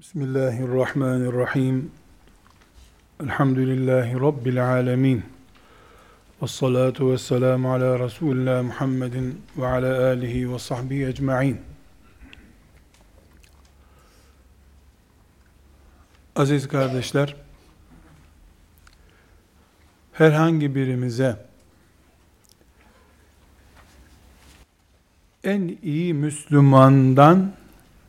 Bismillahirrahmanirrahim. 0.00 1.90
Elhamdülillahi 3.22 4.20
Rabbil 4.20 4.66
alemin. 4.66 5.24
Ve 6.42 6.46
salatu 6.46 7.12
ve 7.12 7.18
selamu 7.18 7.72
ala 7.72 7.98
Resulullah 7.98 8.62
Muhammedin 8.62 9.42
ve 9.56 9.66
ala 9.66 10.06
alihi 10.06 10.52
ve 10.52 10.58
sahbihi 10.58 11.06
ecma'in. 11.06 11.60
Aziz 16.36 16.68
kardeşler, 16.68 17.36
herhangi 20.12 20.74
birimize 20.74 21.36
en 25.44 25.78
iyi 25.82 26.14
Müslümandan 26.14 27.52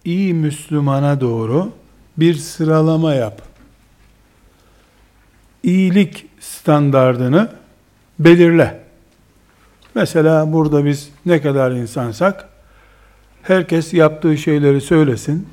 iyi 0.05 0.33
Müslümana 0.33 1.21
doğru 1.21 1.80
bir 2.21 2.35
sıralama 2.35 3.13
yap. 3.13 3.41
İyilik 5.63 6.25
standardını 6.39 7.49
belirle. 8.19 8.81
Mesela 9.95 10.53
burada 10.53 10.85
biz 10.85 11.09
ne 11.25 11.41
kadar 11.41 11.71
insansak 11.71 12.49
herkes 13.41 13.93
yaptığı 13.93 14.37
şeyleri 14.37 14.81
söylesin. 14.81 15.47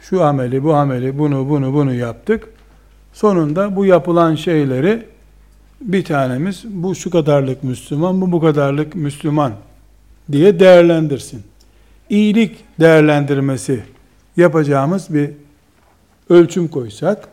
Şu 0.00 0.24
ameli, 0.24 0.64
bu 0.64 0.74
ameli, 0.74 1.18
bunu, 1.18 1.48
bunu, 1.48 1.72
bunu 1.72 1.94
yaptık. 1.94 2.48
Sonunda 3.12 3.76
bu 3.76 3.86
yapılan 3.86 4.34
şeyleri 4.34 5.06
bir 5.80 6.04
tanemiz 6.04 6.64
bu 6.64 6.94
şu 6.94 7.10
kadarlık 7.10 7.64
Müslüman, 7.64 8.20
bu 8.20 8.32
bu 8.32 8.40
kadarlık 8.40 8.94
Müslüman 8.94 9.52
diye 10.32 10.60
değerlendirsin. 10.60 11.42
İyilik 12.10 12.56
değerlendirmesi 12.80 13.91
yapacağımız 14.36 15.14
bir 15.14 15.30
ölçüm 16.28 16.68
koysak, 16.68 17.28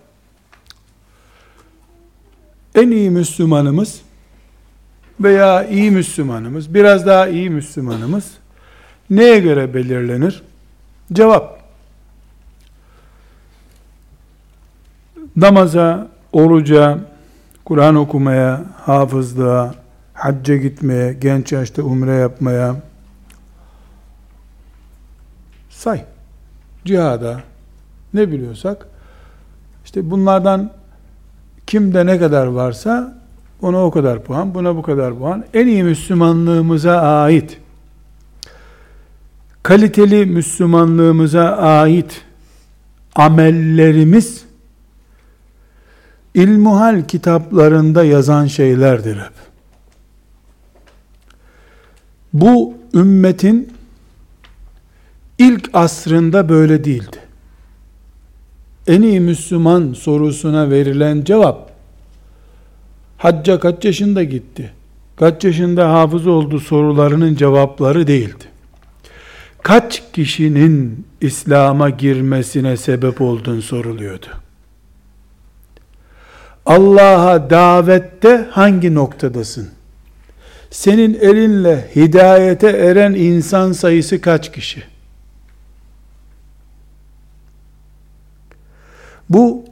en 2.75 2.91
iyi 2.91 3.09
Müslümanımız 3.09 4.01
veya 5.19 5.63
iyi 5.63 5.91
Müslümanımız, 5.91 6.73
biraz 6.73 7.05
daha 7.05 7.27
iyi 7.27 7.49
Müslümanımız 7.49 8.31
neye 9.09 9.39
göre 9.39 9.73
belirlenir? 9.73 10.43
Cevap. 11.13 11.59
Namaza, 15.35 16.07
oruca, 16.33 16.99
Kur'an 17.65 17.95
okumaya, 17.95 18.65
hafızlığa, 18.85 19.75
hacca 20.13 20.55
gitmeye, 20.55 21.13
genç 21.13 21.51
yaşta 21.51 21.83
umre 21.83 22.11
yapmaya 22.11 22.75
say 25.69 26.05
cihada 26.89 27.41
ne 28.13 28.31
biliyorsak 28.31 28.87
işte 29.85 30.11
bunlardan 30.11 30.71
kimde 31.67 32.05
ne 32.05 32.19
kadar 32.19 32.47
varsa 32.47 33.17
ona 33.61 33.85
o 33.85 33.91
kadar 33.91 34.23
puan, 34.23 34.53
buna 34.53 34.75
bu 34.75 34.81
kadar 34.81 35.17
puan. 35.17 35.45
En 35.53 35.67
iyi 35.67 35.83
Müslümanlığımıza 35.83 37.01
ait 37.01 37.57
kaliteli 39.63 40.25
Müslümanlığımıza 40.25 41.57
ait 41.57 42.21
amellerimiz 43.15 44.43
ilmuhal 46.33 47.03
kitaplarında 47.07 48.03
yazan 48.03 48.45
şeylerdir 48.45 49.17
hep. 49.17 49.33
Bu 52.33 52.73
ümmetin 52.93 53.73
asrında 55.79 56.49
böyle 56.49 56.83
değildi. 56.83 57.17
En 58.87 59.01
iyi 59.01 59.19
Müslüman 59.19 59.93
sorusuna 59.93 60.69
verilen 60.69 61.23
cevap 61.23 61.71
hacca 63.17 63.59
kaç 63.59 63.85
yaşında 63.85 64.23
gitti? 64.23 64.73
Kaç 65.15 65.43
yaşında 65.43 65.93
hafız 65.93 66.27
oldu 66.27 66.59
sorularının 66.59 67.35
cevapları 67.35 68.07
değildi. 68.07 68.45
Kaç 69.63 70.03
kişinin 70.13 71.05
İslam'a 71.21 71.89
girmesine 71.89 72.77
sebep 72.77 73.21
oldun 73.21 73.59
soruluyordu. 73.59 74.27
Allah'a 76.65 77.49
davette 77.49 78.47
hangi 78.51 78.95
noktadasın? 78.95 79.69
Senin 80.69 81.13
elinle 81.13 81.89
hidayete 81.95 82.67
eren 82.67 83.13
insan 83.13 83.71
sayısı 83.71 84.21
kaç 84.21 84.51
kişi? 84.51 84.83
Bu 89.29 89.65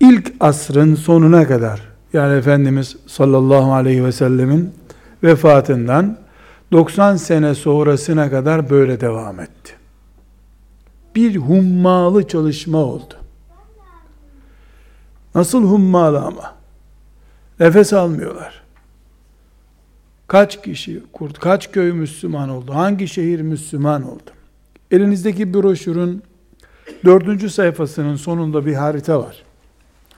ilk 0.00 0.32
asrın 0.40 0.94
sonuna 0.94 1.46
kadar 1.46 1.90
yani 2.12 2.38
Efendimiz 2.38 2.96
sallallahu 3.06 3.72
aleyhi 3.72 4.04
ve 4.04 4.12
sellemin 4.12 4.74
vefatından 5.22 6.18
90 6.72 7.16
sene 7.16 7.54
sonrasına 7.54 8.30
kadar 8.30 8.70
böyle 8.70 9.00
devam 9.00 9.40
etti. 9.40 9.72
Bir 11.14 11.36
hummalı 11.36 12.28
çalışma 12.28 12.78
oldu. 12.78 13.14
Nasıl 15.34 15.64
hummalı 15.64 16.20
ama? 16.20 16.54
Nefes 17.60 17.92
almıyorlar. 17.92 18.62
Kaç 20.26 20.62
kişi, 20.62 21.02
kurt, 21.12 21.38
kaç 21.38 21.72
köy 21.72 21.92
Müslüman 21.92 22.48
oldu? 22.48 22.74
Hangi 22.74 23.08
şehir 23.08 23.40
Müslüman 23.40 24.02
oldu? 24.02 24.30
Elinizdeki 24.90 25.54
broşürün 25.54 26.22
dördüncü 27.04 27.50
sayfasının 27.50 28.16
sonunda 28.16 28.66
bir 28.66 28.74
harita 28.74 29.20
var. 29.20 29.42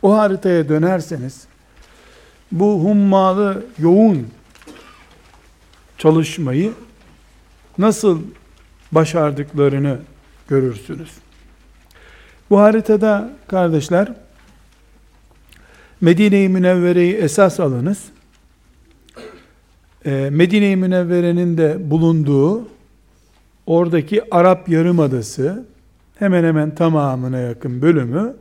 O 0.03 0.19
haritaya 0.19 0.69
dönerseniz 0.69 1.45
bu 2.53 2.81
hummalı 2.85 3.65
yoğun 3.79 4.27
çalışmayı 5.99 6.73
nasıl 7.79 8.23
başardıklarını 8.93 9.99
görürsünüz. 10.49 11.11
Bu 12.51 12.59
haritada 12.59 13.31
kardeşler 13.49 14.13
Medine-i 16.01 16.49
Münevvere'yi 16.49 17.15
esas 17.15 17.61
alınız. 17.61 18.05
Ee, 20.07 20.29
Medine-i 20.33 20.77
Münevvere'nin 20.77 21.59
de 21.59 21.91
bulunduğu 21.91 22.69
oradaki 23.67 24.35
Arap 24.35 24.69
Yarımadası 24.69 25.65
hemen 26.23 26.45
hemen 26.45 26.75
tamamına 26.75 27.39
yakın 27.39 27.83
bölümü 27.83 28.35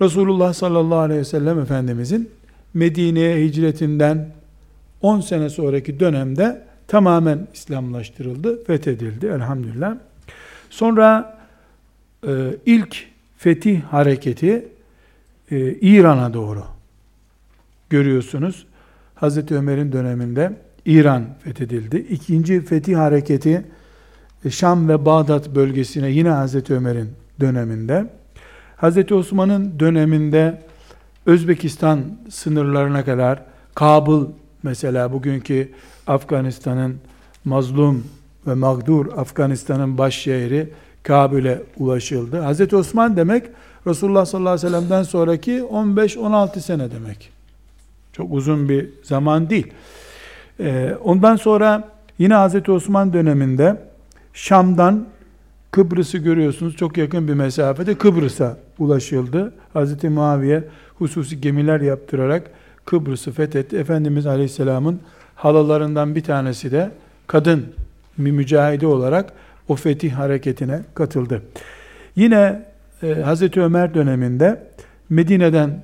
Resulullah 0.00 0.52
sallallahu 0.52 0.98
aleyhi 0.98 1.20
ve 1.20 1.24
sellem 1.24 1.58
Efendimizin 1.58 2.30
Medine'ye 2.74 3.46
hicretinden 3.46 4.28
10 5.02 5.20
sene 5.20 5.48
sonraki 5.48 6.00
dönemde 6.00 6.62
tamamen 6.88 7.46
İslamlaştırıldı, 7.54 8.64
fethedildi 8.64 9.26
elhamdülillah. 9.26 9.96
Sonra 10.70 11.38
e, 12.26 12.56
ilk 12.66 13.06
fetih 13.38 13.82
hareketi 13.82 14.68
e, 15.50 15.72
İran'a 15.72 16.34
doğru 16.34 16.64
görüyorsunuz. 17.90 18.66
Hazreti 19.14 19.54
Ömer'in 19.54 19.92
döneminde 19.92 20.52
İran 20.84 21.24
fethedildi. 21.44 21.96
İkinci 21.96 22.60
fetih 22.60 22.96
hareketi 22.96 23.64
Şam 24.50 24.88
ve 24.88 25.04
Bağdat 25.04 25.54
bölgesine 25.54 26.10
yine 26.10 26.28
Hazreti 26.28 26.74
Ömer'in 26.74 27.10
döneminde. 27.40 28.06
Hazreti 28.76 29.14
Osman'ın 29.14 29.80
döneminde 29.80 30.62
Özbekistan 31.26 32.00
sınırlarına 32.30 33.04
kadar 33.04 33.42
Kabul 33.74 34.26
mesela 34.62 35.12
bugünkü 35.12 35.72
Afganistan'ın 36.06 36.96
mazlum 37.44 38.04
ve 38.46 38.54
mağdur 38.54 39.06
Afganistan'ın 39.18 39.98
baş 39.98 40.14
şehri 40.14 40.68
Kabil'e 41.02 41.62
ulaşıldı. 41.78 42.40
Hazreti 42.40 42.76
Osman 42.76 43.16
demek 43.16 43.46
Resulullah 43.86 44.26
sallallahu 44.26 44.52
aleyhi 44.52 44.66
ve 44.66 44.70
sellem'den 44.70 45.02
sonraki 45.02 45.52
15-16 45.52 46.60
sene 46.60 46.90
demek. 46.90 47.30
Çok 48.12 48.32
uzun 48.32 48.68
bir 48.68 48.88
zaman 49.02 49.50
değil. 49.50 49.72
Ee, 50.60 50.96
ondan 51.04 51.36
sonra 51.36 51.88
yine 52.18 52.34
Hazreti 52.34 52.72
Osman 52.72 53.12
döneminde 53.12 53.76
Şam'dan 54.36 55.06
Kıbrıs'ı 55.70 56.18
görüyorsunuz 56.18 56.76
çok 56.76 56.96
yakın 56.96 57.28
bir 57.28 57.34
mesafede 57.34 57.94
Kıbrıs'a 57.94 58.56
ulaşıldı. 58.78 59.52
Hz. 59.74 60.04
Muaviye 60.04 60.64
hususi 60.94 61.40
gemiler 61.40 61.80
yaptırarak 61.80 62.50
Kıbrıs'ı 62.84 63.32
fethetti. 63.32 63.76
Efendimiz 63.76 64.26
Aleyhisselam'ın 64.26 65.00
halalarından 65.34 66.14
bir 66.14 66.22
tanesi 66.22 66.72
de 66.72 66.90
kadın 67.26 67.66
bir 68.18 68.30
mücahide 68.30 68.86
olarak 68.86 69.32
o 69.68 69.76
fetih 69.76 70.12
hareketine 70.12 70.80
katıldı. 70.94 71.42
Yine 72.16 72.62
e, 73.02 73.06
Hz. 73.06 73.56
Ömer 73.56 73.94
döneminde 73.94 74.62
Medine'den 75.10 75.82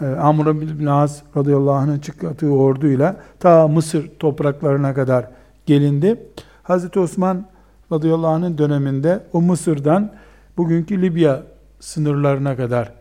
e, 0.00 0.06
Amr 0.06 0.60
bin 0.60 0.86
As 0.86 1.22
radıyallahu 1.36 1.74
anh'ın 1.74 1.98
çıkarttığı 1.98 2.50
orduyla 2.50 3.16
ta 3.40 3.68
Mısır 3.68 4.10
topraklarına 4.18 4.94
kadar 4.94 5.26
gelindi. 5.66 6.16
Hz. 6.64 6.96
Osman 6.96 7.55
radıyallahu 7.92 8.30
anh'ın 8.30 8.58
döneminde 8.58 9.22
o 9.32 9.42
Mısır'dan 9.42 10.12
bugünkü 10.56 11.02
Libya 11.02 11.42
sınırlarına 11.80 12.56
kadar 12.56 12.92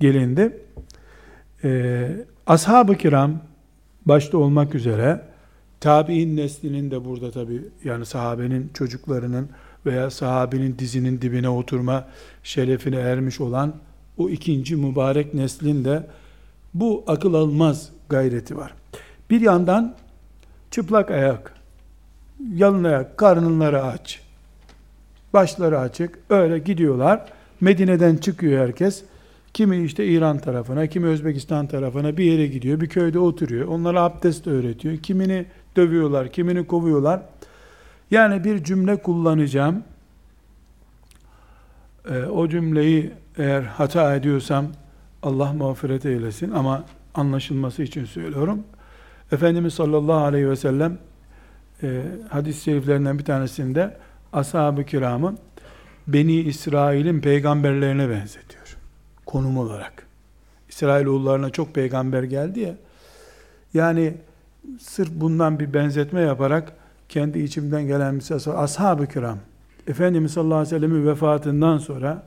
gelindi. 0.00 0.60
Ee, 1.64 2.10
Ashab-ı 2.46 2.96
kiram 2.96 3.38
başta 4.06 4.38
olmak 4.38 4.74
üzere 4.74 5.22
tabi'in 5.80 6.36
neslinin 6.36 6.90
de 6.90 7.04
burada 7.04 7.30
tabi 7.30 7.62
yani 7.84 8.06
sahabenin 8.06 8.70
çocuklarının 8.74 9.48
veya 9.86 10.10
sahabenin 10.10 10.78
dizinin 10.78 11.20
dibine 11.20 11.48
oturma 11.48 12.08
şerefine 12.42 12.96
ermiş 12.96 13.40
olan 13.40 13.74
o 14.18 14.28
ikinci 14.28 14.76
mübarek 14.76 15.34
neslin 15.34 15.84
de 15.84 16.06
bu 16.74 17.04
akıl 17.06 17.34
almaz 17.34 17.88
gayreti 18.08 18.56
var. 18.56 18.74
Bir 19.30 19.40
yandan 19.40 19.94
çıplak 20.70 21.10
ayak, 21.10 21.54
yalın 22.54 22.84
ayak, 22.84 23.18
karnınları 23.18 23.82
aç, 23.84 24.20
başları 25.32 25.78
açık, 25.78 26.18
öyle 26.30 26.58
gidiyorlar. 26.58 27.24
Medine'den 27.60 28.16
çıkıyor 28.16 28.62
herkes. 28.66 29.04
Kimi 29.54 29.84
işte 29.84 30.06
İran 30.06 30.38
tarafına, 30.38 30.86
kimi 30.86 31.06
Özbekistan 31.06 31.66
tarafına 31.66 32.16
bir 32.16 32.24
yere 32.24 32.46
gidiyor, 32.46 32.80
bir 32.80 32.88
köyde 32.88 33.18
oturuyor. 33.18 33.68
Onlara 33.68 34.02
abdest 34.02 34.46
öğretiyor. 34.46 34.96
Kimini 34.96 35.46
dövüyorlar, 35.76 36.32
kimini 36.32 36.66
kovuyorlar. 36.66 37.22
Yani 38.10 38.44
bir 38.44 38.64
cümle 38.64 38.96
kullanacağım. 38.96 39.82
Ee, 42.10 42.22
o 42.22 42.48
cümleyi 42.48 43.10
eğer 43.38 43.62
hata 43.62 44.14
ediyorsam 44.16 44.66
Allah 45.22 45.52
mağfiret 45.52 46.06
eylesin 46.06 46.50
ama 46.50 46.84
anlaşılması 47.14 47.82
için 47.82 48.04
söylüyorum. 48.04 48.62
Efendimiz 49.32 49.74
sallallahu 49.74 50.24
aleyhi 50.24 50.50
ve 50.50 50.56
sellem 50.56 50.98
e, 51.82 52.02
hadis-i 52.28 52.62
şeriflerinden 52.62 53.18
bir 53.18 53.24
tanesinde 53.24 53.96
ashab-ı 54.32 54.84
kiramı 54.84 55.36
Beni 56.06 56.36
İsrail'in 56.36 57.20
peygamberlerine 57.20 58.10
benzetiyor. 58.10 58.76
Konum 59.26 59.58
olarak. 59.58 60.06
İsrailoğullarına 60.68 61.50
çok 61.50 61.74
peygamber 61.74 62.22
geldi 62.22 62.60
ya. 62.60 62.74
Yani 63.74 64.14
sırf 64.80 65.10
bundan 65.10 65.60
bir 65.60 65.74
benzetme 65.74 66.20
yaparak 66.20 66.72
kendi 67.08 67.38
içimden 67.38 67.86
gelen 67.86 68.18
bir. 68.18 68.58
Ashab-ı 68.58 69.06
kiram 69.06 69.38
Efendimiz 69.86 70.32
sallallahu 70.32 70.58
aleyhi 70.58 70.74
ve 70.74 70.78
sellem'in 70.80 71.06
vefatından 71.06 71.78
sonra 71.78 72.26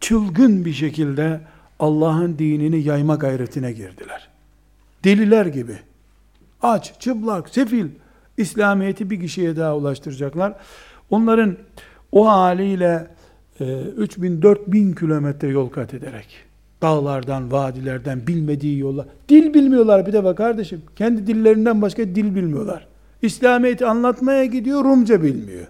çılgın 0.00 0.64
bir 0.64 0.72
şekilde 0.72 1.40
Allah'ın 1.78 2.38
dinini 2.38 2.82
yayma 2.82 3.14
gayretine 3.14 3.72
girdiler. 3.72 4.28
Deliler 5.04 5.46
gibi. 5.46 5.78
Aç, 6.62 7.00
çıplak, 7.00 7.48
sefil. 7.48 7.88
İslamiyet'i 8.36 9.10
bir 9.10 9.20
kişiye 9.20 9.56
daha 9.56 9.76
ulaştıracaklar. 9.76 10.54
Onların 11.10 11.56
o 12.12 12.28
haliyle 12.28 13.06
3000-4000 13.60 14.92
e, 14.92 14.94
kilometre 14.94 15.48
yol 15.48 15.68
kat 15.68 15.94
ederek 15.94 16.26
dağlardan, 16.82 17.52
vadilerden 17.52 18.26
bilmediği 18.26 18.78
yolla 18.78 19.06
dil 19.28 19.54
bilmiyorlar 19.54 20.06
bir 20.06 20.12
de 20.12 20.24
bak 20.24 20.36
kardeşim. 20.36 20.82
Kendi 20.96 21.26
dillerinden 21.26 21.82
başka 21.82 22.02
dil 22.02 22.34
bilmiyorlar. 22.34 22.86
İslamiyet'i 23.22 23.86
anlatmaya 23.86 24.44
gidiyor, 24.44 24.84
Rumca 24.84 25.22
bilmiyor. 25.22 25.66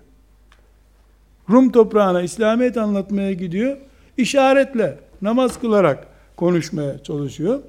Rum 1.50 1.72
toprağına 1.72 2.22
İslamiyet 2.22 2.76
anlatmaya 2.76 3.32
gidiyor. 3.32 3.76
işaretle, 4.16 4.98
namaz 5.22 5.60
kılarak 5.60 6.06
konuşmaya 6.36 7.02
çalışıyor. 7.02 7.60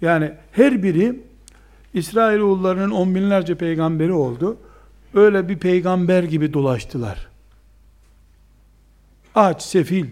Yani 0.00 0.32
her 0.52 0.82
biri 0.82 1.20
İsrailoğullarının 1.94 2.90
on 2.90 3.14
binlerce 3.14 3.54
peygamberi 3.54 4.12
oldu. 4.12 4.56
Öyle 5.16 5.48
bir 5.48 5.58
peygamber 5.58 6.22
gibi 6.22 6.52
dolaştılar. 6.52 7.28
Aç, 9.34 9.62
sefil 9.62 10.06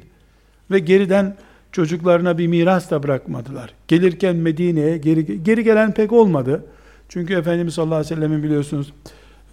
ve 0.70 0.78
geriden 0.78 1.36
çocuklarına 1.72 2.38
bir 2.38 2.46
miras 2.46 2.90
da 2.90 3.02
bırakmadılar. 3.02 3.74
Gelirken 3.88 4.36
Medine'ye 4.36 4.98
geri, 4.98 5.42
geri 5.42 5.64
gelen 5.64 5.94
pek 5.94 6.12
olmadı. 6.12 6.66
Çünkü 7.08 7.34
Efendimiz 7.34 7.74
sallallahu 7.74 7.94
aleyhi 7.94 8.10
ve 8.10 8.14
sellem'in 8.14 8.42
biliyorsunuz 8.42 8.92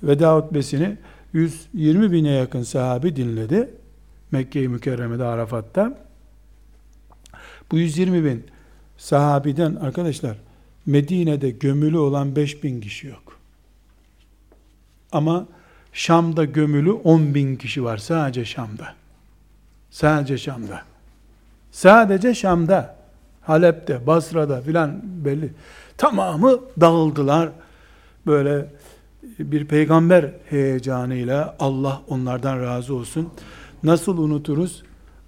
veda 0.03 0.35
hutbesini 0.35 0.97
120 1.33 2.11
bine 2.11 2.31
yakın 2.31 2.63
sahabi 2.63 3.15
dinledi. 3.15 3.69
Mekke-i 4.31 4.67
Mükerreme'de 4.67 5.23
Arafat'ta. 5.23 5.97
Bu 7.71 7.77
120 7.77 8.25
bin 8.25 8.43
sahabiden 8.97 9.75
arkadaşlar 9.75 10.37
Medine'de 10.85 11.49
gömülü 11.49 11.97
olan 11.97 12.35
5 12.35 12.63
bin 12.63 12.81
kişi 12.81 13.07
yok. 13.07 13.30
Ama 15.11 15.45
Şam'da 15.93 16.45
gömülü 16.45 16.91
10 16.91 17.35
bin 17.35 17.55
kişi 17.55 17.83
var 17.83 17.97
sadece 17.97 18.45
Şam'da. 18.45 18.93
Sadece 19.89 20.37
Şam'da. 20.37 20.81
Sadece 21.71 22.35
Şam'da. 22.35 22.95
Halep'te, 23.41 24.07
Basra'da 24.07 24.61
filan 24.61 25.01
belli. 25.03 25.53
Tamamı 25.97 26.59
dağıldılar. 26.81 27.49
Böyle 28.25 28.65
bir 29.39 29.67
peygamber 29.67 30.31
heyecanıyla 30.49 31.55
Allah 31.59 32.01
onlardan 32.07 32.61
razı 32.61 32.95
olsun. 32.95 33.29
Nasıl 33.83 34.17
unuturuz? 34.17 34.83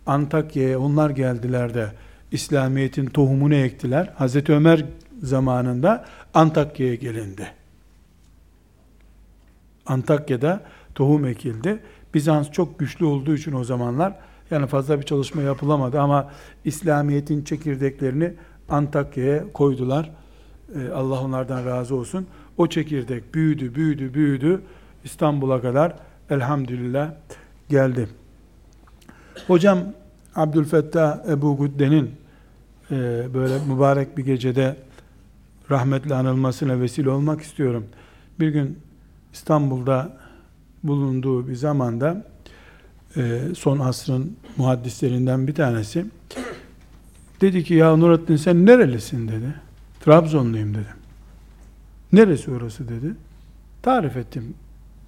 Antakya'ya 0.05 0.79
onlar 0.79 1.09
geldiler 1.09 1.73
de 1.73 1.91
İslamiyet'in 2.31 3.05
tohumunu 3.05 3.55
ektiler. 3.55 4.13
Hazreti 4.15 4.53
Ömer 4.53 4.85
zamanında 5.23 6.05
Antakya'ya 6.33 6.95
gelindi. 6.95 7.47
Antakya'da 9.85 10.61
tohum 10.95 11.25
ekildi. 11.25 11.79
Bizans 12.13 12.51
çok 12.51 12.79
güçlü 12.79 13.05
olduğu 13.05 13.35
için 13.35 13.53
o 13.53 13.63
zamanlar 13.63 14.15
yani 14.51 14.67
fazla 14.67 14.99
bir 14.99 15.05
çalışma 15.05 15.41
yapılamadı 15.41 15.99
ama 15.99 16.31
İslamiyet'in 16.65 17.43
çekirdeklerini 17.43 18.33
Antakya'ya 18.69 19.53
koydular. 19.53 20.11
Ee, 20.75 20.89
Allah 20.89 21.21
onlardan 21.21 21.65
razı 21.65 21.95
olsun. 21.95 22.27
O 22.57 22.67
çekirdek 22.67 23.33
büyüdü, 23.33 23.75
büyüdü, 23.75 24.13
büyüdü. 24.13 24.61
İstanbul'a 25.03 25.61
kadar 25.61 25.95
elhamdülillah 26.29 27.11
geldi. 27.69 28.09
Hocam 29.47 29.79
Abdülfettah 30.35 31.29
Ebu 31.29 31.57
Gudde'nin 31.57 32.11
e, 32.91 32.95
böyle 33.33 33.65
mübarek 33.67 34.17
bir 34.17 34.25
gecede 34.25 34.75
rahmetle 35.71 36.15
anılmasına 36.15 36.79
vesile 36.79 37.09
olmak 37.09 37.41
istiyorum. 37.41 37.85
Bir 38.39 38.49
gün 38.49 38.79
İstanbul'da 39.33 40.17
bulunduğu 40.83 41.47
bir 41.47 41.55
zamanda 41.55 42.25
e, 43.17 43.41
son 43.57 43.79
asrın 43.79 44.37
muhaddislerinden 44.57 45.47
bir 45.47 45.55
tanesi 45.55 46.05
dedi 47.41 47.63
ki 47.63 47.73
ya 47.73 47.95
Nurattin 47.95 48.35
sen 48.35 48.65
nerelisin 48.65 49.27
dedi. 49.27 49.55
Trabzonluyum 50.05 50.73
dedim. 50.73 50.97
Neresi 52.13 52.51
orası 52.51 52.87
dedi. 52.87 53.15
Tarif 53.81 54.17
ettim. 54.17 54.53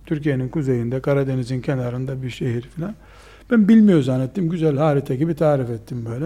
Türkiye'nin 0.05 0.49
kuzeyinde, 0.49 1.01
Karadeniz'in 1.01 1.61
kenarında 1.61 2.23
bir 2.23 2.29
şehir 2.29 2.61
filan. 2.61 2.95
Ben 3.51 3.67
bilmiyor 3.67 4.01
zannettim. 4.01 4.49
Güzel 4.49 4.77
harita 4.77 5.15
gibi 5.15 5.35
tarif 5.35 5.69
ettim 5.69 6.05
böyle. 6.05 6.25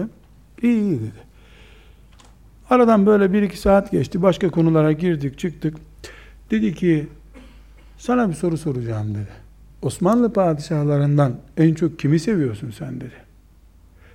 İyi 0.62 0.82
iyi 0.82 1.00
dedi. 1.00 1.30
Aradan 2.70 3.06
böyle 3.06 3.32
bir 3.32 3.42
iki 3.42 3.58
saat 3.60 3.90
geçti. 3.90 4.22
Başka 4.22 4.50
konulara 4.50 4.92
girdik 4.92 5.38
çıktık. 5.38 5.76
Dedi 6.50 6.74
ki 6.74 7.08
sana 8.00 8.28
bir 8.28 8.34
soru 8.34 8.58
soracağım 8.58 9.14
dedi. 9.14 9.28
Osmanlı 9.82 10.32
padişahlarından 10.32 11.40
en 11.56 11.74
çok 11.74 11.98
kimi 11.98 12.20
seviyorsun 12.20 12.70
sen 12.70 13.00
dedi. 13.00 13.14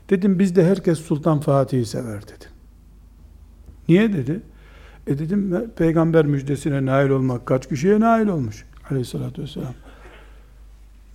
Dedim 0.09 0.39
bizde 0.39 0.65
herkes 0.65 0.99
Sultan 0.99 1.39
Fatih'i 1.39 1.85
sever 1.85 2.21
dedi. 2.21 2.45
Niye 3.87 4.13
dedi? 4.13 4.41
E 5.07 5.19
dedim 5.19 5.71
peygamber 5.77 6.25
müjdesine 6.25 6.85
nail 6.85 7.09
olmak 7.09 7.45
kaç 7.45 7.69
kişiye 7.69 7.99
nail 7.99 8.27
olmuş 8.27 8.65
aleyhissalatü 8.89 9.41
vesselam. 9.41 9.73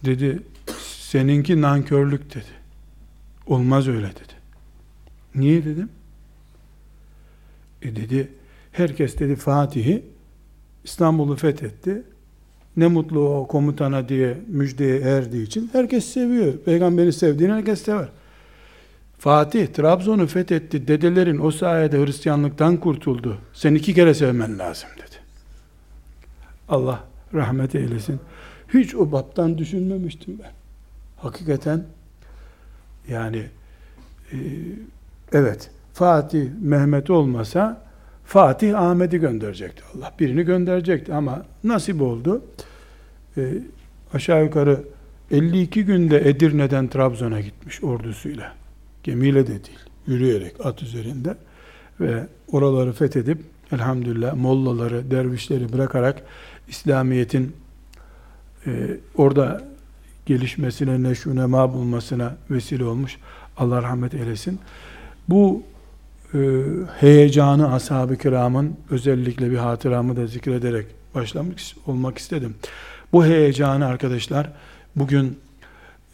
Dedi 0.04 0.42
seninki 0.98 1.60
nankörlük 1.60 2.34
dedi. 2.34 2.60
Olmaz 3.46 3.88
öyle 3.88 4.06
dedi. 4.10 4.34
Niye 5.34 5.64
dedim? 5.64 5.88
E 7.82 7.96
dedi, 7.96 8.32
herkes 8.72 9.18
dedi 9.18 9.36
Fatih'i 9.36 10.04
İstanbul'u 10.84 11.36
fethetti. 11.36 12.02
Ne 12.76 12.86
mutlu 12.86 13.28
o 13.28 13.46
komutana 13.46 14.08
diye 14.08 14.38
müjdeye 14.48 15.00
erdiği 15.00 15.46
için 15.46 15.70
herkes 15.72 16.04
seviyor. 16.04 16.52
Peygamberi 16.52 17.12
sevdiğini 17.12 17.52
herkes 17.52 17.82
sever. 17.82 18.08
Fatih 19.18 19.66
Trabzon'u 19.66 20.26
fethetti. 20.26 20.88
Dedelerin 20.88 21.38
o 21.38 21.50
sayede 21.50 22.04
Hristiyanlıktan 22.04 22.76
kurtuldu. 22.76 23.38
Sen 23.52 23.74
iki 23.74 23.94
kere 23.94 24.14
sevmen 24.14 24.58
lazım 24.58 24.88
dedi. 24.96 25.16
Allah 26.68 27.04
rahmet 27.34 27.74
eylesin. 27.74 28.20
Hiç 28.74 28.94
o 28.94 29.12
baptan 29.12 29.58
düşünmemiştim 29.58 30.38
ben. 30.42 30.52
Hakikaten 31.16 31.84
yani 33.08 33.46
e, 34.32 34.38
evet 35.32 35.70
Fatih 35.94 36.50
Mehmet 36.60 37.10
olmasa 37.10 37.89
Fatih 38.30 38.78
Ahmet'i 38.78 39.18
gönderecekti 39.18 39.82
Allah. 39.94 40.12
Birini 40.20 40.42
gönderecekti 40.42 41.14
ama 41.14 41.44
nasip 41.64 42.02
oldu. 42.02 42.42
E, 43.36 43.42
aşağı 44.14 44.44
yukarı 44.44 44.82
52 45.30 45.84
günde 45.84 46.28
Edirne'den 46.28 46.88
Trabzon'a 46.88 47.40
gitmiş 47.40 47.84
ordusuyla. 47.84 48.52
Gemiyle 49.02 49.46
de 49.46 49.50
değil, 49.50 49.78
yürüyerek 50.06 50.66
at 50.66 50.82
üzerinde 50.82 51.36
ve 52.00 52.26
oraları 52.52 52.92
fethedip 52.92 53.38
elhamdülillah 53.72 54.34
mollaları, 54.34 55.10
dervişleri 55.10 55.72
bırakarak 55.72 56.22
İslamiyet'in 56.68 57.56
e, 58.66 58.96
orada 59.16 59.64
gelişmesine, 60.26 61.02
neşune 61.02 61.46
ma 61.46 61.74
bulmasına 61.74 62.36
vesile 62.50 62.84
olmuş. 62.84 63.16
Allah 63.56 63.82
rahmet 63.82 64.14
eylesin. 64.14 64.60
Bu 65.28 65.62
heyecanı 67.00 67.72
ashab-ı 67.72 68.16
kiramın 68.16 68.76
özellikle 68.90 69.50
bir 69.50 69.56
hatıramı 69.56 70.16
da 70.16 70.26
zikrederek 70.26 70.86
başlamak 71.14 71.58
olmak 71.86 72.18
istedim. 72.18 72.54
Bu 73.12 73.24
heyecanı 73.24 73.86
arkadaşlar 73.86 74.52
bugün 74.96 75.38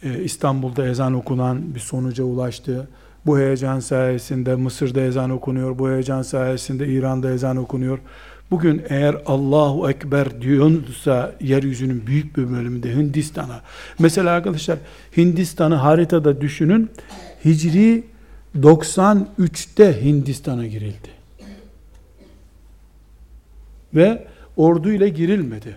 e, 0.03 0.23
İstanbul'da 0.23 0.87
ezan 0.87 1.13
okunan 1.13 1.75
bir 1.75 1.79
sonuca 1.79 2.23
ulaştı. 2.23 2.87
Bu 3.25 3.39
heyecan 3.39 3.79
sayesinde 3.79 4.55
Mısır'da 4.55 5.01
ezan 5.01 5.29
okunuyor. 5.29 5.79
Bu 5.79 5.89
heyecan 5.89 6.21
sayesinde 6.21 6.87
İran'da 6.87 7.31
ezan 7.31 7.57
okunuyor. 7.57 7.99
Bugün 8.51 8.81
eğer 8.89 9.15
Allahu 9.25 9.89
Ekber 9.89 10.41
diyorsa 10.41 11.35
yeryüzünün 11.41 12.07
büyük 12.07 12.37
bir 12.37 12.51
bölümünde 12.51 12.95
Hindistan'a. 12.95 13.61
Mesela 13.99 14.31
arkadaşlar 14.31 14.77
Hindistan'ı 15.17 15.75
haritada 15.75 16.41
düşünün. 16.41 16.89
Hicri 17.45 18.03
93'te 18.61 20.03
Hindistan'a 20.05 20.65
girildi. 20.65 21.09
Ve 23.95 24.27
orduyla 24.57 25.07
girilmedi. 25.07 25.75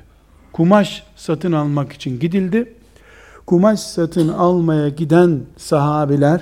Kumaş 0.53 1.03
satın 1.17 1.53
almak 1.53 1.93
için 1.93 2.21
gidildi. 2.21 2.75
Kumaş 3.47 3.81
satın 3.81 4.29
almaya 4.29 4.89
giden 4.89 5.41
sahabiler 5.57 6.41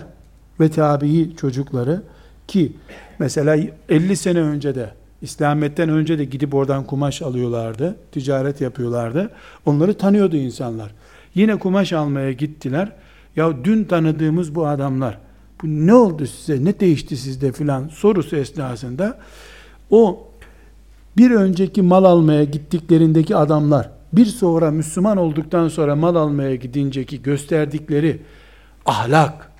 ve 0.60 0.70
tabii 0.70 1.36
çocukları 1.36 2.02
ki 2.48 2.72
mesela 3.18 3.56
50 3.88 4.16
sene 4.16 4.40
önce 4.40 4.74
de 4.74 4.90
İslamiyet'ten 5.22 5.88
önce 5.88 6.18
de 6.18 6.24
gidip 6.24 6.54
oradan 6.54 6.84
kumaş 6.84 7.22
alıyorlardı, 7.22 7.96
ticaret 8.12 8.60
yapıyorlardı. 8.60 9.30
Onları 9.66 9.94
tanıyordu 9.94 10.36
insanlar. 10.36 10.94
Yine 11.34 11.58
kumaş 11.58 11.92
almaya 11.92 12.32
gittiler. 12.32 12.92
Ya 13.36 13.64
dün 13.64 13.84
tanıdığımız 13.84 14.54
bu 14.54 14.66
adamlar, 14.66 15.18
bu 15.62 15.66
ne 15.66 15.94
oldu 15.94 16.26
size, 16.26 16.64
ne 16.64 16.80
değişti 16.80 17.16
sizde 17.16 17.52
filan 17.52 17.88
sorusu 17.88 18.36
esnasında 18.36 19.18
o 19.90 20.26
bir 21.16 21.30
önceki 21.30 21.82
mal 21.82 22.04
almaya 22.04 22.44
gittiklerindeki 22.44 23.36
adamlar 23.36 23.90
bir 24.12 24.26
sonra 24.26 24.70
Müslüman 24.70 25.16
olduktan 25.16 25.68
sonra 25.68 25.96
mal 25.96 26.14
almaya 26.14 26.54
gidinceki 26.54 27.22
gösterdikleri 27.22 28.20
ahlak, 28.86 29.50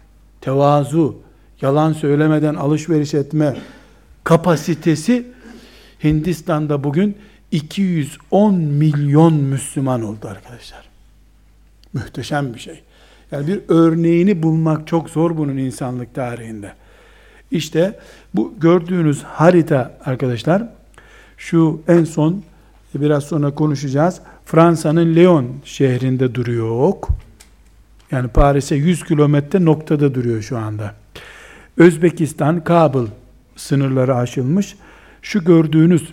tevazu, 0.41 1.17
yalan 1.61 1.93
söylemeden 1.93 2.55
alışveriş 2.55 3.15
etme 3.15 3.57
kapasitesi 4.25 5.27
Hindistan'da 6.05 6.85
bugün 6.85 7.17
210 7.51 8.55
milyon 8.55 9.35
Müslüman 9.35 10.03
oldu 10.03 10.29
arkadaşlar. 10.29 10.89
Muhteşem 11.93 12.55
bir 12.55 12.59
şey. 12.59 12.83
Yani 13.33 13.47
bir 13.47 13.61
örneğini 13.69 14.43
bulmak 14.43 14.87
çok 14.87 15.11
zor 15.11 15.37
bunun 15.37 15.57
insanlık 15.57 16.15
tarihinde. 16.15 16.73
İşte 17.51 17.99
bu 18.35 18.55
gördüğünüz 18.61 19.23
harita 19.23 19.99
arkadaşlar 20.05 20.69
şu 21.37 21.81
en 21.89 22.05
son 22.05 22.43
biraz 22.95 23.25
sonra 23.25 23.55
konuşacağız. 23.55 24.21
Fransa'nın 24.45 25.15
Lyon 25.15 25.47
şehrinde 25.65 26.35
duruyor 26.35 26.83
ok. 26.83 27.09
Yani 28.11 28.29
Paris'e 28.29 28.75
100 28.77 29.05
kilometre 29.05 29.65
noktada 29.65 30.15
duruyor 30.15 30.43
şu 30.43 30.59
anda. 30.59 30.95
Özbekistan, 31.77 32.65
Kabul 32.65 33.07
sınırları 33.57 34.17
aşılmış. 34.17 34.77
Şu 35.23 35.45
gördüğünüz 35.45 36.13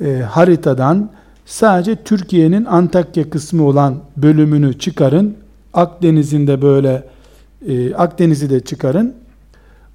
e, 0.00 0.16
haritadan 0.20 1.10
sadece 1.46 1.96
Türkiye'nin 2.04 2.64
Antakya 2.64 3.30
kısmı 3.30 3.62
olan 3.64 4.00
bölümünü 4.16 4.78
çıkarın. 4.78 5.36
Akdeniz'in 5.74 6.46
de 6.46 6.62
böyle 6.62 7.04
e, 7.68 7.94
Akdeniz'i 7.94 8.50
de 8.50 8.60
çıkarın. 8.60 9.14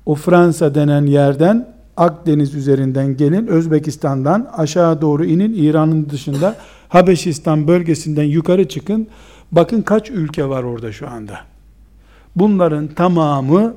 O 0.05 0.15
Fransa 0.15 0.75
denen 0.75 1.05
yerden 1.05 1.75
Akdeniz 1.97 2.55
üzerinden 2.55 3.17
gelin. 3.17 3.47
Özbekistan'dan 3.47 4.47
aşağı 4.57 5.01
doğru 5.01 5.25
inin. 5.25 5.53
İran'ın 5.53 6.09
dışında 6.09 6.55
Habeşistan 6.89 7.67
bölgesinden 7.67 8.23
yukarı 8.23 8.67
çıkın. 8.67 9.07
Bakın 9.51 9.81
kaç 9.81 10.09
ülke 10.09 10.49
var 10.49 10.63
orada 10.63 10.91
şu 10.91 11.09
anda. 11.09 11.39
Bunların 12.35 12.87
tamamı 12.87 13.73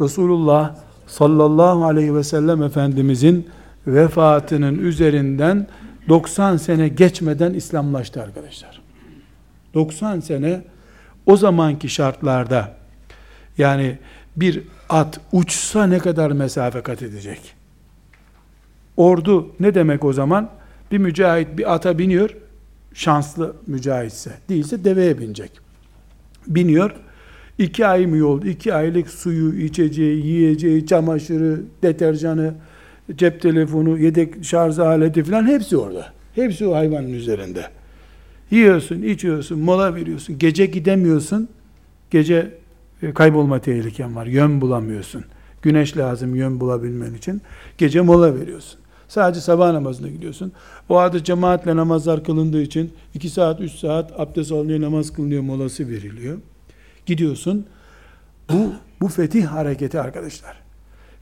Resulullah 0.00 0.76
sallallahu 1.06 1.84
aleyhi 1.84 2.14
ve 2.14 2.24
sellem 2.24 2.62
Efendimizin 2.62 3.46
vefatının 3.86 4.78
üzerinden 4.78 5.66
90 6.08 6.56
sene 6.56 6.88
geçmeden 6.88 7.54
İslamlaştı 7.54 8.22
arkadaşlar. 8.22 8.80
90 9.74 10.20
sene 10.20 10.62
o 11.26 11.36
zamanki 11.36 11.88
şartlarda 11.88 12.74
yani 13.58 13.98
bir 14.36 14.62
at 14.88 15.20
uçsa 15.32 15.86
ne 15.86 15.98
kadar 15.98 16.30
mesafe 16.30 16.80
kat 16.80 17.02
edecek? 17.02 17.40
Ordu 18.96 19.50
ne 19.60 19.74
demek 19.74 20.04
o 20.04 20.12
zaman? 20.12 20.50
Bir 20.92 20.98
mücahit 20.98 21.58
bir 21.58 21.74
ata 21.74 21.98
biniyor, 21.98 22.36
şanslı 22.94 23.56
mücahitse, 23.66 24.30
değilse 24.48 24.84
deveye 24.84 25.18
binecek. 25.18 25.50
Biniyor, 26.46 26.90
iki 27.58 27.86
ay 27.86 28.06
mı 28.06 28.16
yol, 28.16 28.42
iki 28.42 28.74
aylık 28.74 29.10
suyu, 29.10 29.64
içeceği, 29.64 30.26
yiyeceği, 30.26 30.86
çamaşırı, 30.86 31.62
deterjanı, 31.82 32.54
cep 33.16 33.42
telefonu, 33.42 33.98
yedek 33.98 34.44
şarj 34.44 34.78
aleti 34.78 35.24
falan 35.24 35.46
hepsi 35.46 35.76
orada. 35.76 36.12
Hepsi 36.34 36.66
o 36.66 36.74
hayvanın 36.74 37.12
üzerinde. 37.12 37.66
Yiyorsun, 38.50 39.02
içiyorsun, 39.02 39.58
mola 39.58 39.94
veriyorsun. 39.94 40.38
Gece 40.38 40.66
gidemiyorsun. 40.66 41.48
Gece 42.10 42.54
e, 43.02 43.14
kaybolma 43.14 43.58
tehliken 43.58 44.16
var. 44.16 44.26
Yön 44.26 44.60
bulamıyorsun. 44.60 45.24
Güneş 45.62 45.96
lazım 45.96 46.34
yön 46.34 46.60
bulabilmen 46.60 47.14
için. 47.14 47.42
Gece 47.78 48.00
mola 48.00 48.34
veriyorsun. 48.34 48.80
Sadece 49.08 49.40
sabah 49.40 49.72
namazına 49.72 50.08
gidiyorsun. 50.08 50.52
O 50.88 50.96
arada 50.96 51.24
cemaatle 51.24 51.76
namazlar 51.76 52.24
kılındığı 52.24 52.62
için 52.62 52.92
2 53.14 53.30
saat, 53.30 53.60
3 53.60 53.72
saat 53.72 54.20
abdest 54.20 54.52
alınıyor, 54.52 54.80
namaz 54.80 55.12
kılınıyor, 55.12 55.42
molası 55.42 55.88
veriliyor. 55.88 56.38
Gidiyorsun. 57.06 57.66
Bu, 58.50 58.72
bu 59.00 59.08
fetih 59.08 59.46
hareketi 59.46 60.00
arkadaşlar. 60.00 60.56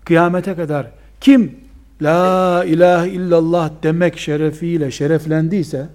Kıyamete 0.05 0.55
kadar 0.55 0.91
kim 1.21 1.55
La 2.03 2.65
ilahe 2.65 3.11
illallah 3.11 3.71
demek 3.83 4.19
şerefiyle 4.19 4.91
şereflendiyse 4.91 5.89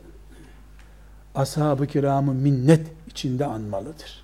ashab-ı 1.38 1.88
kiramı 1.88 2.34
minnet 2.34 2.88
içinde 3.08 3.46
anmalıdır. 3.46 4.24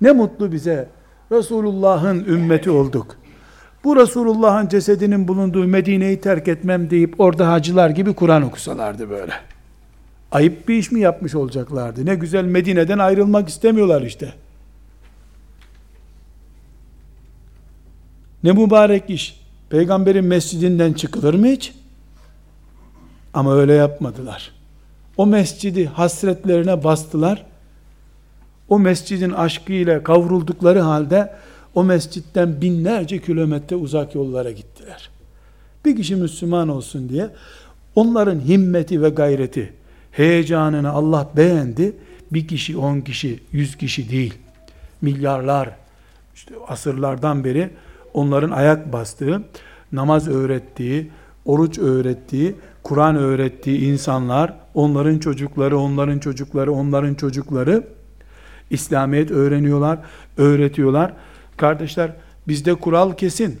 Ne 0.00 0.12
mutlu 0.12 0.52
bize 0.52 0.88
Resulullah'ın 1.32 2.24
ümmeti 2.24 2.70
olduk. 2.70 3.16
Bu 3.84 3.96
Resulullah'ın 3.96 4.68
cesedinin 4.68 5.28
bulunduğu 5.28 5.66
Medine'yi 5.66 6.20
terk 6.20 6.48
etmem 6.48 6.90
deyip 6.90 7.20
orada 7.20 7.52
hacılar 7.52 7.90
gibi 7.90 8.14
Kur'an 8.14 8.42
okusalardı 8.42 9.10
böyle. 9.10 9.32
Ayıp 10.32 10.68
bir 10.68 10.74
iş 10.74 10.92
mi 10.92 11.00
yapmış 11.00 11.34
olacaklardı? 11.34 12.06
Ne 12.06 12.14
güzel 12.14 12.44
Medine'den 12.44 12.98
ayrılmak 12.98 13.48
istemiyorlar 13.48 14.02
işte. 14.02 14.34
Ne 18.44 18.52
mübarek 18.52 19.10
iş. 19.10 19.40
Peygamberin 19.70 20.24
mescidinden 20.24 20.92
çıkılır 20.92 21.34
mı 21.34 21.46
hiç? 21.46 21.74
Ama 23.34 23.54
öyle 23.54 23.72
yapmadılar. 23.72 24.57
O 25.18 25.26
mescidi 25.26 25.86
hasretlerine 25.86 26.84
bastılar. 26.84 27.46
O 28.68 28.78
mescidin 28.78 29.30
aşkıyla 29.30 30.02
kavruldukları 30.02 30.80
halde 30.80 31.32
o 31.74 31.84
mescitten 31.84 32.60
binlerce 32.60 33.22
kilometre 33.22 33.76
uzak 33.76 34.14
yollara 34.14 34.50
gittiler. 34.50 35.10
Bir 35.84 35.96
kişi 35.96 36.16
Müslüman 36.16 36.68
olsun 36.68 37.08
diye 37.08 37.30
onların 37.94 38.40
himmeti 38.40 39.02
ve 39.02 39.08
gayreti, 39.08 39.72
heyecanını 40.12 40.90
Allah 40.90 41.28
beğendi. 41.36 41.96
Bir 42.32 42.48
kişi, 42.48 42.76
on 42.76 43.00
kişi, 43.00 43.40
yüz 43.52 43.76
kişi 43.76 44.10
değil. 44.10 44.34
Milyarlar, 45.02 45.70
işte 46.34 46.54
asırlardan 46.68 47.44
beri 47.44 47.70
onların 48.14 48.50
ayak 48.50 48.92
bastığı, 48.92 49.42
namaz 49.92 50.28
öğrettiği, 50.28 51.10
oruç 51.44 51.78
öğrettiği, 51.78 52.54
Kur'an 52.88 53.16
öğrettiği 53.16 53.80
insanlar, 53.80 54.54
onların 54.74 55.18
çocukları, 55.18 55.78
onların 55.78 56.18
çocukları, 56.18 56.72
onların 56.72 57.14
çocukları 57.14 57.86
İslamiyet 58.70 59.30
öğreniyorlar, 59.30 59.98
öğretiyorlar. 60.36 61.12
Kardeşler 61.56 62.12
bizde 62.48 62.74
kural 62.74 63.12
kesin. 63.12 63.60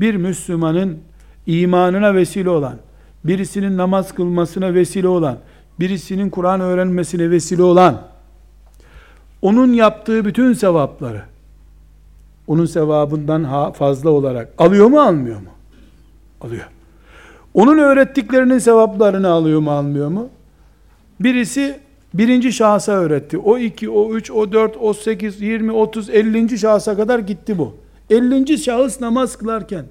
Bir 0.00 0.14
Müslümanın 0.14 0.98
imanına 1.46 2.14
vesile 2.14 2.50
olan, 2.50 2.76
birisinin 3.24 3.76
namaz 3.76 4.14
kılmasına 4.14 4.74
vesile 4.74 5.08
olan, 5.08 5.38
birisinin 5.80 6.30
Kur'an 6.30 6.60
öğrenmesine 6.60 7.30
vesile 7.30 7.62
olan 7.62 8.02
onun 9.42 9.72
yaptığı 9.72 10.24
bütün 10.24 10.52
sevapları 10.52 11.22
onun 12.46 12.66
sevabından 12.66 13.72
fazla 13.72 14.10
olarak 14.10 14.54
alıyor 14.58 14.86
mu 14.86 15.00
almıyor 15.00 15.40
mu? 15.40 15.50
Alıyor. 16.40 16.71
Onun 17.54 17.78
öğrettiklerinin 17.78 18.58
sevaplarını 18.58 19.28
alıyor 19.28 19.60
mu 19.60 19.70
almıyor 19.70 20.08
mu? 20.08 20.28
Birisi 21.20 21.78
birinci 22.14 22.52
şahsa 22.52 22.92
öğretti. 22.92 23.38
O 23.38 23.58
iki, 23.58 23.90
o 23.90 24.14
üç, 24.14 24.30
o 24.30 24.52
dört, 24.52 24.76
o 24.80 24.94
sekiz, 24.94 25.40
yirmi, 25.40 25.72
otuz, 25.72 26.10
ellinci 26.10 26.58
şahsa 26.58 26.96
kadar 26.96 27.18
gitti 27.18 27.58
bu. 27.58 27.74
Ellinci 28.10 28.58
şahıs 28.58 29.00
namaz 29.00 29.36
kılarken 29.36 29.84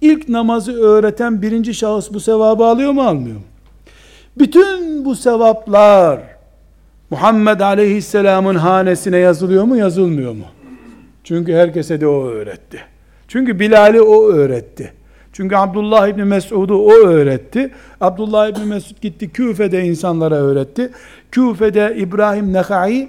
ilk 0.00 0.28
namazı 0.28 0.72
öğreten 0.72 1.42
birinci 1.42 1.74
şahıs 1.74 2.12
bu 2.12 2.20
sevabı 2.20 2.64
alıyor 2.64 2.92
mu 2.92 3.02
almıyor 3.02 3.36
mu? 3.36 3.42
Bütün 4.38 5.04
bu 5.04 5.16
sevaplar 5.16 6.20
Muhammed 7.10 7.60
Aleyhisselam'ın 7.60 8.54
hanesine 8.54 9.18
yazılıyor 9.18 9.64
mu 9.64 9.76
yazılmıyor 9.76 10.32
mu? 10.32 10.44
Çünkü 11.24 11.54
herkese 11.54 12.00
de 12.00 12.06
o 12.06 12.26
öğretti. 12.26 12.80
Çünkü 13.28 13.60
Bilal'i 13.60 14.00
o 14.00 14.28
öğretti. 14.28 14.92
Çünkü 15.36 15.56
Abdullah 15.56 16.08
İbni 16.08 16.24
Mesud'u 16.24 16.74
o 16.74 16.92
öğretti. 16.92 17.70
Abdullah 18.00 18.48
İbni 18.48 18.64
Mesud 18.64 19.00
gitti 19.00 19.32
Küfe'de 19.32 19.84
insanlara 19.84 20.34
öğretti. 20.34 20.90
Küfe'de 21.30 21.94
İbrahim 21.98 22.52
Nekai 22.52 23.08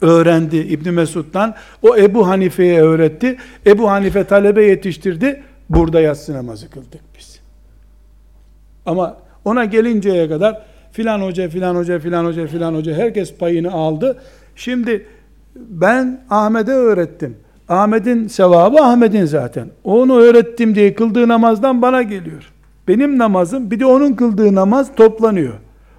öğrendi 0.00 0.56
İbni 0.56 0.90
Mesud'dan. 0.90 1.54
O 1.82 1.96
Ebu 1.96 2.28
Hanife'ye 2.28 2.82
öğretti. 2.82 3.36
Ebu 3.66 3.90
Hanife 3.90 4.24
talebe 4.24 4.64
yetiştirdi. 4.64 5.42
Burada 5.70 6.00
yatsı 6.00 6.34
namazı 6.34 6.70
kıldık 6.70 7.00
biz. 7.18 7.40
Ama 8.86 9.16
ona 9.44 9.64
gelinceye 9.64 10.28
kadar 10.28 10.62
filan 10.92 11.20
hoca, 11.20 11.48
filan 11.48 11.74
hoca, 11.74 11.98
filan 11.98 12.24
hoca, 12.24 12.46
filan 12.46 12.74
hoca 12.74 12.94
herkes 12.94 13.34
payını 13.34 13.72
aldı. 13.72 14.18
Şimdi 14.56 15.06
ben 15.56 16.24
Ahmet'e 16.30 16.72
öğrettim. 16.72 17.36
Ahmet'in 17.70 18.28
sevabı 18.28 18.82
Ahmet'in 18.82 19.24
zaten. 19.24 19.68
Onu 19.84 20.16
öğrettim 20.16 20.74
diye 20.74 20.94
kıldığı 20.94 21.28
namazdan 21.28 21.82
bana 21.82 22.02
geliyor. 22.02 22.52
Benim 22.88 23.18
namazım 23.18 23.70
bir 23.70 23.80
de 23.80 23.86
onun 23.86 24.12
kıldığı 24.12 24.54
namaz 24.54 24.94
toplanıyor. 24.96 25.54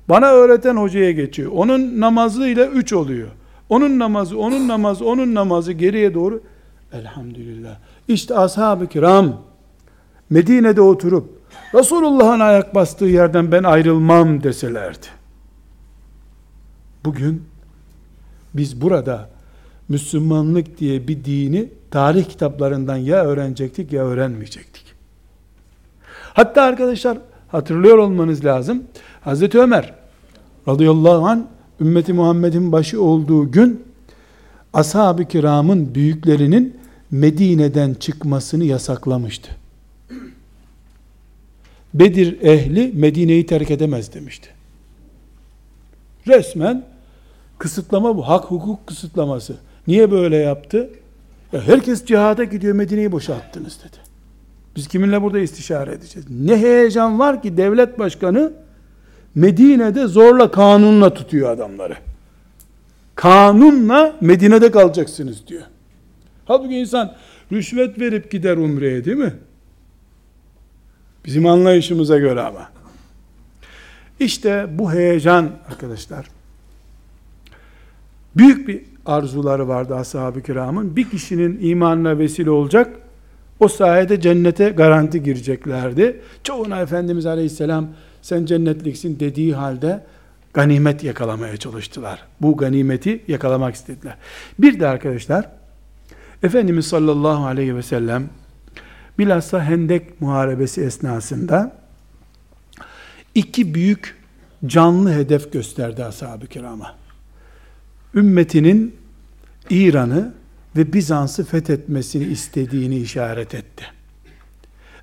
Bana 0.09 0.27
öğreten 0.31 0.75
hocaya 0.75 1.11
geçiyor. 1.11 1.51
Onun 1.55 1.99
namazıyla 1.99 2.65
üç 2.65 2.93
oluyor. 2.93 3.27
Onun 3.69 3.99
namazı, 3.99 4.37
onun 4.39 4.67
namazı, 4.67 5.05
onun 5.05 5.35
namazı 5.35 5.71
geriye 5.71 6.13
doğru. 6.13 6.41
Elhamdülillah. 6.93 7.75
İşte 8.07 8.37
ashab-ı 8.37 8.87
kiram 8.87 9.41
Medine'de 10.29 10.81
oturup 10.81 11.29
Resulullah'ın 11.75 12.39
ayak 12.39 12.75
bastığı 12.75 13.05
yerden 13.05 13.51
ben 13.51 13.63
ayrılmam 13.63 14.43
deselerdi. 14.43 15.07
Bugün 17.05 17.43
biz 18.53 18.81
burada 18.81 19.29
Müslümanlık 19.91 20.79
diye 20.79 21.07
bir 21.07 21.25
dini 21.25 21.69
tarih 21.91 22.25
kitaplarından 22.25 22.97
ya 22.97 23.25
öğrenecektik 23.25 23.93
ya 23.93 24.03
öğrenmeyecektik. 24.03 24.83
Hatta 26.33 26.61
arkadaşlar 26.61 27.17
hatırlıyor 27.47 27.97
olmanız 27.97 28.45
lazım. 28.45 28.83
Hazreti 29.21 29.59
Ömer 29.59 29.93
radıyallahu 30.67 31.25
an 31.25 31.47
ümmeti 31.81 32.13
Muhammed'in 32.13 32.71
başı 32.71 33.01
olduğu 33.01 33.51
gün 33.51 33.83
ashab-ı 34.73 35.25
kiramın 35.25 35.95
büyüklerinin 35.95 36.77
Medine'den 37.11 37.93
çıkmasını 37.93 38.63
yasaklamıştı. 38.63 39.51
Bedir 41.93 42.41
ehli 42.41 42.91
Medine'yi 42.93 43.45
terk 43.45 43.71
edemez 43.71 44.13
demişti. 44.13 44.49
Resmen 46.27 46.83
kısıtlama 47.57 48.17
bu. 48.17 48.27
Hak 48.27 48.45
hukuk 48.45 48.87
kısıtlaması. 48.87 49.55
Niye 49.87 50.11
böyle 50.11 50.37
yaptı? 50.37 50.89
Ya 51.53 51.61
herkes 51.61 52.05
cihada 52.05 52.43
gidiyor 52.43 52.75
Medine'yi 52.75 53.11
boşalttınız 53.11 53.79
dedi. 53.79 53.97
Biz 54.75 54.87
kiminle 54.87 55.21
burada 55.21 55.39
istişare 55.39 55.91
edeceğiz? 55.91 56.27
Ne 56.29 56.57
heyecan 56.57 57.19
var 57.19 57.41
ki 57.41 57.57
devlet 57.57 57.99
başkanı 57.99 58.53
Medine'de 59.35 60.07
zorla 60.07 60.51
kanunla 60.51 61.13
tutuyor 61.13 61.51
adamları. 61.51 61.97
Kanunla 63.15 64.15
Medine'de 64.21 64.71
kalacaksınız 64.71 65.47
diyor. 65.47 65.63
Halbuki 66.45 66.75
insan 66.75 67.15
rüşvet 67.51 67.99
verip 67.99 68.31
gider 68.31 68.57
umreye 68.57 69.05
değil 69.05 69.17
mi? 69.17 69.33
Bizim 71.25 71.45
anlayışımıza 71.45 72.17
göre 72.17 72.41
ama. 72.41 72.69
İşte 74.19 74.67
bu 74.71 74.93
heyecan 74.93 75.49
arkadaşlar. 75.69 76.25
Büyük 78.37 78.67
bir 78.67 78.90
arzuları 79.05 79.67
vardı 79.67 79.95
ashab-ı 79.95 80.41
kiramın. 80.41 80.95
Bir 80.95 81.09
kişinin 81.09 81.59
imanına 81.61 82.17
vesile 82.17 82.49
olacak, 82.49 82.95
o 83.59 83.67
sayede 83.67 84.21
cennete 84.21 84.69
garanti 84.69 85.23
gireceklerdi. 85.23 86.21
Çoğuna 86.43 86.81
Efendimiz 86.81 87.25
Aleyhisselam 87.25 87.87
sen 88.21 88.45
cennetliksin 88.45 89.19
dediği 89.19 89.55
halde 89.55 90.03
ganimet 90.53 91.03
yakalamaya 91.03 91.57
çalıştılar. 91.57 92.23
Bu 92.41 92.57
ganimeti 92.57 93.23
yakalamak 93.27 93.75
istediler. 93.75 94.17
Bir 94.59 94.79
de 94.79 94.87
arkadaşlar 94.87 95.49
Efendimiz 96.43 96.87
sallallahu 96.87 97.45
aleyhi 97.45 97.75
ve 97.75 97.83
sellem 97.83 98.29
bilhassa 99.19 99.63
Hendek 99.63 100.21
muharebesi 100.21 100.81
esnasında 100.81 101.71
iki 103.35 103.73
büyük 103.73 104.17
canlı 104.65 105.13
hedef 105.13 105.53
gösterdi 105.53 106.03
ashab-ı 106.03 106.47
kirama 106.47 107.00
ümmetinin 108.15 108.95
İran'ı 109.69 110.33
ve 110.75 110.93
Bizans'ı 110.93 111.45
fethetmesini 111.45 112.23
istediğini 112.23 112.97
işaret 112.97 113.55
etti. 113.55 113.85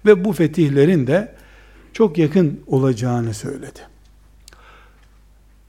Ve 0.06 0.24
bu 0.24 0.32
fetihlerin 0.32 1.06
de 1.06 1.34
çok 1.92 2.18
yakın 2.18 2.60
olacağını 2.66 3.34
söyledi. 3.34 3.80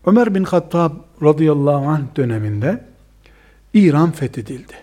Ömer 0.05 0.35
bin 0.35 0.43
Hattab 0.43 0.91
radıyallahu 1.23 1.87
anh 1.87 2.15
döneminde 2.17 2.85
İran 3.73 4.11
fethedildi. 4.11 4.73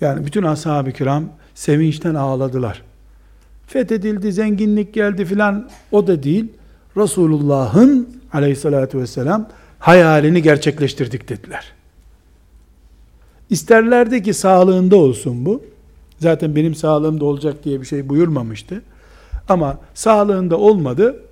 Yani 0.00 0.26
bütün 0.26 0.42
ashab-ı 0.42 0.92
kiram 0.92 1.24
sevinçten 1.54 2.14
ağladılar. 2.14 2.82
Fethedildi, 3.66 4.32
zenginlik 4.32 4.94
geldi 4.94 5.24
filan 5.24 5.70
o 5.92 6.06
da 6.06 6.22
değil. 6.22 6.52
Resulullah'ın 6.96 8.20
aleyhissalatü 8.32 8.98
vesselam 8.98 9.48
hayalini 9.78 10.42
gerçekleştirdik 10.42 11.28
dediler. 11.28 11.72
İsterlerdi 13.50 14.22
ki 14.22 14.34
sağlığında 14.34 14.96
olsun 14.96 15.46
bu. 15.46 15.62
Zaten 16.18 16.56
benim 16.56 16.74
sağlığımda 16.74 17.24
olacak 17.24 17.64
diye 17.64 17.80
bir 17.80 17.86
şey 17.86 18.08
buyurmamıştı. 18.08 18.82
Ama 19.48 19.78
sağlığında 19.94 20.56
olmadı. 20.56 21.22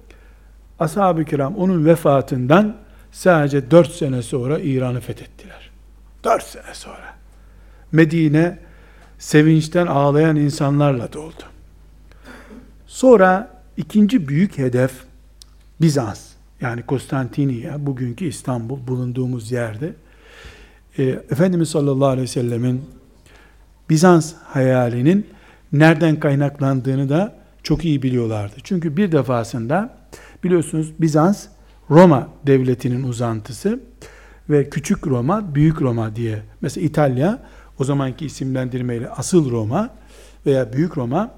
Ashab-ı 0.79 1.25
kiram 1.25 1.57
onun 1.57 1.87
vefatından 1.87 2.77
sadece 3.13 3.71
dört 3.71 3.91
sene 3.91 4.23
sonra 4.23 4.59
İran'ı 4.59 5.01
fethettiler. 5.01 5.71
Dört 6.25 6.43
sene 6.43 6.75
sonra. 6.75 7.15
Medine 7.93 8.59
sevinçten 9.19 9.87
ağlayan 9.87 10.37
insanlarla 10.37 11.13
doldu. 11.13 11.43
Sonra 12.87 13.63
ikinci 13.77 14.29
büyük 14.29 14.59
hedef 14.59 14.93
Bizans 15.81 16.36
yani 16.61 16.83
Konstantiniye, 16.83 17.87
bugünkü 17.87 18.25
İstanbul 18.25 18.87
bulunduğumuz 18.87 19.53
yerde 19.53 19.93
e, 20.99 21.05
Efendimiz 21.05 21.69
sallallahu 21.69 22.09
aleyhi 22.09 22.23
ve 22.23 22.27
sellemin 22.27 22.85
Bizans 23.91 24.35
hayalinin 24.45 25.27
nereden 25.73 26.21
kaynaklandığını 26.21 27.09
da 27.09 27.39
çok 27.63 27.85
iyi 27.85 28.03
biliyorlardı. 28.03 28.55
Çünkü 28.63 28.97
bir 28.97 29.13
defasında 29.13 29.97
biliyorsunuz 30.45 30.93
Bizans 31.01 31.47
Roma 31.91 32.29
devletinin 32.47 33.03
uzantısı 33.03 33.81
ve 34.51 34.71
küçük 34.71 35.07
Roma, 35.07 35.55
büyük 35.55 35.83
Roma 35.83 36.17
diye. 36.17 36.43
Mesela 36.61 36.87
İtalya 36.87 37.43
o 37.79 37.85
zamanki 37.85 38.27
isimlendirmeyle 38.27 39.09
asıl 39.09 39.51
Roma 39.51 39.91
veya 40.47 40.73
büyük 40.73 40.99
Roma 40.99 41.35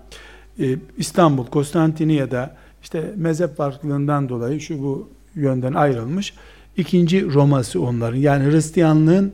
e, 0.61 0.77
İstanbul, 0.97 1.47
Konstantiniye'de 1.47 2.51
işte 2.89 3.13
mezhep 3.17 3.57
farklılığından 3.57 4.29
dolayı 4.29 4.61
şu 4.61 4.83
bu 4.83 5.09
yönden 5.35 5.73
ayrılmış. 5.73 6.35
İkinci 6.77 7.33
Roma'sı 7.33 7.83
onların. 7.83 8.19
Yani 8.19 8.53
Hristiyanlığın 8.53 9.33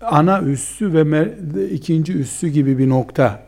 ana 0.00 0.42
üssü 0.42 0.94
ve 0.94 1.34
ikinci 1.70 2.12
üssü 2.12 2.48
gibi 2.48 2.78
bir 2.78 2.88
nokta 2.88 3.42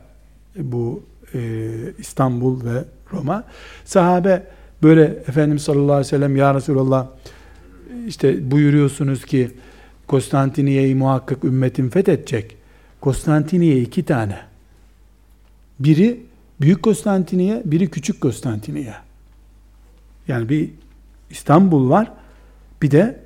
bu 0.56 1.02
e, 1.34 1.70
İstanbul 1.98 2.64
ve 2.64 2.84
Roma. 3.12 3.44
Sahabe 3.84 4.46
böyle 4.82 5.02
Efendimiz 5.04 5.62
sallallahu 5.62 5.92
aleyhi 5.92 6.06
ve 6.06 6.10
sellem 6.10 6.36
ya 6.36 6.54
Resulallah 6.54 7.06
işte 8.06 8.50
buyuruyorsunuz 8.50 9.24
ki 9.24 9.50
Konstantiniye'yi 10.06 10.94
muhakkak 10.94 11.44
ümmetin 11.44 11.88
fethedecek. 11.88 12.56
Konstantiniye 13.00 13.80
iki 13.80 14.04
tane. 14.04 14.38
Biri 15.78 16.20
Büyük 16.60 16.82
Konstantiniye, 16.82 17.62
biri 17.64 17.90
Küçük 17.90 18.20
Konstantiniye. 18.20 18.94
Yani 20.28 20.48
bir 20.48 20.70
İstanbul 21.30 21.90
var, 21.90 22.12
bir 22.82 22.90
de 22.90 23.20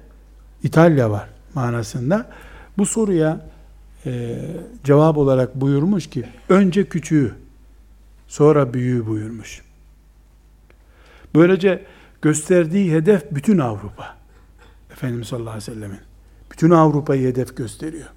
İtalya 0.62 1.10
var 1.10 1.28
manasında. 1.54 2.30
Bu 2.78 2.86
soruya 2.86 3.40
e, 4.06 4.38
cevap 4.84 5.18
olarak 5.18 5.54
buyurmuş 5.54 6.06
ki 6.10 6.24
önce 6.48 6.84
küçüğü 6.88 7.34
sonra 8.28 8.74
büyüğü 8.74 9.06
buyurmuş. 9.06 9.62
Böylece 11.34 11.84
gösterdiği 12.22 12.92
hedef 12.92 13.30
bütün 13.30 13.58
Avrupa. 13.58 14.16
Efendimiz 14.92 15.28
sallallahu 15.28 15.50
aleyhi 15.50 15.70
ve 15.70 15.74
sellemin. 15.74 16.00
Bütün 16.52 16.70
Avrupa'yı 16.70 17.28
hedef 17.28 17.56
gösteriyor. 17.56 18.08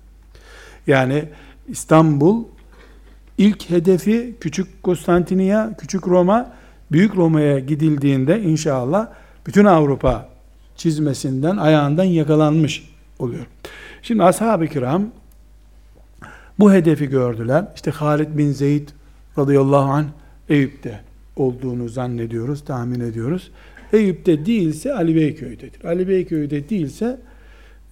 Yani 0.87 1.29
İstanbul 1.67 2.43
ilk 3.37 3.69
hedefi 3.69 4.35
küçük 4.39 4.83
Konstantiniye, 4.83 5.69
küçük 5.77 6.07
Roma, 6.07 6.53
büyük 6.91 7.15
Roma'ya 7.15 7.59
gidildiğinde 7.59 8.41
inşallah 8.41 9.07
bütün 9.47 9.65
Avrupa 9.65 10.29
çizmesinden, 10.75 11.57
ayağından 11.57 12.03
yakalanmış 12.03 12.89
oluyor. 13.19 13.45
Şimdi 14.01 14.23
ashab-ı 14.23 14.67
kiram 14.67 15.05
bu 16.59 16.73
hedefi 16.73 17.09
gördüler. 17.09 17.65
İşte 17.75 17.91
Halid 17.91 18.37
bin 18.37 18.51
Zeyd 18.51 18.89
radıyallahu 19.37 19.91
anh 19.91 20.05
Eyüp'te 20.49 21.01
olduğunu 21.35 21.89
zannediyoruz, 21.89 22.65
tahmin 22.65 22.99
ediyoruz. 22.99 23.51
Eyüp'te 23.93 24.45
değilse 24.45 24.93
Ali 24.93 25.15
Beyköy'dedir. 25.15 25.85
Ali 25.85 26.07
Beyköy'de 26.07 26.69
değilse 26.69 27.19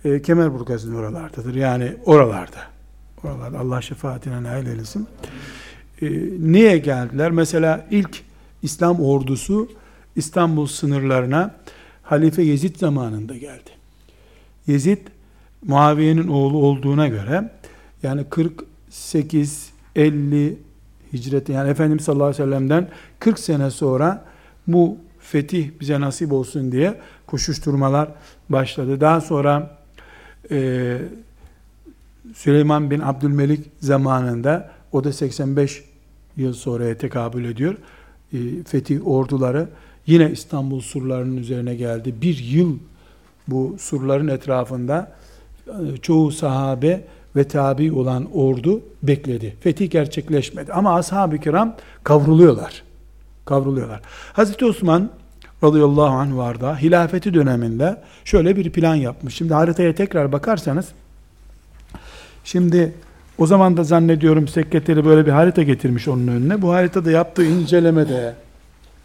e, 0.05 0.21
Kemerburgaz'ın 0.21 0.95
oralardadır. 0.95 1.55
Yani 1.55 1.93
oralarda. 2.05 2.59
Oralarda 3.23 3.59
Allah 3.59 3.81
şefaatine 3.81 4.43
nail 4.43 4.67
eylesin. 4.67 5.07
E, 6.01 6.07
niye 6.39 6.77
geldiler? 6.77 7.31
Mesela 7.31 7.87
ilk 7.91 8.28
İslam 8.63 8.99
ordusu 8.99 9.69
İstanbul 10.15 10.67
sınırlarına 10.67 11.55
Halife 12.03 12.41
Yezid 12.41 12.75
zamanında 12.75 13.37
geldi. 13.37 13.69
Yezid 14.67 14.97
Muaviye'nin 15.65 16.27
oğlu 16.27 16.57
olduğuna 16.57 17.07
göre 17.07 17.51
yani 18.03 18.23
48 18.29 19.69
50 19.95 20.57
hicret 21.13 21.49
yani 21.49 21.69
Efendimiz 21.69 22.03
sallallahu 22.03 22.27
aleyhi 22.27 22.43
ve 22.43 22.45
sellem'den 22.45 22.87
40 23.19 23.39
sene 23.39 23.71
sonra 23.71 24.25
bu 24.67 24.97
fetih 25.19 25.69
bize 25.79 26.01
nasip 26.01 26.31
olsun 26.31 26.71
diye 26.71 26.99
koşuşturmalar 27.27 28.09
başladı. 28.49 29.01
Daha 29.01 29.21
sonra 29.21 29.77
e, 30.51 30.97
Süleyman 32.35 32.91
bin 32.91 32.99
Abdülmelik 32.99 33.65
zamanında 33.79 34.71
o 34.91 35.03
da 35.03 35.13
85 35.13 35.83
yıl 36.37 36.53
sonraya 36.53 36.97
tekabül 36.97 37.45
ediyor. 37.45 37.75
E, 38.33 38.37
fetih 38.67 39.07
orduları 39.07 39.67
yine 40.07 40.31
İstanbul 40.31 40.81
surlarının 40.81 41.37
üzerine 41.37 41.75
geldi. 41.75 42.15
Bir 42.21 42.37
yıl 42.37 42.77
bu 43.47 43.75
surların 43.79 44.27
etrafında 44.27 45.11
e, 45.67 45.97
çoğu 45.97 46.31
sahabe 46.31 47.01
ve 47.35 47.43
tabi 47.43 47.91
olan 47.91 48.31
ordu 48.33 48.81
bekledi. 49.03 49.55
Fetih 49.61 49.91
gerçekleşmedi. 49.91 50.73
Ama 50.73 50.95
ashab-ı 50.95 51.37
kiram 51.37 51.75
kavruluyorlar. 52.03 52.83
Kavruluyorlar. 53.45 54.01
Hazreti 54.33 54.65
Osman 54.65 55.09
radıyallahu 55.63 56.05
anh 56.05 56.37
vardı. 56.37 56.77
Hilafeti 56.81 57.33
döneminde 57.33 58.01
şöyle 58.25 58.55
bir 58.55 58.69
plan 58.71 58.95
yapmış. 58.95 59.35
Şimdi 59.35 59.53
haritaya 59.53 59.95
tekrar 59.95 60.31
bakarsanız 60.31 60.87
şimdi 62.43 62.93
o 63.39 63.47
zaman 63.47 63.77
da 63.77 63.83
zannediyorum 63.83 64.47
sekreteri 64.47 65.05
böyle 65.05 65.25
bir 65.25 65.31
harita 65.31 65.63
getirmiş 65.63 66.07
onun 66.07 66.27
önüne. 66.27 66.61
Bu 66.61 66.73
haritada 66.73 67.11
yaptığı 67.11 67.45
incelemede 67.45 68.33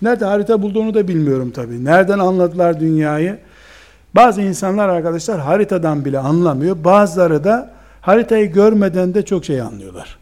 nerede 0.03 0.25
harita 0.25 0.63
bulduğunu 0.63 0.95
da 0.95 1.09
bilmiyorum 1.09 1.51
tabii. 1.51 1.85
Nereden 1.85 2.19
anladılar 2.19 2.81
dünyayı? 2.81 3.39
Bazı 4.15 4.43
insanlar 4.43 4.89
arkadaşlar 4.89 5.41
haritadan 5.41 6.05
bile 6.05 6.19
anlamıyor. 6.19 6.77
Bazıları 6.85 7.45
da 7.45 7.71
haritayı 8.01 8.53
görmeden 8.53 9.15
de 9.15 9.25
çok 9.25 9.45
şey 9.45 9.61
anlıyorlar. 9.61 10.19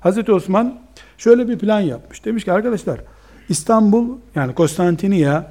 Hazreti 0.00 0.32
Osman 0.32 0.74
şöyle 1.18 1.48
bir 1.48 1.58
plan 1.58 1.80
yapmış. 1.80 2.24
Demiş 2.24 2.44
ki 2.44 2.52
arkadaşlar 2.52 3.00
İstanbul 3.48 4.08
yani 4.34 4.54
Konstantiniye 4.54 5.42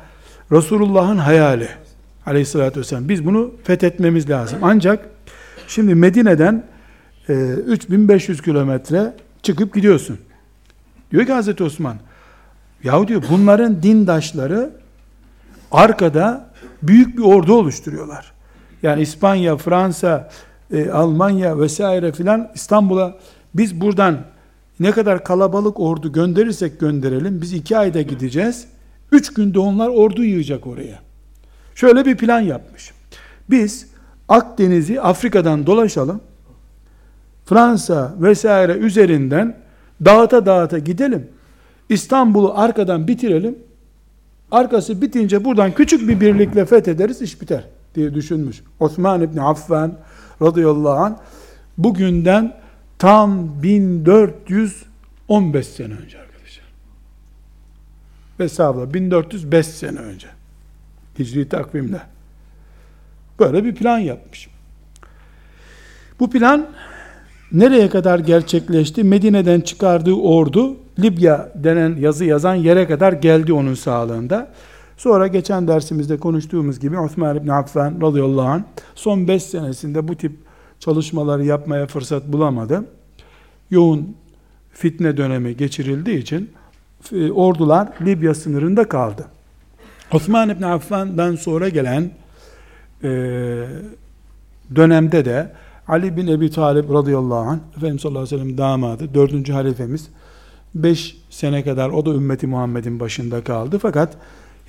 Resulullah'ın 0.52 1.18
hayali 1.18 1.68
aleyhissalatü 2.26 2.80
vesselam. 2.80 3.10
Biz 3.10 3.26
bunu 3.26 3.52
fethetmemiz 3.64 4.30
lazım. 4.30 4.60
Ancak 4.62 5.06
şimdi 5.68 5.96
Medine'den 5.96 6.64
e, 7.30 7.34
3500 7.34 8.42
kilometre 8.42 9.14
çıkıp 9.42 9.74
gidiyorsun. 9.74 10.20
Diyor 11.12 11.26
ki 11.26 11.34
Hazreti 11.34 11.64
Osman, 11.64 11.98
yahu 12.84 13.08
diyor 13.08 13.24
bunların 13.30 13.84
dindaşları 13.84 14.72
arkada 15.72 16.50
büyük 16.84 17.18
bir 17.18 17.24
ordu 17.24 17.54
oluşturuyorlar. 17.54 18.34
Yani 18.84 19.02
İspanya, 19.02 19.58
Fransa, 19.58 20.30
e, 20.74 20.90
Almanya 20.90 21.60
vesaire 21.60 22.12
filan 22.12 22.52
İstanbul'a 22.56 23.18
biz 23.56 23.82
buradan 23.82 24.18
ne 24.80 24.92
kadar 24.92 25.24
kalabalık 25.24 25.80
ordu 25.80 26.12
gönderirsek 26.12 26.80
gönderelim 26.80 27.42
biz 27.42 27.54
iki 27.54 27.78
ayda 27.78 28.02
gideceğiz. 28.02 28.68
Üç 29.12 29.34
günde 29.34 29.60
onlar 29.60 29.88
ordu 29.88 30.24
yığacak 30.24 30.68
oraya. 30.68 31.00
Şöyle 31.76 32.06
bir 32.06 32.18
plan 32.18 32.40
yapmış. 32.40 32.92
Biz 33.50 33.88
Akdeniz'i 34.30 35.02
Afrika'dan 35.02 35.68
dolaşalım. 35.68 36.22
Fransa 37.46 38.16
vesaire 38.20 38.74
üzerinden 38.74 39.58
dağıta 40.06 40.46
dağıta 40.46 40.80
gidelim. 40.80 41.30
İstanbul'u 41.90 42.58
arkadan 42.58 43.08
bitirelim. 43.08 43.60
Arkası 44.52 45.02
bitince 45.02 45.46
buradan 45.46 45.72
küçük 45.72 46.08
bir 46.08 46.20
birlikle 46.20 46.66
fethederiz 46.66 47.22
iş 47.22 47.42
biter 47.42 47.64
diye 47.96 48.14
düşünmüş. 48.14 48.64
Osman 48.80 49.22
İbni 49.22 49.42
Affan 49.42 49.94
radıyallahu 50.42 51.04
anh 51.04 51.16
bugünden 51.78 52.56
tam 53.00 53.64
1415 53.64 55.68
sene 55.68 55.94
önce 55.94 56.20
arkadaşlar. 56.20 56.66
Hesabla 58.38 58.94
1405 58.94 59.68
sene 59.68 60.00
önce. 60.00 60.28
Hicri 61.20 61.50
takvimde. 61.50 62.02
Böyle 63.40 63.64
bir 63.64 63.76
plan 63.76 63.98
yapmış. 63.98 64.50
Bu 66.20 66.30
plan 66.30 66.68
nereye 67.54 67.90
kadar 67.90 68.20
gerçekleşti? 68.20 69.04
Medine'den 69.04 69.62
çıkardığı 69.62 70.14
ordu 70.14 70.76
Libya 71.00 71.52
denen 71.56 71.96
yazı 71.96 72.26
yazan 72.26 72.56
yere 72.56 72.88
kadar 72.88 73.14
geldi 73.14 73.54
onun 73.54 73.74
sağlığında. 73.74 74.52
Sonra 74.98 75.28
geçen 75.28 75.68
dersimizde 75.68 76.18
konuştuğumuz 76.18 76.80
gibi 76.80 77.00
Osman 77.00 77.38
İbni 77.38 77.54
Affan 77.54 78.02
radıyallahu 78.02 78.48
anh 78.48 78.64
son 78.96 79.28
5 79.28 79.44
senesinde 79.44 80.08
bu 80.08 80.16
tip 80.16 80.32
çalışmaları 80.80 81.46
yapmaya 81.46 81.88
fırsat 81.88 82.28
bulamadı. 82.28 82.86
Yoğun 83.70 84.16
fitne 84.74 85.18
dönemi 85.18 85.58
geçirildiği 85.58 86.18
için 86.18 86.50
e, 87.12 87.32
ordular 87.32 87.90
Libya 88.02 88.36
sınırında 88.36 88.90
kaldı. 88.90 89.26
Osman 90.12 90.50
İbni 90.50 90.66
Affan'dan 90.66 91.36
sonra 91.36 91.70
gelen 91.70 92.12
e, 93.04 93.10
dönemde 94.76 95.26
de 95.26 95.52
Ali 95.88 96.18
bin 96.18 96.28
Ebi 96.28 96.52
Talib 96.52 96.90
radıyallahu 96.90 97.50
anh, 97.50 97.60
Efendimiz 97.78 98.02
sallallahu 98.02 98.24
aleyhi 98.24 98.36
ve 98.36 98.40
sellem 98.40 98.58
damadı, 98.58 99.14
dördüncü 99.14 99.54
halifemiz, 99.54 100.10
beş 100.76 101.18
sene 101.30 101.64
kadar 101.64 101.90
o 101.90 102.06
da 102.06 102.14
ümmeti 102.14 102.48
Muhammed'in 102.48 103.00
başında 103.00 103.44
kaldı. 103.44 103.80
Fakat 103.82 104.18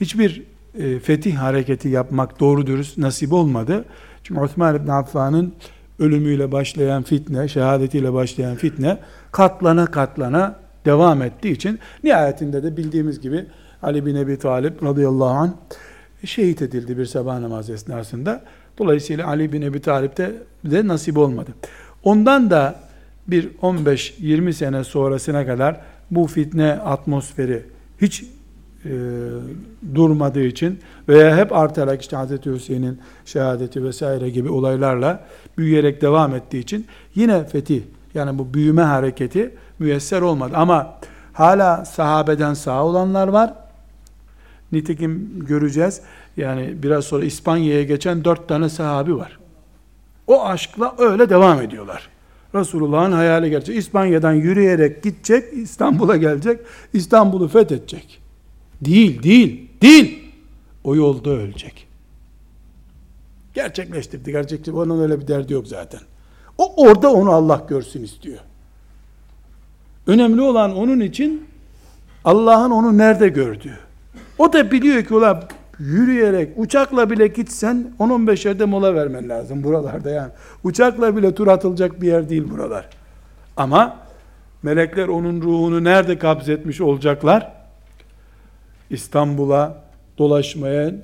hiçbir 0.01 0.43
e, 0.79 0.99
fetih 0.99 1.37
hareketi 1.37 1.89
yapmak 1.89 2.41
doğru 2.41 2.67
dürüst 2.67 2.99
nasip 2.99 3.33
olmadı. 3.33 3.85
Çünkü 4.23 4.41
Osman 4.41 4.77
ibn 4.77 4.89
Affan'ın 4.89 5.55
ölümüyle 5.99 6.53
başlayan 6.53 7.03
fitne, 7.03 7.49
şehadetiyle 7.49 8.13
başlayan 8.13 8.57
fitne 8.57 8.99
katlana 9.33 9.87
katlana 9.87 10.57
devam 10.85 11.23
ettiği 11.23 11.53
için 11.53 11.79
nihayetinde 12.05 12.63
de 12.63 12.77
bildiğimiz 12.77 13.21
gibi 13.21 13.47
Ali 13.83 14.07
bin 14.07 14.15
Ebi 14.15 14.39
Talip 14.39 14.83
radıyallahu 14.83 15.29
anh 15.29 15.51
şehit 16.25 16.63
edildi 16.63 16.99
bir 16.99 17.07
sabah 17.07 17.39
namazı 17.39 17.73
esnasında. 17.73 18.43
Dolayısıyla 18.79 19.27
Ali 19.27 19.53
bin 19.53 19.63
Ebi 19.63 19.81
Talip'te 19.81 20.33
de 20.65 20.87
nasip 20.87 21.19
olmadı. 21.19 21.51
Ondan 22.03 22.51
da 22.51 22.81
bir 23.29 23.51
15-20 23.63 24.53
sene 24.53 24.85
sonrasına 24.85 25.47
kadar 25.47 25.81
bu 26.11 26.27
fitne 26.27 26.73
atmosferi 26.73 27.63
hiç 28.01 28.25
e, 28.85 28.91
durmadığı 29.95 30.45
için 30.45 30.79
veya 31.09 31.37
hep 31.37 31.53
artarak 31.53 32.03
işte 32.03 32.17
Hazreti 32.17 32.53
Hüseyin'in 32.53 33.01
şehadeti 33.25 33.85
vesaire 33.85 34.31
gibi 34.31 34.49
olaylarla 34.49 35.25
büyüyerek 35.59 36.03
devam 36.03 36.35
ettiği 36.35 36.59
için 36.59 36.87
yine 37.15 37.45
fetih 37.45 37.83
yani 38.15 38.39
bu 38.39 38.55
büyüme 38.55 38.83
hareketi 38.83 39.55
müyesser 39.79 40.21
olmadı. 40.21 40.53
Ama 40.57 40.99
hala 41.33 41.85
sahabeden 41.85 42.55
sağ 42.55 42.85
olanlar 42.85 43.29
var. 43.29 43.55
Nitekim 44.73 45.45
göreceğiz. 45.47 46.01
Yani 46.37 46.83
biraz 46.83 47.05
sonra 47.05 47.25
İspanya'ya 47.25 47.83
geçen 47.83 48.25
dört 48.25 48.49
tane 48.49 48.69
sahabi 48.69 49.17
var. 49.17 49.39
O 50.27 50.45
aşkla 50.45 50.95
öyle 50.99 51.31
devam 51.31 51.63
ediyorlar. 51.63 52.09
Resulullah'ın 52.55 53.13
hayali 53.13 53.51
gerçek. 53.51 53.77
İspanya'dan 53.77 54.33
yürüyerek 54.33 55.03
gidecek, 55.03 55.53
İstanbul'a 55.53 56.17
gelecek, 56.17 56.61
İstanbul'u 56.93 57.49
fethedecek. 57.49 58.21
Değil, 58.81 59.23
değil, 59.23 59.71
değil. 59.83 60.33
O 60.85 60.97
yolda 60.97 61.31
ölecek. 61.31 61.87
Gerçekleştirdi, 63.55 64.33
gerçekleştirdi. 64.33 64.77
Onun 64.77 65.03
öyle 65.03 65.21
bir 65.21 65.29
derdi 65.29 65.53
yok 65.53 65.67
zaten. 65.67 66.01
O 66.59 66.87
orada 66.87 67.13
onu 67.13 67.31
Allah 67.31 67.67
görsün 67.69 68.05
istiyor. 68.05 68.39
Önemli 70.07 70.41
olan 70.41 70.77
onun 70.77 71.01
için 71.01 71.47
Allah'ın 72.25 72.71
onu 72.71 72.99
nerede 72.99 73.29
gördüğü. 73.29 73.79
O 74.39 74.53
da 74.53 74.71
biliyor 74.71 75.05
ki 75.05 75.15
ulan 75.15 75.43
yürüyerek, 75.79 76.53
uçakla 76.57 77.11
bile 77.11 77.27
gitsen 77.27 77.93
10-15 78.01 78.49
yerde 78.49 78.65
mola 78.65 78.95
vermen 78.95 79.29
lazım 79.29 79.65
buralarda 79.65 80.11
yani. 80.11 80.31
Uçakla 80.65 81.17
bile 81.17 81.35
tur 81.35 81.47
atılacak 81.47 82.01
bir 82.01 82.07
yer 82.07 82.29
değil 82.29 82.51
buralar. 82.51 82.89
Ama 83.57 83.97
melekler 84.63 85.09
onun 85.09 85.43
ruhunu 85.43 85.85
nerede 85.85 86.19
kabzetmiş 86.19 86.81
olacaklar? 86.81 87.53
İstanbul'a 88.91 89.85
dolaşmaya 90.19 90.95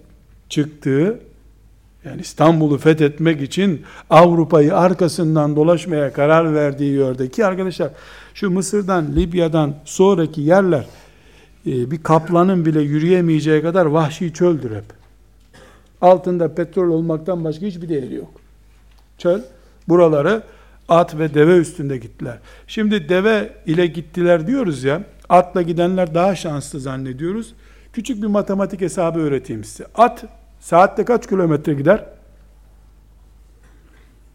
çıktığı, 0.49 1.21
yani 2.05 2.21
İstanbul'u 2.21 2.79
fethetmek 2.79 3.43
için 3.43 3.83
Avrupa'yı 4.11 4.77
arkasından 4.77 5.57
dolaşmaya 5.57 6.13
karar 6.13 6.55
verdiği 6.55 6.99
yerdeki 6.99 7.47
arkadaşlar, 7.47 7.91
şu 8.35 8.51
Mısır'dan, 8.51 9.17
Libya'dan 9.17 9.75
sonraki 9.85 10.41
yerler, 10.41 10.87
bir 11.67 12.03
kaplanın 12.03 12.65
bile 12.65 12.81
yürüyemeyeceği 12.81 13.63
kadar 13.63 13.87
vahşi 13.87 14.33
çöldür 14.33 14.77
hep. 14.77 14.85
Altında 16.01 16.55
petrol 16.55 16.89
olmaktan 16.89 17.45
başka 17.45 17.67
hiçbir 17.67 17.89
değeri 17.89 18.15
yok. 18.15 18.31
Çöl, 19.19 19.41
buraları 19.89 20.43
at 20.89 21.19
ve 21.19 21.35
deve 21.35 21.59
üstünde 21.59 21.97
gittiler. 21.97 22.39
Şimdi 22.67 23.09
deve 23.09 23.53
ile 23.67 23.87
gittiler 23.87 24.47
diyoruz 24.47 24.85
ya, 24.85 25.03
atla 25.29 25.63
gidenler 25.63 26.15
daha 26.15 26.35
şanslı 26.35 26.81
zannediyoruz. 26.81 27.55
Küçük 27.93 28.23
bir 28.23 28.27
matematik 28.27 28.81
hesabı 28.81 29.19
öğreteyim 29.19 29.65
size. 29.65 29.87
At 29.95 30.25
saatte 30.61 31.05
kaç 31.05 31.29
kilometre 31.29 31.75
gider? 31.75 32.05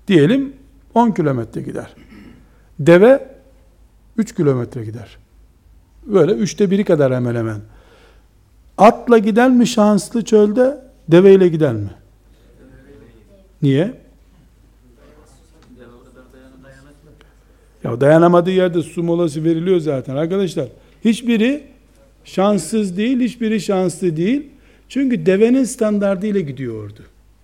Diyelim 0.07 0.53
10 0.93 1.11
kilometre 1.11 1.61
gider. 1.61 1.95
Deve 2.79 3.27
3 4.17 4.35
kilometre 4.35 4.85
gider. 4.85 5.17
Böyle 6.05 6.31
üçte 6.31 6.71
biri 6.71 6.83
kadar 6.83 7.13
hemen 7.13 7.35
hemen. 7.35 7.61
Atla 8.77 9.17
giden 9.17 9.51
mi 9.51 9.67
şanslı 9.67 10.25
çölde, 10.25 10.77
deveyle 11.07 11.47
gider 11.47 11.73
mi? 11.73 11.89
Niye? 13.61 13.93
Ya 17.83 18.01
dayanamadığı 18.01 18.51
yerde 18.51 18.81
su 18.81 19.03
molası 19.03 19.43
veriliyor 19.43 19.79
zaten 19.79 20.15
arkadaşlar. 20.15 20.67
Hiçbiri 21.05 21.63
şanssız 22.23 22.97
değil, 22.97 23.19
hiçbiri 23.19 23.61
şanslı 23.61 24.17
değil. 24.17 24.47
Çünkü 24.89 25.25
devenin 25.25 25.63
standartıyla 25.63 26.39
gidiyordu. 26.39 26.99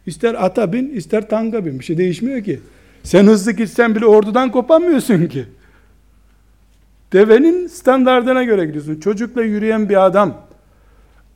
İster 0.05 0.45
ata 0.45 0.73
bin, 0.73 0.89
ister 0.89 1.29
tanga 1.29 1.65
bin. 1.65 1.79
Bir 1.79 1.83
şey 1.83 1.97
değişmiyor 1.97 2.43
ki. 2.43 2.59
Sen 3.03 3.27
hızlı 3.27 3.51
gitsen 3.51 3.95
bile 3.95 4.05
ordudan 4.05 4.51
kopamıyorsun 4.51 5.27
ki. 5.27 5.45
Devenin 7.13 7.67
standartına 7.67 8.43
göre 8.43 8.65
gidiyorsun. 8.65 8.99
Çocukla 8.99 9.41
yürüyen 9.41 9.89
bir 9.89 10.05
adam 10.05 10.33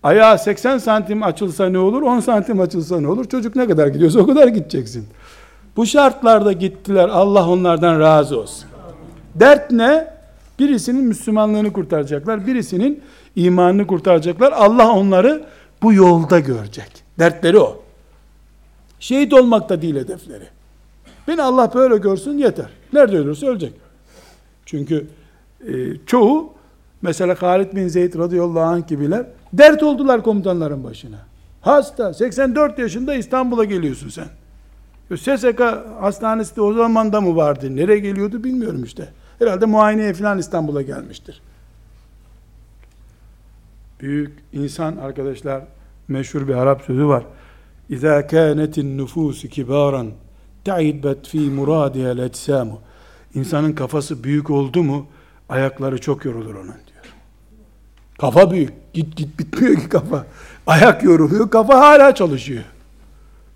ayağı 0.04 0.40
80 0.40 0.78
santim 0.78 1.24
açılsa 1.24 1.70
ne 1.70 1.78
olur, 1.78 2.02
10 2.02 2.20
santim 2.20 2.60
açılsa 2.60 3.02
ne 3.02 3.08
olur? 3.08 3.26
Çocuk 3.26 3.56
ne 3.56 3.68
kadar 3.68 3.88
gidiyorsa 3.88 4.20
o 4.20 4.28
kadar 4.28 4.48
gideceksin. 4.48 5.08
Bu 5.76 5.86
şartlarda 5.86 6.52
gittiler. 6.52 7.10
Allah 7.10 7.50
onlardan 7.50 8.00
razı 8.00 8.40
olsun. 8.40 8.70
Dert 9.36 9.72
ne? 9.72 10.16
Birisinin 10.60 11.04
Müslümanlığını 11.04 11.74
kurtaracaklar. 11.74 12.48
Birisinin 12.48 13.04
imanını 13.36 13.88
kurtaracaklar. 13.88 14.52
Allah 14.52 14.92
onları 14.92 15.46
bu 15.82 15.94
yolda 15.94 16.40
görecek. 16.40 16.92
Dertleri 17.20 17.60
o. 17.60 17.84
Şehit 19.00 19.34
olmak 19.34 19.70
da 19.70 19.82
değil 19.82 19.96
hedefleri. 19.96 20.48
Beni 21.28 21.42
Allah 21.42 21.72
böyle 21.74 21.98
görsün 21.98 22.38
yeter. 22.38 22.70
Nerede 22.94 23.18
ölürse 23.18 23.48
ölecek. 23.48 23.74
Çünkü 24.66 25.08
e, 25.68 25.74
çoğu 26.06 26.54
mesela 27.02 27.42
Halid 27.42 27.76
bin 27.76 27.88
Zeyd 27.88 28.16
radıyallahu 28.16 28.60
anh 28.60 28.88
gibiler 28.88 29.26
dert 29.54 29.84
oldular 29.84 30.24
komutanların 30.24 30.84
başına. 30.84 31.18
Hasta 31.62 32.14
84 32.14 32.80
yaşında 32.80 33.16
İstanbul'a 33.16 33.64
geliyorsun 33.64 34.10
sen. 34.10 34.28
SSK 35.18 35.62
hastanesi 36.00 36.56
de 36.56 36.62
o 36.62 36.74
zaman 36.74 37.14
da 37.14 37.22
mı 37.22 37.36
vardı? 37.36 37.76
Nereye 37.76 38.00
geliyordu 38.00 38.44
bilmiyorum 38.44 38.84
işte. 38.84 39.10
Herhalde 39.40 39.66
muayeneye 39.66 40.14
falan 40.14 40.38
İstanbul'a 40.38 40.82
gelmiştir. 40.82 41.42
Büyük 44.02 44.32
insan 44.54 44.98
arkadaşlar 44.98 45.62
meşhur 46.08 46.48
bir 46.48 46.54
Arap 46.54 46.82
sözü 46.82 47.08
var. 47.08 47.24
İza 47.90 48.28
kânetin 48.28 49.00
nüfûsü 49.00 49.50
kibâran 49.50 50.08
ta'idbet 50.66 51.28
fî 51.28 51.40
murâdiha 51.40 52.10
l 52.10 52.30
İnsanın 53.36 53.74
kafası 53.74 54.24
büyük 54.24 54.50
oldu 54.50 54.84
mu 54.84 55.08
ayakları 55.50 56.02
çok 56.02 56.26
yorulur 56.26 56.56
onun 56.56 56.66
diyor. 56.66 57.06
Kafa 58.20 58.52
büyük. 58.52 58.94
Git 58.94 59.16
git 59.16 59.40
bitmiyor 59.40 59.76
ki 59.76 59.90
kafa. 59.90 60.26
Ayak 60.68 61.04
yoruluyor, 61.04 61.50
kafa 61.50 61.80
hala 61.80 62.16
çalışıyor. 62.16 62.64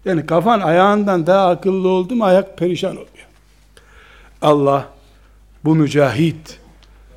Yani 0.06 0.26
kafan 0.26 0.60
ayağından 0.60 1.28
daha 1.28 1.50
akıllı 1.50 1.88
oldu 1.88 2.16
mu 2.16 2.24
ayak 2.24 2.58
perişan 2.58 2.92
oluyor. 2.92 3.28
Allah 4.42 4.86
bu 5.66 5.76
mücahit, 5.76 6.60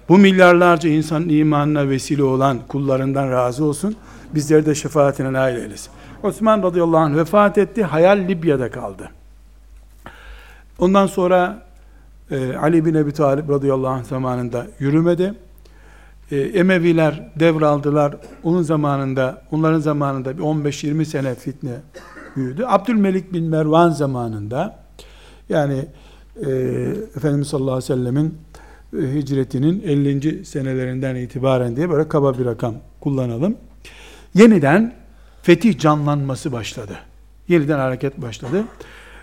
bu 0.08 0.18
milyarlarca 0.18 0.90
insanın 0.90 1.28
imanına 1.28 1.88
vesile 1.88 2.22
olan 2.22 2.58
kullarından 2.68 3.30
razı 3.30 3.64
olsun. 3.64 3.96
Bizleri 4.34 4.66
de 4.66 4.74
şefaatine 4.74 5.32
nail 5.32 5.56
eylesin. 5.56 5.92
Osman 6.22 6.62
radıyallahu 6.62 7.00
anh 7.00 7.16
vefat 7.16 7.58
etti. 7.58 7.84
Hayal 7.84 8.18
Libya'da 8.18 8.70
kaldı. 8.70 9.10
Ondan 10.78 11.06
sonra 11.06 11.62
e, 12.32 12.56
Ali 12.56 12.84
bin 12.84 12.94
Ebi 12.94 13.12
Talib 13.12 13.48
radıyallahu 13.48 13.92
anh 13.92 14.04
zamanında 14.04 14.66
yürümedi. 14.78 15.34
E, 16.30 16.36
Emeviler 16.36 17.32
devraldılar. 17.40 18.16
Onun 18.42 18.62
zamanında, 18.62 19.42
onların 19.50 19.80
zamanında 19.80 20.38
bir 20.38 20.42
15-20 20.42 21.04
sene 21.04 21.34
fitne 21.34 21.74
büyüdü. 22.36 22.64
Abdülmelik 22.66 23.32
bin 23.32 23.44
Mervan 23.44 23.90
zamanında 23.90 24.78
yani 25.48 25.86
e, 26.46 26.50
Efendimiz 27.16 27.48
sallallahu 27.48 27.74
aleyhi 27.74 27.92
ve 27.92 27.94
sellemin 27.94 28.38
e, 28.98 29.14
hicretinin 29.14 29.82
50. 29.82 30.44
senelerinden 30.44 31.16
itibaren 31.16 31.76
diye 31.76 31.90
böyle 31.90 32.08
kaba 32.08 32.38
bir 32.38 32.44
rakam 32.44 32.74
kullanalım. 33.00 33.56
Yeniden 34.34 34.94
fetih 35.42 35.78
canlanması 35.78 36.52
başladı. 36.52 36.98
Yeniden 37.48 37.78
hareket 37.78 38.22
başladı. 38.22 38.64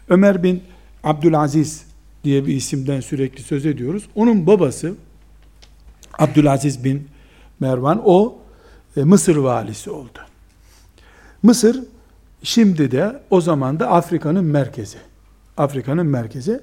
Ömer 0.10 0.44
bin 0.44 0.64
Abdülaziz 1.04 1.89
diye 2.24 2.48
bir 2.48 2.56
isimden 2.56 3.02
sürekli 3.02 3.44
söz 3.44 3.66
ediyoruz. 3.66 4.04
Onun 4.16 4.48
babası 4.48 4.94
Abdülaziz 6.20 6.84
bin 6.84 7.08
Mervan 7.60 8.02
o 8.06 8.38
e, 8.98 9.04
Mısır 9.04 9.36
valisi 9.36 9.92
oldu. 9.92 10.20
Mısır 11.44 11.84
şimdi 12.44 12.92
de 12.92 13.20
o 13.30 13.42
zaman 13.42 13.80
da 13.80 13.92
Afrika'nın 13.92 14.46
merkezi. 14.46 14.98
Afrika'nın 15.58 16.06
merkezi. 16.06 16.62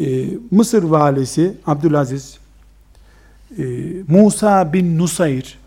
Ee, 0.00 0.24
Mısır 0.50 0.82
valisi 0.82 1.54
Abdülaziz 1.66 2.38
e, 3.58 3.64
Musa 4.08 4.72
bin 4.72 4.98
Nusayr 4.98 5.58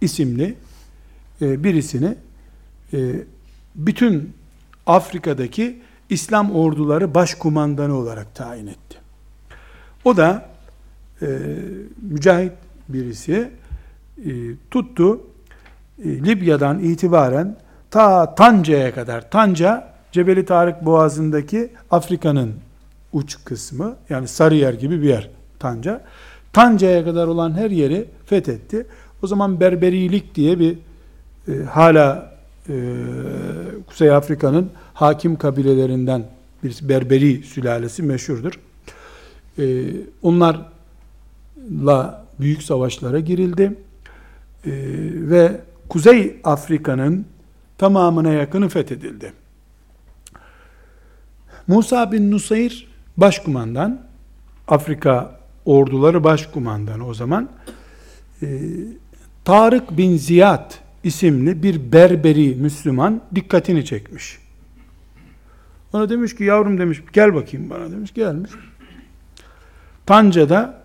isimli 0.00 0.54
e, 1.42 1.64
birisini 1.64 2.14
e, 2.92 2.98
bütün 3.74 4.32
Afrika'daki 4.86 5.78
İslam 6.10 6.52
orduları 6.52 7.14
başkumandanı 7.14 7.94
olarak 7.94 8.34
tayin 8.34 8.66
etti. 8.66 8.98
O 10.04 10.16
da 10.16 10.46
e, 11.22 11.26
mücahit 12.02 12.52
birisi 12.88 13.50
e, 14.26 14.30
tuttu 14.70 15.20
e, 16.04 16.08
Libya'dan 16.08 16.78
itibaren 16.78 17.56
ta 17.90 18.34
Tanca'ya 18.34 18.94
kadar 18.94 19.30
Tanca 19.30 19.90
Cebeli 20.12 20.44
Tarık 20.44 20.84
Boğazı'ndaki 20.84 21.72
Afrika'nın 21.90 22.54
uç 23.12 23.38
kısmı 23.44 23.96
yani 24.08 24.28
Sarıyer 24.28 24.74
gibi 24.74 25.02
bir 25.02 25.08
yer 25.08 25.30
Tanca. 25.58 26.00
Tanca'ya 26.52 27.04
kadar 27.04 27.26
olan 27.26 27.52
her 27.52 27.70
yeri 27.70 28.08
fethetti. 28.26 28.86
O 29.22 29.26
zaman 29.26 29.60
Berberilik 29.60 30.34
diye 30.34 30.58
bir 30.58 30.78
e, 31.48 31.64
hala 31.64 32.32
e, 32.70 32.74
Kuzey 33.86 34.10
Afrika'nın 34.10 34.70
hakim 34.94 35.36
kabilelerinden 35.36 36.24
birisi 36.64 36.88
Berberi 36.88 37.42
sülalesi 37.42 38.02
meşhurdur. 38.02 38.60
E, 39.58 39.86
onlarla 40.22 40.66
büyük 42.40 42.62
savaşlara 42.62 43.20
girildi. 43.20 43.74
E, 44.66 44.72
ve 45.14 45.60
Kuzey 45.88 46.36
Afrika'nın 46.44 47.26
tamamına 47.78 48.32
yakını 48.32 48.68
fethedildi. 48.68 49.32
Musa 51.66 52.12
bin 52.12 52.30
Nusayr 52.30 52.86
başkumandan, 53.16 54.02
Afrika 54.68 55.40
orduları 55.64 56.24
başkumandanı 56.24 57.06
o 57.06 57.14
zaman, 57.14 57.48
Tarık 59.44 59.96
bin 59.96 60.16
Ziyad 60.16 60.72
isimli 61.04 61.62
bir 61.62 61.92
Berberi 61.92 62.54
Müslüman 62.54 63.20
dikkatini 63.34 63.84
çekmiş. 63.84 64.38
Ona 65.92 66.08
demiş 66.08 66.36
ki 66.36 66.44
yavrum 66.44 66.78
demiş 66.78 67.02
gel 67.12 67.34
bakayım 67.34 67.70
bana 67.70 67.90
demiş. 67.90 68.14
Gelmiş. 68.14 68.50
Tanca'da 70.06 70.80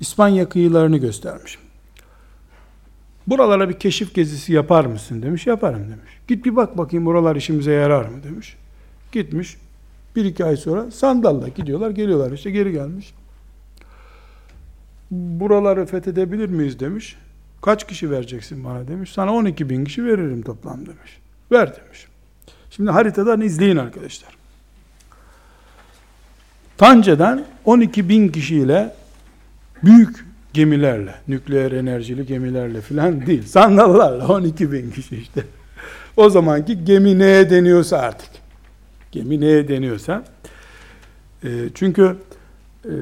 İspanya 0.00 0.48
kıyılarını 0.48 0.98
göstermiş. 0.98 1.58
Buralara 3.26 3.68
bir 3.68 3.78
keşif 3.78 4.14
gezisi 4.14 4.52
yapar 4.52 4.84
mısın 4.84 5.22
demiş. 5.22 5.46
Yaparım 5.46 5.82
demiş. 5.82 6.18
Git 6.28 6.44
bir 6.44 6.56
bak 6.56 6.78
bakayım 6.78 7.06
buralar 7.06 7.36
işimize 7.36 7.72
yarar 7.72 8.04
mı 8.04 8.22
demiş. 8.22 8.56
Gitmiş. 9.12 9.56
Bir 10.16 10.24
iki 10.24 10.44
ay 10.44 10.56
sonra 10.56 10.90
sandalla 10.90 11.48
gidiyorlar 11.48 11.90
geliyorlar 11.90 12.32
işte 12.32 12.50
geri 12.50 12.72
gelmiş. 12.72 13.14
Buraları 15.10 15.86
fethedebilir 15.86 16.48
miyiz 16.48 16.80
demiş. 16.80 17.16
Kaç 17.62 17.86
kişi 17.86 18.10
vereceksin 18.10 18.64
bana 18.64 18.88
demiş. 18.88 19.12
Sana 19.12 19.34
12 19.34 19.70
bin 19.70 19.84
kişi 19.84 20.04
veririm 20.04 20.42
toplam 20.42 20.86
demiş. 20.86 21.18
Ver 21.52 21.76
demiş. 21.76 22.06
Şimdi 22.70 22.90
haritadan 22.90 23.40
izleyin 23.40 23.76
arkadaşlar. 23.76 24.30
Tanca'dan 26.78 27.44
12 27.64 28.08
bin 28.08 28.28
kişiyle 28.28 28.94
büyük 29.82 30.24
gemilerle, 30.52 31.14
nükleer 31.28 31.72
enerjili 31.72 32.26
gemilerle 32.26 32.80
filan 32.80 33.26
değil, 33.26 33.42
sandallarla 33.46 34.28
12 34.28 34.72
bin 34.72 34.90
kişi 34.90 35.16
işte. 35.16 35.44
O 36.16 36.30
zamanki 36.30 36.84
gemi 36.84 37.18
neye 37.18 37.50
deniyorsa 37.50 37.98
artık. 37.98 38.30
Gemi 39.12 39.40
neye 39.40 39.68
deniyorsa. 39.68 40.24
E, 41.44 41.48
çünkü 41.74 42.16
e, 42.84 42.92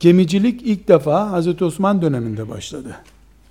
gemicilik 0.00 0.62
ilk 0.62 0.88
defa 0.88 1.30
Hazreti 1.30 1.64
Osman 1.64 2.02
döneminde 2.02 2.48
başladı. 2.48 2.96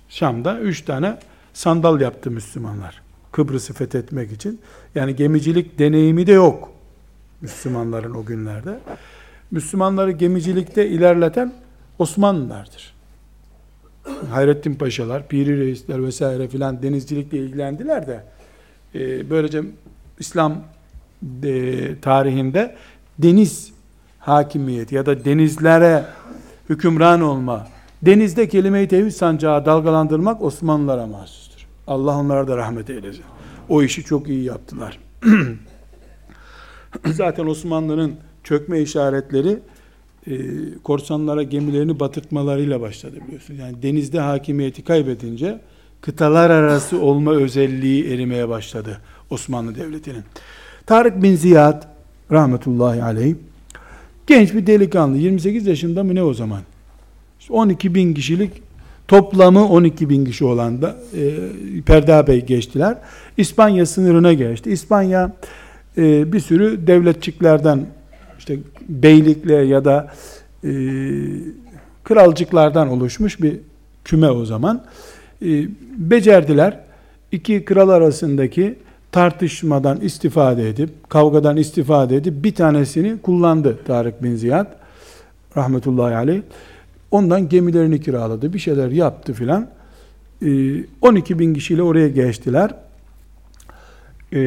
Şam'da 0.08 0.60
üç 0.60 0.82
tane 0.82 1.18
sandal 1.52 2.00
yaptı 2.00 2.30
Müslümanlar. 2.30 3.02
Kıbrıs'ı 3.32 3.72
fethetmek 3.72 4.32
için. 4.32 4.60
Yani 4.94 5.16
gemicilik 5.16 5.78
deneyimi 5.78 6.26
de 6.26 6.32
yok 6.32 6.72
Müslümanların 7.40 8.14
o 8.14 8.24
günlerde. 8.24 8.78
Müslümanları 9.50 10.10
gemicilikte 10.10 10.88
ilerleten 10.88 11.52
Osmanlılardır. 11.98 12.94
Hayrettin 14.30 14.74
Paşalar, 14.74 15.28
Piri 15.28 15.60
Reisler 15.60 16.02
vesaire 16.02 16.48
filan 16.48 16.82
denizcilikle 16.82 17.38
ilgilendiler 17.38 18.06
de 18.06 18.24
e, 18.94 19.30
böylece 19.30 19.62
İslam 20.18 20.64
e, 21.42 22.00
tarihinde 22.02 22.76
deniz 23.18 23.72
hakimiyeti 24.18 24.94
ya 24.94 25.06
da 25.06 25.24
denizlere 25.24 26.04
hükümran 26.68 27.20
olma, 27.20 27.68
denizde 28.02 28.48
kelime-i 28.48 28.88
tevhid 28.88 29.10
sancağı 29.10 29.66
dalgalandırmak 29.66 30.42
Osmanlılara 30.42 31.06
mahsustur. 31.06 31.66
Allah 31.86 32.16
onlara 32.16 32.48
da 32.48 32.56
rahmet 32.56 32.90
eylesin. 32.90 33.24
O 33.68 33.82
işi 33.82 34.04
çok 34.04 34.28
iyi 34.28 34.44
yaptılar. 34.44 34.98
Zaten 37.06 37.46
Osmanlı'nın 37.46 38.14
çökme 38.44 38.80
işaretleri 38.80 39.58
e, 40.26 40.34
korsanlara 40.84 41.42
gemilerini 41.42 42.00
batırtmalarıyla 42.00 42.80
başladı 42.80 43.16
biliyorsunuz. 43.26 43.60
Yani 43.60 43.82
denizde 43.82 44.20
hakimiyeti 44.20 44.84
kaybedince 44.84 45.60
kıtalar 46.00 46.50
arası 46.50 47.00
olma 47.00 47.32
özelliği 47.32 48.14
erimeye 48.14 48.48
başladı 48.48 49.00
Osmanlı 49.30 49.74
Devleti'nin. 49.74 50.24
Tarık 50.86 51.22
bin 51.22 51.36
Ziyad 51.36 51.82
rahmetullahi 52.32 53.02
aleyh 53.02 53.34
genç 54.26 54.54
bir 54.54 54.66
delikanlı 54.66 55.16
28 55.18 55.66
yaşında 55.66 56.04
mı 56.04 56.14
ne 56.14 56.22
o 56.22 56.34
zaman 56.34 56.60
12 57.50 57.94
bin 57.94 58.14
kişilik 58.14 58.62
toplamı 59.08 59.68
12 59.68 60.08
bin 60.08 60.24
kişi 60.24 60.44
olan 60.44 60.82
da 60.82 60.96
e, 61.16 61.82
Perda 61.86 62.26
Bey 62.26 62.46
geçtiler. 62.46 62.98
İspanya 63.36 63.86
sınırına 63.86 64.32
geçti. 64.32 64.70
İspanya 64.70 65.32
e, 65.98 66.32
bir 66.32 66.40
sürü 66.40 66.86
devletçiklerden 66.86 67.86
işte 68.38 68.56
beylikle 68.88 69.54
ya 69.54 69.84
da 69.84 70.12
e, 70.64 70.70
kralcıklardan 72.04 72.88
oluşmuş 72.88 73.42
bir 73.42 73.56
küme 74.04 74.30
o 74.30 74.44
zaman. 74.44 74.84
E, 75.42 75.48
becerdiler. 75.96 76.80
İki 77.32 77.64
kral 77.64 77.88
arasındaki 77.88 78.74
tartışmadan 79.12 80.00
istifade 80.00 80.68
edip, 80.68 81.10
kavgadan 81.10 81.56
istifade 81.56 82.16
edip 82.16 82.44
bir 82.44 82.54
tanesini 82.54 83.18
kullandı 83.18 83.78
Tarık 83.86 84.22
bin 84.22 84.36
Ziyad 84.36 84.66
rahmetullahi 85.56 86.14
aleyh. 86.14 86.42
Ondan 87.10 87.48
gemilerini 87.48 88.00
kiraladı, 88.00 88.52
bir 88.52 88.58
şeyler 88.58 88.90
yaptı 88.90 89.32
filan. 89.32 89.68
12 91.00 91.34
e, 91.34 91.38
bin 91.38 91.54
kişiyle 91.54 91.82
oraya 91.82 92.08
geçtiler. 92.08 92.74
E, 94.32 94.38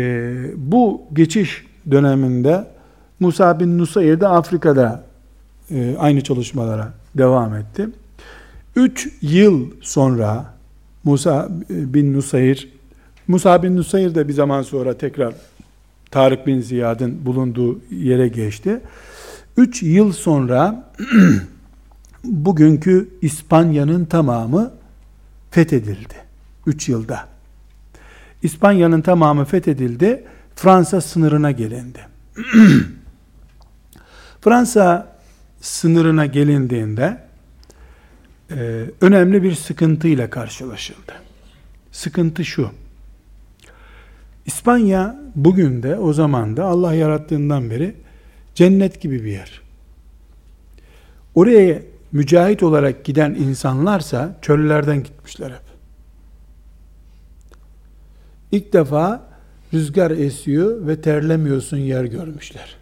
bu 0.57 1.01
geçiş 1.13 1.65
döneminde 1.91 2.67
Musa 3.19 3.59
bin 3.59 3.77
Nusayr 3.77 4.21
de 4.21 4.27
Afrika'da 4.27 5.03
e, 5.71 5.95
aynı 5.99 6.21
çalışmalara 6.21 6.93
devam 7.15 7.55
etti. 7.55 7.89
Üç 8.75 9.09
yıl 9.21 9.71
sonra 9.81 10.53
Musa 11.03 11.49
bin 11.69 12.13
Nusayr, 12.13 12.67
Musa 13.27 13.63
bin 13.63 13.75
Nusayr 13.75 14.15
de 14.15 14.27
bir 14.27 14.33
zaman 14.33 14.61
sonra 14.61 14.97
tekrar 14.97 15.33
Tarık 16.11 16.47
bin 16.47 16.61
Ziyad'ın 16.61 17.25
bulunduğu 17.25 17.79
yere 17.91 18.27
geçti. 18.27 18.79
Üç 19.57 19.83
yıl 19.83 20.11
sonra 20.11 20.91
bugünkü 22.23 23.09
İspanya'nın 23.21 24.05
tamamı 24.05 24.73
fethedildi. 25.51 26.15
Üç 26.65 26.89
yılda. 26.89 27.27
İspanya'nın 28.43 29.01
tamamı 29.01 29.45
fethedildi. 29.45 30.23
Fransa 30.55 31.01
sınırına 31.01 31.51
gelindi. 31.51 31.99
Fransa 34.41 35.15
sınırına 35.61 36.25
gelindiğinde 36.25 37.17
e, 38.51 38.85
önemli 39.01 39.43
bir 39.43 39.55
sıkıntıyla 39.55 40.29
karşılaşıldı. 40.29 41.13
Sıkıntı 41.91 42.45
şu. 42.45 42.69
İspanya 44.45 45.21
bugün 45.35 45.83
de 45.83 45.97
o 45.97 46.13
zaman 46.13 46.57
da 46.57 46.65
Allah 46.65 46.93
yarattığından 46.93 47.69
beri 47.69 47.95
cennet 48.55 49.01
gibi 49.01 49.23
bir 49.23 49.31
yer. 49.31 49.61
Oraya 51.35 51.81
mücahit 52.11 52.63
olarak 52.63 53.05
giden 53.05 53.33
insanlarsa 53.33 54.37
çöllerden 54.41 55.03
gitmişler 55.03 55.49
hep. 55.51 55.61
İlk 58.51 58.73
defa 58.73 59.23
rüzgar 59.73 60.11
esiyor 60.11 60.87
ve 60.87 61.01
terlemiyorsun 61.01 61.77
yer 61.77 62.03
görmüşler. 62.03 62.75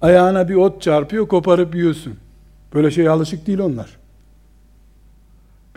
Ayağına 0.00 0.48
bir 0.48 0.54
ot 0.54 0.82
çarpıyor, 0.82 1.28
koparıp 1.28 1.74
yiyorsun. 1.74 2.14
Böyle 2.74 2.90
şey 2.90 3.08
alışık 3.08 3.46
değil 3.46 3.58
onlar. 3.58 3.96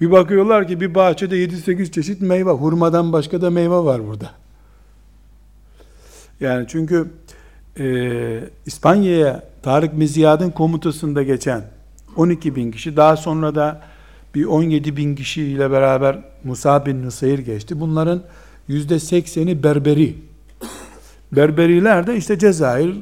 Bir 0.01 0.11
bakıyorlar 0.11 0.67
ki 0.67 0.81
bir 0.81 0.95
bahçede 0.95 1.35
7-8 1.35 1.91
çeşit 1.91 2.21
meyve, 2.21 2.51
hurmadan 2.51 3.13
başka 3.13 3.41
da 3.41 3.49
meyve 3.49 3.75
var 3.75 4.07
burada. 4.07 4.31
Yani 6.39 6.65
çünkü 6.67 7.07
e, 7.79 8.39
İspanya'ya 8.65 9.43
Tarık 9.67 9.93
Miziyad'ın 9.93 10.49
komutasında 10.51 11.23
geçen 11.23 11.61
12 12.15 12.55
bin 12.55 12.71
kişi, 12.71 12.97
daha 12.97 13.17
sonra 13.17 13.55
da 13.55 13.81
bir 14.35 14.45
17 14.45 14.97
bin 14.97 15.15
kişiyle 15.15 15.71
beraber 15.71 16.19
Musa 16.43 16.85
bin 16.85 17.03
Nusayr 17.03 17.39
geçti. 17.39 17.79
Bunların 17.79 18.21
yüzde 18.67 18.99
sekseni 18.99 19.63
Berberi. 19.63 20.15
Berberiler 21.31 22.07
de 22.07 22.17
işte 22.17 22.39
Cezayir, 22.39 22.95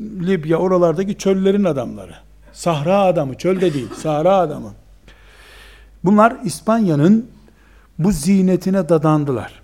Libya 0.00 0.58
oralardaki 0.58 1.18
çöllerin 1.18 1.64
adamları. 1.64 2.14
Sahra 2.52 2.98
adamı, 2.98 3.34
çölde 3.34 3.74
değil, 3.74 3.88
sahra 3.96 4.36
adamı. 4.36 4.72
Bunlar 6.04 6.36
İspanya'nın 6.44 7.30
bu 7.98 8.12
zinetine 8.12 8.88
dadandılar. 8.88 9.62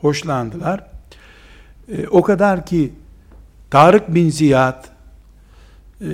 Hoşlandılar. 0.00 0.86
E, 1.88 2.06
o 2.06 2.22
kadar 2.22 2.66
ki 2.66 2.92
Tarık 3.70 4.14
bin 4.14 4.30
Ziyad 4.30 4.97
e, 6.00 6.06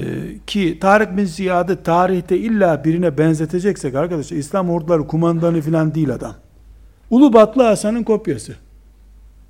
ki 0.46 0.78
Tarık 0.80 1.16
bin 1.16 1.24
Ziyad'ı 1.24 1.82
tarihte 1.82 2.38
illa 2.38 2.84
birine 2.84 3.18
benzeteceksek 3.18 3.94
arkadaşlar 3.94 4.36
İslam 4.36 4.70
orduları 4.70 5.06
kumandanı 5.06 5.60
falan 5.60 5.94
değil 5.94 6.14
adam. 6.14 6.34
Ulubatlı 7.10 7.62
Hasan'ın 7.62 8.02
kopyası. 8.02 8.54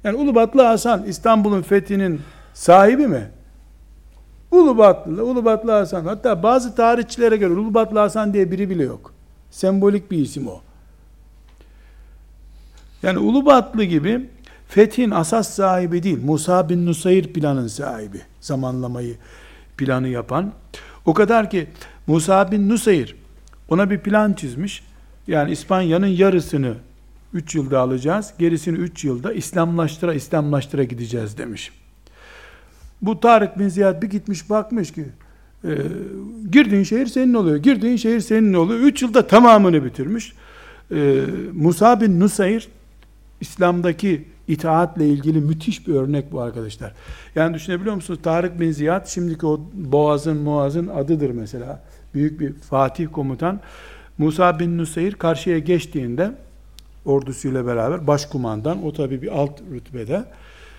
Yani 0.05 0.17
Ulubatlı 0.17 0.63
Hasan 0.63 1.05
İstanbul'un 1.05 1.63
fethinin 1.63 2.21
sahibi 2.55 3.07
mi? 3.07 3.31
Ulubatlı, 4.51 5.25
Ulubatlı 5.25 5.73
Hasan. 5.73 6.05
Hatta 6.05 6.43
bazı 6.43 6.75
tarihçilere 6.75 7.37
göre 7.37 7.53
Ulubatlı 7.53 7.99
Hasan 7.99 8.35
diye 8.35 8.51
biri 8.51 8.71
bile 8.71 8.83
yok. 8.83 9.13
Sembolik 9.51 10.11
bir 10.11 10.19
isim 10.19 10.49
o. 10.49 10.61
Yani 13.03 13.19
Ulubatlı 13.19 13.85
gibi 13.85 14.31
fethin 14.69 15.11
asas 15.11 15.49
sahibi 15.49 16.03
değil. 16.03 16.25
Musa 16.25 16.69
bin 16.69 16.87
Nusayr 16.87 17.25
planın 17.25 17.67
sahibi. 17.67 18.21
Zamanlamayı, 18.41 19.17
planı 19.77 20.09
yapan. 20.09 20.53
O 21.07 21.15
kadar 21.15 21.51
ki 21.51 21.67
Musa 22.07 22.53
bin 22.53 22.69
Nusayr 22.69 23.15
ona 23.69 23.91
bir 23.91 23.99
plan 23.99 24.33
çizmiş. 24.33 24.83
Yani 25.27 25.51
İspanya'nın 25.51 26.07
yarısını 26.07 26.75
3 27.33 27.55
yılda 27.55 27.81
alacağız. 27.81 28.35
Gerisini 28.39 28.79
3 28.79 29.05
yılda 29.05 29.33
İslamlaştıra 29.33 30.15
İslamlaştıra 30.15 30.85
gideceğiz 30.85 31.39
demiş. 31.39 31.73
Bu 33.03 33.21
Tarık 33.21 33.59
bin 33.59 33.69
Ziyad 33.69 34.03
bir 34.03 34.11
gitmiş 34.11 34.51
bakmış 34.51 34.93
ki 34.93 35.05
e, 35.65 35.71
girdiğin 36.51 36.83
şehir 36.83 37.07
senin 37.07 37.35
oluyor. 37.35 37.57
Girdiğin 37.57 37.97
şehir 37.97 38.21
senin 38.21 38.55
oluyor. 38.55 38.81
3 38.81 39.03
yılda 39.03 39.27
tamamını 39.27 39.85
bitirmiş. 39.85 40.33
E, 40.91 41.21
Musa 41.53 42.01
bin 42.01 42.21
Nusayr 42.21 42.69
İslam'daki 43.41 44.25
itaatle 44.49 45.09
ilgili 45.09 45.41
müthiş 45.41 45.89
bir 45.89 45.95
örnek 45.95 46.33
bu 46.33 46.41
arkadaşlar. 46.41 46.95
Yani 47.35 47.55
düşünebiliyor 47.55 47.95
musunuz? 47.95 48.21
Tarık 48.23 48.61
bin 48.61 48.71
Ziyad 48.71 49.07
şimdiki 49.07 49.47
o 49.47 49.61
Boğaz'ın 49.73 50.37
Muaz'ın 50.37 50.89
adıdır 50.89 51.31
mesela. 51.31 51.83
Büyük 52.15 52.41
bir 52.41 52.53
Fatih 52.53 53.07
komutan. 53.13 53.61
Musa 54.19 54.59
bin 54.59 54.79
Nusayr 54.79 55.13
karşıya 55.13 55.59
geçtiğinde 55.59 56.33
ordusuyla 57.05 57.67
beraber 57.67 58.07
başkumandan 58.07 58.85
o 58.85 58.93
tabi 58.93 59.23
bir 59.23 59.39
alt 59.39 59.61
rütbede 59.73 60.25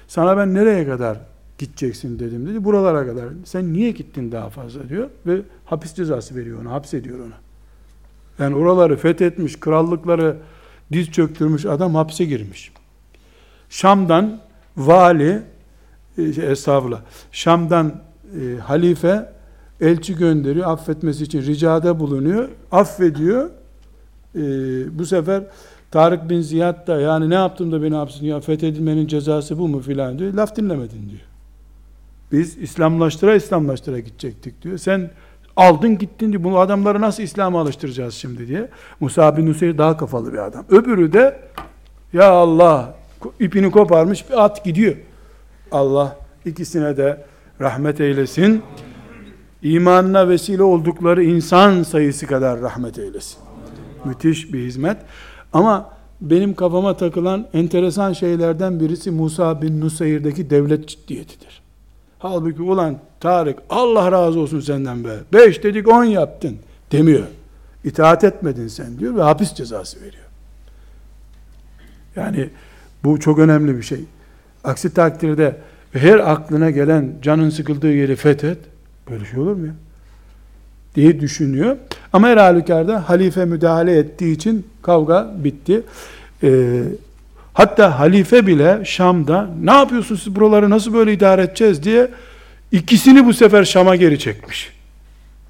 sana 0.07 0.37
ben 0.37 0.53
nereye 0.53 0.85
kadar 0.85 1.17
gideceksin 1.57 2.19
dedim 2.19 2.47
dedi. 2.47 2.63
Buralara 2.63 3.05
kadar. 3.05 3.25
Sen 3.45 3.73
niye 3.73 3.91
gittin 3.91 4.31
daha 4.31 4.49
fazla 4.49 4.89
diyor 4.89 5.09
ve 5.25 5.41
hapis 5.65 5.93
cezası 5.93 6.35
veriyor 6.35 6.61
ona, 6.61 6.71
hapsediyor 6.71 7.19
ona. 7.19 7.35
Yani 8.39 8.55
oraları 8.55 8.97
fethetmiş, 8.97 9.59
krallıkları 9.59 10.37
diz 10.91 11.11
çöktürmüş 11.11 11.65
adam 11.65 11.95
hapse 11.95 12.25
girmiş. 12.25 12.71
Şam'dan 13.75 14.39
vali 14.77 15.41
e, 16.17 16.33
şey, 16.33 16.51
estağfurullah. 16.51 17.01
Şam'dan 17.31 17.93
e, 18.41 18.59
halife 18.59 19.29
elçi 19.81 20.15
gönderiyor 20.15 20.71
affetmesi 20.71 21.23
için 21.23 21.41
ricada 21.41 21.99
bulunuyor 21.99 22.49
affediyor. 22.71 23.49
E, 24.35 24.41
bu 24.99 25.05
sefer 25.05 25.43
Tarık 25.91 26.29
bin 26.29 26.41
Ziyad 26.41 26.87
da 26.87 26.99
yani 27.01 27.29
ne 27.29 27.35
yaptım 27.35 27.71
da 27.71 27.83
beni 27.83 27.95
hapsin 27.95 28.25
ya 28.25 28.39
fethedilmenin 28.39 29.07
cezası 29.07 29.57
bu 29.57 29.67
mu? 29.67 29.79
filan 29.79 30.19
diyor. 30.19 30.33
Laf 30.33 30.55
dinlemedin 30.55 31.09
diyor. 31.09 31.25
Biz 32.31 32.57
İslamlaştıra 32.57 33.35
İslamlaştıra 33.35 33.99
gidecektik 33.99 34.61
diyor. 34.61 34.77
Sen 34.77 35.11
aldın 35.55 35.97
gittin 35.97 36.31
diyor. 36.31 36.43
Bu 36.43 36.59
adamları 36.59 37.01
nasıl 37.01 37.23
İslam'a 37.23 37.61
alıştıracağız 37.61 38.13
şimdi 38.13 38.47
diye. 38.47 38.69
Musa 38.99 39.37
bin 39.37 39.45
Nusayr 39.45 39.77
daha 39.77 39.97
kafalı 39.97 40.33
bir 40.33 40.37
adam. 40.37 40.65
Öbürü 40.69 41.13
de 41.13 41.39
ya 42.13 42.31
Allah 42.31 43.04
ipini 43.39 43.71
koparmış 43.71 44.29
bir 44.29 44.45
at 44.45 44.65
gidiyor. 44.65 44.95
Allah 45.71 46.17
ikisine 46.45 46.97
de 46.97 47.25
rahmet 47.61 48.01
eylesin. 48.01 48.63
İmanına 49.61 50.29
vesile 50.29 50.63
oldukları 50.63 51.23
insan 51.23 51.83
sayısı 51.83 52.27
kadar 52.27 52.61
rahmet 52.61 52.99
eylesin. 52.99 53.37
Müthiş 54.05 54.53
bir 54.53 54.59
hizmet. 54.59 54.97
Ama 55.53 55.89
benim 56.21 56.53
kafama 56.53 56.97
takılan 56.97 57.47
enteresan 57.53 58.13
şeylerden 58.13 58.79
birisi 58.79 59.11
Musa 59.11 59.61
bin 59.61 59.81
Nusayr'daki 59.81 60.49
devlet 60.49 60.87
ciddiyetidir. 60.87 61.61
Halbuki 62.19 62.61
ulan 62.61 62.97
Tarık 63.19 63.59
Allah 63.69 64.11
razı 64.11 64.39
olsun 64.39 64.59
senden 64.59 65.03
be. 65.03 65.17
Beş 65.33 65.63
dedik 65.63 65.87
on 65.87 66.03
yaptın 66.03 66.57
demiyor. 66.91 67.25
İtaat 67.83 68.23
etmedin 68.23 68.67
sen 68.67 68.99
diyor 68.99 69.15
ve 69.15 69.21
hapis 69.21 69.53
cezası 69.53 69.97
veriyor. 70.01 70.23
Yani 72.15 72.49
bu 73.05 73.19
çok 73.19 73.39
önemli 73.39 73.77
bir 73.77 73.83
şey. 73.83 73.99
Aksi 74.63 74.93
takdirde 74.93 75.55
her 75.93 76.31
aklına 76.31 76.69
gelen 76.69 77.11
canın 77.21 77.49
sıkıldığı 77.49 77.93
yeri 77.93 78.15
fethet. 78.15 78.57
Böyle 79.09 79.25
şey 79.25 79.39
olur 79.39 79.55
mu 79.55 79.65
ya? 79.65 79.73
diye 80.95 81.19
düşünüyor. 81.19 81.77
Ama 82.13 82.27
her 82.27 82.37
halükarda 82.37 83.09
halife 83.09 83.45
müdahale 83.45 83.97
ettiği 83.97 84.35
için 84.35 84.67
kavga 84.81 85.31
bitti. 85.37 85.81
Ee, 86.43 86.81
hatta 87.53 87.99
halife 87.99 88.47
bile 88.47 88.81
Şam'da 88.85 89.49
ne 89.63 89.71
yapıyorsunuz 89.71 90.23
siz 90.23 90.35
buraları 90.35 90.69
nasıl 90.69 90.93
böyle 90.93 91.13
idare 91.13 91.41
edeceğiz 91.41 91.83
diye 91.83 92.07
ikisini 92.71 93.25
bu 93.25 93.33
sefer 93.33 93.63
Şam'a 93.63 93.95
geri 93.95 94.19
çekmiş. 94.19 94.73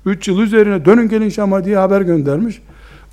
Üç 0.06 0.28
yıl 0.28 0.40
üzerine 0.40 0.86
dönün 0.86 1.10
gelin 1.10 1.30
Şam'a 1.30 1.66
diye 1.66 1.78
haber 1.78 2.02
göndermiş. 2.02 2.62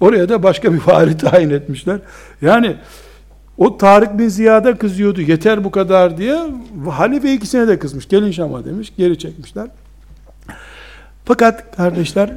Oraya 0.01 0.28
da 0.28 0.43
başka 0.43 0.72
bir 0.72 0.80
vali 0.86 1.16
tayin 1.16 1.51
etmişler. 1.51 1.99
Yani 2.43 2.76
o 3.59 3.76
Tarık 3.78 4.18
bin 4.18 4.28
Ziyad'a 4.28 4.78
kızıyordu. 4.78 5.20
Yeter 5.20 5.64
bu 5.64 5.70
kadar 5.70 6.18
diye. 6.18 6.38
Halife 6.90 7.34
ikisine 7.34 7.68
de 7.68 7.78
kızmış. 7.78 8.09
Gelin 8.09 8.30
Şam'a 8.30 8.64
demiş. 8.64 8.92
Geri 8.96 9.18
çekmişler. 9.18 9.68
Fakat 11.24 11.76
kardeşler 11.76 12.30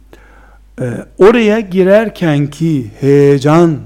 e, 0.80 1.06
oraya 1.18 1.60
girerken 1.60 2.46
ki 2.46 2.90
heyecan 3.00 3.78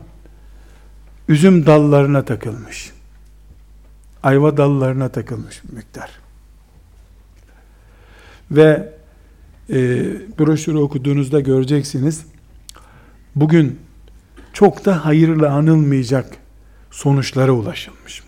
üzüm 1.28 1.66
dallarına 1.66 2.24
takılmış. 2.24 2.92
Ayva 4.22 4.57
dallarına 4.57 5.09
takılmış 5.09 5.62
miktar. 5.72 6.11
Ve 8.51 8.92
e, 9.70 9.76
broşürü 10.38 10.76
okuduğunuzda 10.76 11.40
göreceksiniz. 11.40 12.24
Bugün 13.36 13.78
çok 14.59 14.84
da 14.84 15.04
hayırlı 15.04 15.50
anılmayacak 15.50 16.26
sonuçlara 16.90 17.52
ulaşılmış. 17.52 18.22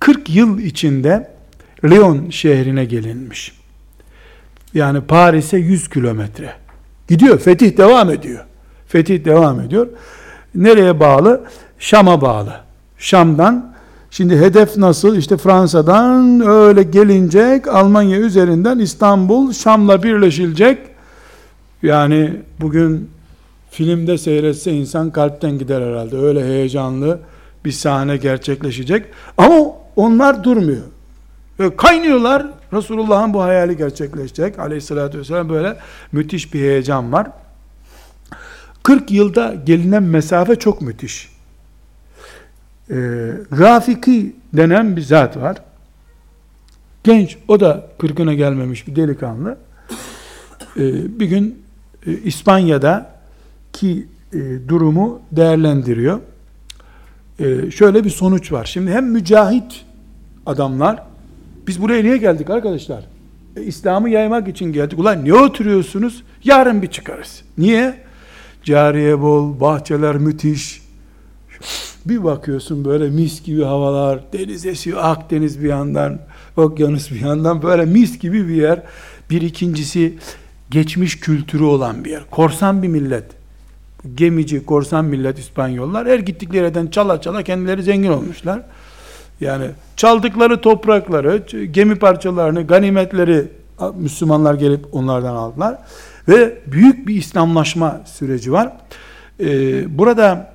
40 0.00 0.30
yıl 0.30 0.58
içinde 0.58 1.30
Lyon 1.84 2.30
şehrine 2.30 2.84
gelinmiş. 2.84 3.52
Yani 4.74 5.00
Paris'e 5.00 5.56
100 5.56 5.88
kilometre. 5.88 6.52
Gidiyor, 7.08 7.38
fetih 7.38 7.76
devam 7.76 8.10
ediyor. 8.10 8.44
Fetih 8.86 9.24
devam 9.24 9.60
ediyor. 9.60 9.86
Nereye 10.54 11.00
bağlı? 11.00 11.44
Şam'a 11.78 12.20
bağlı. 12.20 12.60
Şam'dan 12.98 13.74
Şimdi 14.10 14.38
hedef 14.38 14.76
nasıl? 14.76 15.16
İşte 15.16 15.36
Fransa'dan 15.36 16.40
öyle 16.46 16.82
gelinecek, 16.82 17.68
Almanya 17.68 18.18
üzerinden 18.18 18.78
İstanbul, 18.78 19.52
Şam'la 19.52 20.02
birleşilecek. 20.02 20.78
Yani 21.82 22.40
bugün 22.60 23.13
filmde 23.74 24.18
seyretse 24.18 24.72
insan 24.72 25.10
kalpten 25.10 25.58
gider 25.58 25.82
herhalde. 25.82 26.16
Öyle 26.16 26.44
heyecanlı 26.44 27.20
bir 27.64 27.72
sahne 27.72 28.16
gerçekleşecek. 28.16 29.06
Ama 29.38 29.64
onlar 29.96 30.44
durmuyor. 30.44 30.82
Ve 31.60 31.76
kaynıyorlar. 31.76 32.46
Resulullah'ın 32.72 33.34
bu 33.34 33.42
hayali 33.42 33.76
gerçekleşecek. 33.76 34.58
Aleyhissalatü 34.58 35.18
vesselam 35.18 35.48
böyle 35.48 35.76
müthiş 36.12 36.54
bir 36.54 36.60
heyecan 36.60 37.12
var. 37.12 37.26
40 38.82 39.10
yılda 39.10 39.54
gelinen 39.66 40.02
mesafe 40.02 40.56
çok 40.56 40.82
müthiş. 40.82 41.30
Ee, 42.90 42.94
Rafiki 43.58 44.36
denen 44.52 44.96
bir 44.96 45.02
zat 45.02 45.36
var. 45.36 45.56
Genç, 47.04 47.36
o 47.48 47.60
da 47.60 47.86
kırkına 47.98 48.34
gelmemiş 48.34 48.88
bir 48.88 48.96
delikanlı. 48.96 49.58
Ee, 50.76 51.20
bir 51.20 51.26
gün 51.26 51.62
e, 52.06 52.12
İspanya'da 52.12 53.13
ki 53.74 54.06
e, 54.32 54.68
durumu 54.68 55.20
değerlendiriyor. 55.32 56.20
E, 57.38 57.70
şöyle 57.70 58.04
bir 58.04 58.10
sonuç 58.10 58.52
var. 58.52 58.64
Şimdi 58.64 58.90
hem 58.90 59.10
mücahit 59.10 59.84
adamlar, 60.46 61.02
biz 61.66 61.82
buraya 61.82 62.02
niye 62.02 62.16
geldik 62.16 62.50
arkadaşlar? 62.50 63.04
E, 63.56 63.62
İslam'ı 63.62 64.10
yaymak 64.10 64.48
için 64.48 64.72
geldik. 64.72 64.98
Ulan 64.98 65.24
niye 65.24 65.34
oturuyorsunuz? 65.34 66.22
Yarın 66.44 66.82
bir 66.82 66.86
çıkarız. 66.86 67.42
Niye? 67.58 67.94
Cariye 68.62 69.20
bol, 69.20 69.60
bahçeler 69.60 70.16
müthiş. 70.16 70.84
Bir 72.06 72.24
bakıyorsun 72.24 72.84
böyle 72.84 73.10
mis 73.10 73.42
gibi 73.42 73.62
havalar, 73.62 74.20
deniz 74.32 74.66
esiyor, 74.66 74.98
Akdeniz 75.02 75.62
bir 75.62 75.68
yandan, 75.68 76.20
okyanus 76.56 77.10
bir 77.10 77.20
yandan, 77.20 77.62
böyle 77.62 77.84
mis 77.84 78.18
gibi 78.18 78.48
bir 78.48 78.54
yer. 78.54 78.82
Bir 79.30 79.42
ikincisi, 79.42 80.14
geçmiş 80.70 81.20
kültürü 81.20 81.62
olan 81.64 82.04
bir 82.04 82.10
yer. 82.10 82.22
Korsan 82.30 82.82
bir 82.82 82.88
millet 82.88 83.43
gemici, 84.14 84.66
korsan 84.66 85.04
millet 85.04 85.38
İspanyollar 85.38 86.06
her 86.06 86.18
gittikleri 86.18 86.64
yerden 86.64 86.86
çala 86.86 87.20
çala 87.20 87.42
kendileri 87.42 87.82
zengin 87.82 88.10
olmuşlar. 88.10 88.60
Yani 89.40 89.66
çaldıkları 89.96 90.60
toprakları, 90.60 91.36
gemi 91.72 91.94
parçalarını, 91.94 92.66
ganimetleri 92.66 93.48
Müslümanlar 93.94 94.54
gelip 94.54 94.94
onlardan 94.94 95.34
aldılar. 95.34 95.78
Ve 96.28 96.58
büyük 96.66 97.08
bir 97.08 97.14
İslamlaşma 97.14 98.00
süreci 98.04 98.52
var. 98.52 98.72
Ee, 99.40 99.98
burada 99.98 100.54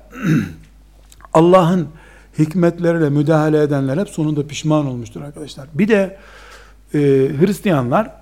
Allah'ın 1.32 1.88
hikmetleriyle 2.38 3.10
müdahale 3.10 3.62
edenler 3.62 3.98
hep 3.98 4.08
sonunda 4.08 4.46
pişman 4.46 4.86
olmuştur 4.86 5.22
arkadaşlar. 5.22 5.66
Bir 5.74 5.88
de 5.88 6.16
e, 6.94 6.98
Hristiyanlar 7.40 8.19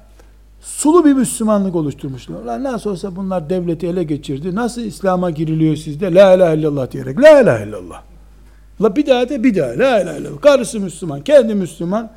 sulu 0.61 1.05
bir 1.05 1.13
Müslümanlık 1.13 1.75
oluşturmuşlar. 1.77 2.43
Lan 2.43 2.65
nasıl 2.65 2.91
olsa 2.91 3.17
bunlar 3.17 3.51
devleti 3.51 3.87
ele 3.87 4.03
geçirdi. 4.05 4.55
Nasıl 4.55 4.81
İslam'a 4.81 5.31
giriliyor 5.31 5.77
sizde? 5.77 6.15
La 6.15 6.35
ilahe 6.35 6.57
illallah 6.57 6.91
diyerek. 6.91 7.21
La 7.21 7.41
ilahe 7.41 7.69
illallah. 7.69 8.03
La 8.83 8.97
bir 8.97 9.07
daha 9.07 9.29
de 9.29 9.45
bir 9.45 9.57
daha. 9.57 9.69
La 9.69 10.03
ilahe 10.03 10.19
illallah. 10.21 10.41
Karısı 10.41 10.81
Müslüman, 10.81 11.21
kendi 11.21 11.55
Müslüman. 11.55 12.11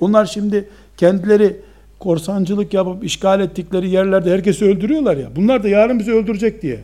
Onlar 0.00 0.26
şimdi 0.26 0.68
kendileri 0.96 1.60
korsancılık 1.98 2.74
yapıp 2.74 3.04
işgal 3.04 3.40
ettikleri 3.40 3.90
yerlerde 3.90 4.32
herkesi 4.32 4.64
öldürüyorlar 4.64 5.16
ya. 5.16 5.36
Bunlar 5.36 5.62
da 5.62 5.68
yarın 5.68 5.98
bizi 5.98 6.12
öldürecek 6.12 6.62
diye 6.62 6.80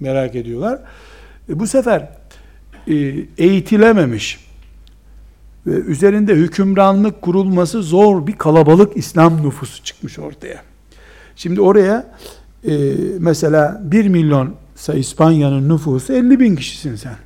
merak 0.00 0.34
ediyorlar. 0.34 0.78
E 1.48 1.58
bu 1.58 1.66
sefer 1.66 2.08
e, 2.88 2.94
eğitilememiş 3.38 4.45
üzerinde 5.70 6.34
hükümranlık 6.34 7.22
kurulması 7.22 7.82
zor 7.82 8.26
bir 8.26 8.32
kalabalık 8.32 8.96
İslam 8.96 9.42
nüfusu 9.46 9.84
çıkmış 9.84 10.18
ortaya. 10.18 10.62
Şimdi 11.36 11.60
oraya 11.60 12.06
e, 12.68 12.72
mesela 13.18 13.80
1 13.84 14.08
milyon 14.08 14.54
İspanya'nın 14.94 15.68
nüfusu 15.68 16.12
50 16.12 16.40
bin 16.40 16.56
kişisin 16.56 16.96
sen. 16.96 17.16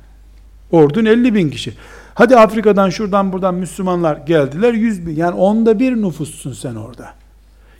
Ordun 0.71 1.05
50 1.05 1.35
bin 1.35 1.49
kişi. 1.49 1.73
Hadi 2.13 2.37
Afrika'dan 2.37 2.89
şuradan 2.89 3.33
buradan 3.33 3.55
Müslümanlar 3.55 4.17
geldiler 4.17 4.73
100 4.73 5.07
bin. 5.07 5.15
Yani 5.15 5.35
onda 5.35 5.79
bir 5.79 5.95
nüfussun 5.95 6.53
sen 6.53 6.75
orada. 6.75 7.13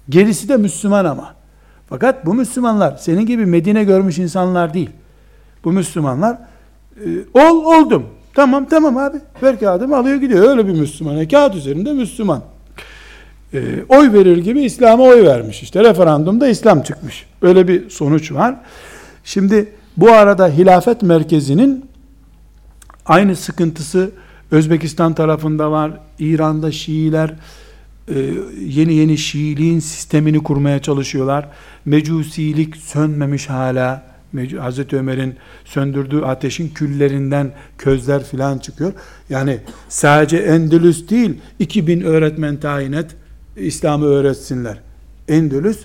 Gerisi 0.10 0.50
de 0.50 0.58
Müslüman 0.58 1.06
ama. 1.06 1.36
Fakat 1.90 2.26
bu 2.26 2.34
Müslümanlar 2.34 2.98
senin 2.98 3.26
gibi 3.26 3.46
Medine 3.46 3.84
görmüş 3.84 4.18
insanlar 4.18 4.74
değil. 4.74 4.90
Bu 5.64 5.72
Müslümanlar 5.72 6.38
e, 7.06 7.40
ol 7.40 7.64
oldum. 7.64 8.06
Tamam 8.34 8.66
tamam 8.70 8.98
abi. 8.98 9.18
Ver 9.44 9.60
kağıdımı 9.60 9.98
alıyor 9.98 10.16
gidiyor. 10.16 10.50
Öyle 10.50 10.68
bir 10.68 10.74
Müslüman. 10.74 11.18
E, 11.18 11.28
kağıt 11.28 11.56
üzerinde 11.56 11.94
Müslüman. 11.94 12.44
E, 13.54 13.60
oy 13.90 14.14
verir 14.14 14.38
gibi 14.38 14.62
İslam'a 14.62 15.04
oy 15.04 15.24
vermiş. 15.24 15.64
İşte 15.64 15.84
referandumda 15.84 16.48
İslam 16.48 16.82
çıkmış. 16.82 17.26
Öyle 17.42 17.68
bir 17.68 17.90
sonuç 17.90 18.32
var. 18.32 18.56
Şimdi 19.24 19.74
bu 19.98 20.12
arada 20.12 20.48
hilafet 20.48 21.02
merkezinin 21.02 21.86
aynı 23.06 23.36
sıkıntısı 23.36 24.12
Özbekistan 24.52 25.14
tarafında 25.14 25.72
var. 25.72 25.92
İran'da 26.20 26.72
Şiiler 26.72 27.34
e, 28.08 28.20
yeni 28.60 28.94
yeni 28.94 29.18
Şiiliğin 29.18 29.80
sistemini 29.80 30.44
kurmaya 30.44 30.82
çalışıyorlar. 30.82 31.48
Mecusilik 31.86 32.78
sönmemiş 32.78 33.50
hala. 33.50 34.11
Hazreti 34.60 34.98
Ömer'in 34.98 35.36
söndürdüğü 35.66 36.22
ateşin 36.22 36.70
küllerinden 36.70 37.52
közler 37.78 38.24
filan 38.24 38.58
çıkıyor. 38.58 38.94
Yani 39.30 39.60
sadece 39.90 40.38
Endülüs 40.38 41.10
değil, 41.10 41.38
2000 41.60 42.02
öğretmen 42.02 42.58
tayin 42.58 42.92
et, 42.92 43.16
İslam'ı 43.56 44.06
öğretsinler. 44.06 44.80
Endülüs, 45.28 45.80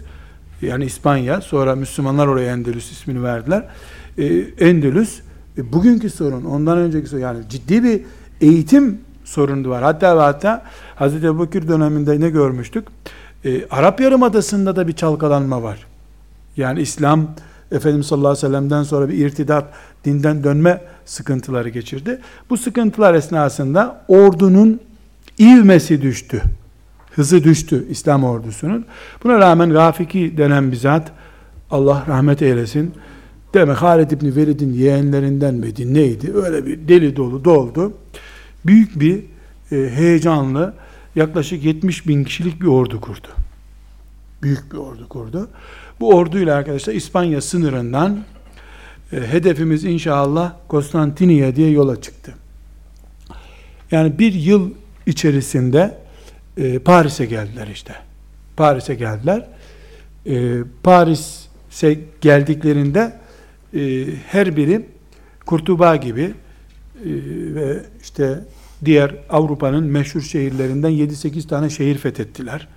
yani 0.63 0.85
İspanya, 0.85 1.41
sonra 1.41 1.75
Müslümanlar 1.75 2.27
oraya 2.27 2.53
Endülüs 2.53 2.93
ismini 2.93 3.23
verdiler. 3.23 3.65
Ee, 4.19 4.25
Endülüs, 4.61 5.21
e, 5.59 5.73
bugünkü 5.73 6.11
sorun, 6.11 6.45
ondan 6.45 6.79
önceki 6.79 7.09
sorun, 7.09 7.23
yani 7.23 7.49
ciddi 7.49 7.83
bir 7.85 8.01
eğitim 8.41 9.01
sorunu 9.25 9.69
var. 9.69 9.83
Hatta 9.83 10.17
ve 10.17 10.21
hatta 10.21 10.63
Hazreti 10.97 11.27
Ebubekir 11.27 11.69
döneminde 11.69 12.21
ne 12.21 12.31
görmüştük? 12.31 12.89
Ee, 13.45 13.67
Arap 13.71 14.01
Yarımadası'nda 14.01 14.77
da 14.77 14.89
bir 14.89 14.93
çalkalanma 14.93 15.63
var. 15.63 15.87
Yani 16.57 16.81
İslam, 16.81 17.31
Efendimiz 17.73 18.07
sallallahu 18.07 18.29
aleyhi 18.29 18.47
ve 18.47 18.49
sellem'den 18.49 18.83
sonra 18.83 19.09
bir 19.09 19.27
irtidat, 19.27 19.65
dinden 20.05 20.45
dönme 20.45 20.81
sıkıntıları 21.05 21.69
geçirdi. 21.69 22.21
Bu 22.51 22.57
sıkıntılar 22.57 23.15
esnasında 23.15 24.05
ordunun 24.09 24.81
ivmesi 25.41 26.03
düştü. 26.03 26.43
Hızı 27.15 27.45
düştü 27.45 27.87
İslam 27.91 28.25
ordusunun. 28.25 28.85
Buna 29.25 29.39
rağmen 29.39 29.75
Rafiki 29.75 30.35
denen 30.39 30.73
bir 30.73 30.77
zat, 30.77 31.13
Allah 31.71 32.05
rahmet 32.09 32.43
eylesin, 32.43 32.95
demek 33.55 33.77
Halid 33.77 34.11
İbni 34.11 34.37
Velid'in 34.37 34.73
yeğenlerinden 34.73 35.55
miydi 35.55 35.95
neydi? 35.95 36.33
Öyle 36.35 36.67
bir 36.67 36.89
deli 36.89 37.17
dolu 37.17 37.45
doldu. 37.45 37.93
Büyük 38.67 39.01
bir 39.01 39.25
e, 39.73 39.91
heyecanlı 39.91 40.75
yaklaşık 41.17 41.65
70 41.65 42.09
bin 42.09 42.25
kişilik 42.25 42.61
bir 42.61 42.67
ordu 42.67 43.01
kurdu. 43.01 43.29
Büyük 44.43 44.73
bir 44.73 44.77
ordu 44.77 45.09
kurdu. 45.09 45.49
Bu 46.01 46.15
orduyla 46.15 46.57
arkadaşlar 46.57 46.95
İspanya 46.95 47.41
sınırından 47.41 48.25
e, 49.13 49.17
hedefimiz 49.17 49.85
inşallah 49.85 50.53
Konstantiniye 50.69 51.57
diye 51.57 51.71
yola 51.71 52.01
çıktı. 52.01 52.35
Yani 53.91 54.19
bir 54.19 54.33
yıl 54.33 54.71
içerisinde 55.07 55.99
e, 56.57 56.79
Paris'e 56.79 57.27
geldiler 57.27 57.67
işte. 57.67 57.95
Paris'e 58.57 58.95
geldiler. 58.95 59.49
E, 60.27 60.55
Paris'e 60.83 61.99
geldiklerinde 62.21 63.13
e, 63.75 64.07
her 64.27 64.57
biri 64.57 64.87
Kurtuba 65.47 65.97
gibi 65.97 66.23
e, 66.23 66.35
ve 67.55 67.83
işte 68.03 68.45
diğer 68.85 69.15
Avrupa'nın 69.31 69.85
meşhur 69.85 70.21
şehirlerinden 70.21 70.93
7-8 70.93 71.49
tane 71.49 71.71
şehir 71.71 71.99
fethettiler. 71.99 72.69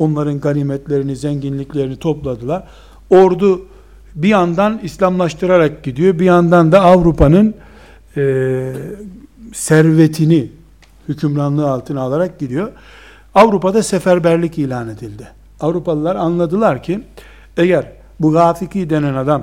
Onların 0.00 0.40
ganimetlerini, 0.40 1.16
zenginliklerini 1.16 1.96
topladılar. 1.96 2.64
Ordu 3.10 3.66
bir 4.14 4.28
yandan 4.28 4.80
İslamlaştırarak 4.82 5.84
gidiyor, 5.84 6.18
bir 6.18 6.24
yandan 6.24 6.72
da 6.72 6.80
Avrupa'nın 6.80 7.54
e, 8.16 8.72
servetini 9.52 10.50
hükümranlığı 11.08 11.70
altına 11.70 12.00
alarak 12.00 12.38
gidiyor. 12.38 12.72
Avrupa'da 13.34 13.82
seferberlik 13.82 14.58
ilan 14.58 14.88
edildi. 14.88 15.28
Avrupalılar 15.60 16.16
anladılar 16.16 16.82
ki 16.82 17.02
eğer 17.56 17.92
bu 18.20 18.32
Gafiki 18.32 18.90
denen 18.90 19.14
adam 19.14 19.42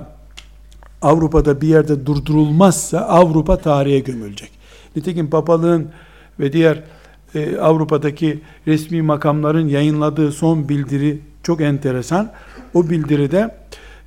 Avrupa'da 1.02 1.62
bir 1.62 1.68
yerde 1.68 2.06
durdurulmazsa 2.06 3.00
Avrupa 3.00 3.58
tarihe 3.58 4.00
gömülecek. 4.00 4.52
Nitekim 4.96 5.30
papalığın 5.30 5.90
ve 6.40 6.54
diğer 6.54 6.84
e, 7.38 7.58
Avrupa'daki 7.58 8.40
resmi 8.68 9.02
makamların 9.02 9.68
yayınladığı 9.68 10.32
son 10.32 10.70
bildiri 10.70 11.20
çok 11.44 11.62
enteresan. 11.62 12.32
O 12.74 12.90
bildiride 12.90 13.56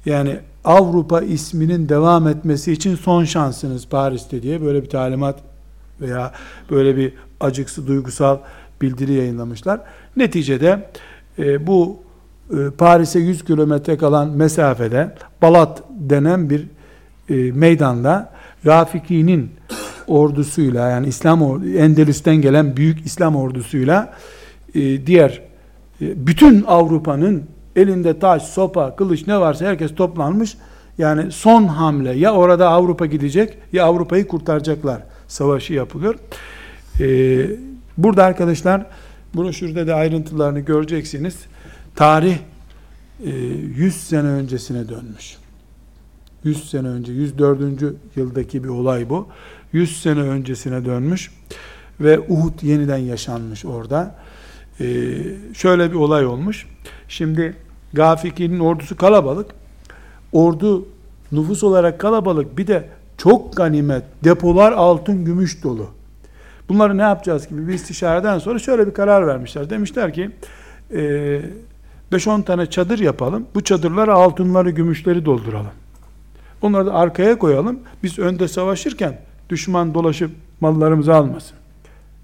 yani 0.07 0.37
Avrupa 0.64 1.20
isminin 1.20 1.89
devam 1.89 2.28
etmesi 2.28 2.72
için 2.72 2.97
son 2.97 3.24
şansınız 3.24 3.89
Paris'te 3.89 4.43
diye 4.43 4.62
böyle 4.62 4.83
bir 4.83 4.89
talimat 4.89 5.39
veya 6.01 6.33
böyle 6.70 6.97
bir 6.97 7.12
acıksı 7.41 7.87
duygusal 7.87 8.39
bildiri 8.83 9.12
yayınlamışlar. 9.12 9.81
Neticede 10.16 10.91
e, 11.39 11.66
bu 11.66 11.99
e, 12.51 12.70
Paris'e 12.78 13.18
100 13.18 13.45
kilometre 13.45 13.97
kalan 13.97 14.28
mesafede 14.28 15.14
Balat 15.43 15.83
denen 15.91 16.51
bir 16.51 16.66
e, 17.28 17.35
meydanda 17.53 18.33
Rafiki'nin 18.66 19.51
ordusuyla 20.11 20.88
yani 20.88 21.06
İslam 21.06 21.42
Endülüs'ten 21.76 22.36
gelen 22.36 22.76
büyük 22.76 23.06
İslam 23.06 23.36
ordusuyla 23.36 24.14
e, 24.74 25.06
diğer 25.06 25.42
e, 26.00 26.26
bütün 26.26 26.64
Avrupa'nın 26.66 27.44
elinde 27.76 28.18
taş, 28.18 28.42
sopa, 28.42 28.96
kılıç 28.96 29.26
ne 29.26 29.40
varsa 29.40 29.66
herkes 29.66 29.94
toplanmış. 29.94 30.56
Yani 30.98 31.32
son 31.32 31.64
hamle 31.64 32.12
ya 32.12 32.32
orada 32.32 32.68
Avrupa 32.68 33.06
gidecek 33.06 33.58
ya 33.72 33.84
Avrupa'yı 33.84 34.28
kurtaracaklar 34.28 35.02
savaşı 35.28 35.72
yapılıyor. 35.72 36.14
Ee, 37.00 37.46
burada 37.98 38.24
arkadaşlar 38.24 38.86
broşürde 39.34 39.86
de 39.86 39.94
ayrıntılarını 39.94 40.61
göreceksiniz. 40.61 41.36
Tarih 41.96 42.36
e, 43.24 43.30
100 43.30 43.96
sene 43.96 44.28
öncesine 44.28 44.88
dönmüş. 44.88 45.39
100 46.45 46.70
sene 46.70 46.88
önce, 46.88 47.12
104. 47.12 47.61
yıldaki 48.16 48.64
bir 48.64 48.68
olay 48.68 49.11
bu. 49.11 49.28
100 49.72 50.03
sene 50.03 50.20
öncesine 50.20 50.84
dönmüş 50.84 51.30
ve 52.01 52.20
Uhud 52.20 52.62
yeniden 52.62 52.99
yaşanmış 52.99 53.64
orada. 53.64 54.14
Ee, 54.80 54.84
şöyle 55.55 55.91
bir 55.91 55.97
olay 55.97 56.26
olmuş. 56.26 56.66
Şimdi 57.09 57.57
Gafiki'nin 57.93 58.61
ordusu 58.61 58.97
kalabalık. 58.97 59.51
Ordu 60.32 60.86
nüfus 61.32 61.64
olarak 61.64 61.99
kalabalık. 61.99 62.59
Bir 62.59 62.66
de 62.66 62.88
çok 63.18 63.57
ganimet, 63.57 64.03
depolar 64.24 64.72
altın, 64.72 65.24
gümüş 65.24 65.64
dolu. 65.64 65.86
Bunları 66.68 66.99
ne 66.99 67.03
yapacağız 67.03 67.49
gibi 67.49 67.68
bir 67.68 67.74
istişareden 67.74 68.38
sonra 68.38 68.59
şöyle 68.59 68.86
bir 68.86 68.95
karar 68.95 69.26
vermişler. 69.26 69.70
Demişler 69.70 70.14
ki 70.14 70.30
5-10 72.12 72.41
e, 72.41 72.45
tane 72.45 72.66
çadır 72.66 72.99
yapalım. 72.99 73.47
Bu 73.55 73.64
çadırlara 73.64 74.14
altınları, 74.14 74.70
gümüşleri 74.70 75.24
dolduralım. 75.24 75.80
Onları 76.62 76.86
da 76.86 76.94
arkaya 76.94 77.38
koyalım. 77.38 77.78
Biz 78.02 78.18
önde 78.18 78.48
savaşırken 78.48 79.18
düşman 79.48 79.94
dolaşıp 79.94 80.30
mallarımızı 80.61 81.14
almasın 81.14 81.56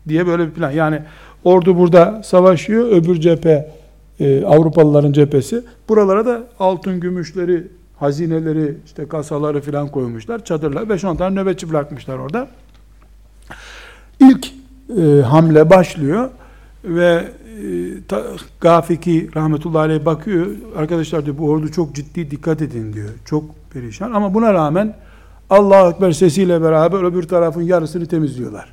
diye 0.09 0.27
böyle 0.27 0.47
bir 0.47 0.53
plan. 0.53 0.71
Yani 0.71 1.03
ordu 1.45 1.79
burada 1.79 2.23
savaşıyor, 2.23 2.89
öbür 2.89 3.21
cephe 3.21 3.73
e, 4.21 4.45
Avrupalıların 4.45 5.13
cephesi. 5.13 5.63
Buralara 5.89 6.27
da 6.27 6.43
altın 6.59 7.01
gümüşleri, 7.01 7.67
hazineleri, 7.97 8.75
işte 8.87 9.09
kasaları 9.09 9.61
filan 9.61 9.89
koymuşlar. 9.89 10.45
Çadırlar 10.45 10.83
5-10 10.83 11.17
tane 11.17 11.41
nöbetçi 11.41 11.71
bırakmışlar 11.71 12.19
orada. 12.19 12.49
İlk 14.21 14.53
e, 14.99 15.23
hamle 15.23 15.71
başlıyor 15.71 16.31
ve 16.85 17.25
ta, 18.09 18.23
Gafiki 18.61 19.29
rahmetullahi 19.37 19.83
aleyh 19.83 20.05
bakıyor. 20.05 20.47
Arkadaşlar 20.77 21.27
diyor 21.27 21.39
bu 21.39 21.51
ordu 21.51 21.73
çok 21.73 21.95
ciddi 21.95 22.31
dikkat 22.31 22.63
edin 22.63 22.93
diyor. 22.93 23.09
Çok 23.25 23.45
perişan 23.71 24.13
ama 24.13 24.35
buna 24.35 24.55
rağmen 24.55 24.97
Allah 25.51 25.91
Ekber 25.91 26.13
sesiyle 26.13 26.63
beraber 26.63 27.03
öbür 27.03 27.23
tarafın 27.23 27.63
yarısını 27.63 28.07
temizliyorlar. 28.07 28.73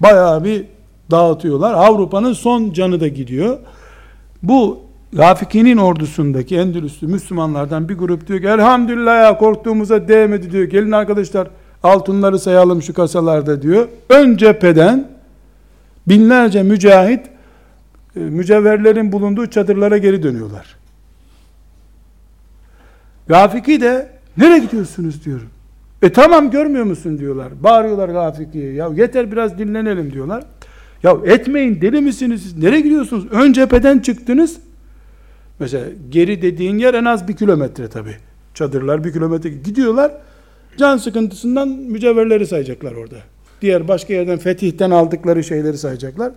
Bayağı 0.00 0.44
bir 0.44 0.64
dağıtıyorlar. 1.10 1.74
Avrupa'nın 1.74 2.32
son 2.32 2.72
canı 2.72 3.00
da 3.00 3.08
gidiyor. 3.08 3.58
Bu 4.42 4.80
Rafiki'nin 5.16 5.76
ordusundaki 5.76 6.56
Endülüslü 6.56 7.06
Müslümanlardan 7.06 7.88
bir 7.88 7.98
grup 7.98 8.26
diyor 8.26 8.40
ki 8.40 8.46
elhamdülillah 8.46 9.24
ya 9.24 9.38
korktuğumuza 9.38 10.08
değmedi 10.08 10.50
diyor. 10.52 10.64
Gelin 10.64 10.92
arkadaşlar 10.92 11.48
altınları 11.82 12.38
sayalım 12.38 12.82
şu 12.82 12.94
kasalarda 12.94 13.62
diyor. 13.62 13.88
Ön 14.08 14.36
cepheden 14.36 15.13
binlerce 16.06 16.62
mücahit 16.62 17.20
e, 18.16 18.20
mücevherlerin 18.20 19.12
bulunduğu 19.12 19.46
çadırlara 19.46 19.98
geri 19.98 20.22
dönüyorlar. 20.22 20.76
Gafiki 23.28 23.80
de 23.80 24.10
nereye 24.36 24.58
gidiyorsunuz 24.58 25.24
diyorum. 25.24 25.48
E 26.02 26.12
tamam 26.12 26.50
görmüyor 26.50 26.84
musun 26.84 27.18
diyorlar. 27.18 27.62
Bağırıyorlar 27.62 28.08
Gafiki'ye. 28.08 28.72
Ya 28.72 28.88
yeter 28.96 29.32
biraz 29.32 29.58
dinlenelim 29.58 30.12
diyorlar. 30.12 30.44
Ya 31.02 31.16
etmeyin 31.24 31.80
deli 31.80 32.00
misiniz 32.00 32.42
siz? 32.42 32.58
Nereye 32.58 32.80
gidiyorsunuz? 32.80 33.26
Ön 33.30 33.52
cepheden 33.52 33.98
çıktınız. 33.98 34.58
Mesela 35.58 35.84
geri 36.08 36.42
dediğin 36.42 36.78
yer 36.78 36.94
en 36.94 37.04
az 37.04 37.28
bir 37.28 37.36
kilometre 37.36 37.88
tabi. 37.88 38.16
Çadırlar 38.54 39.04
bir 39.04 39.12
kilometre 39.12 39.50
gidiyorlar. 39.50 40.12
Can 40.76 40.96
sıkıntısından 40.96 41.68
mücevherleri 41.68 42.46
sayacaklar 42.46 42.92
orada. 42.92 43.16
Diğer 43.64 43.88
başka 43.88 44.12
yerden 44.12 44.38
fetihten 44.38 44.90
aldıkları 44.90 45.44
şeyleri 45.44 45.78
sayacaklar. 45.78 46.32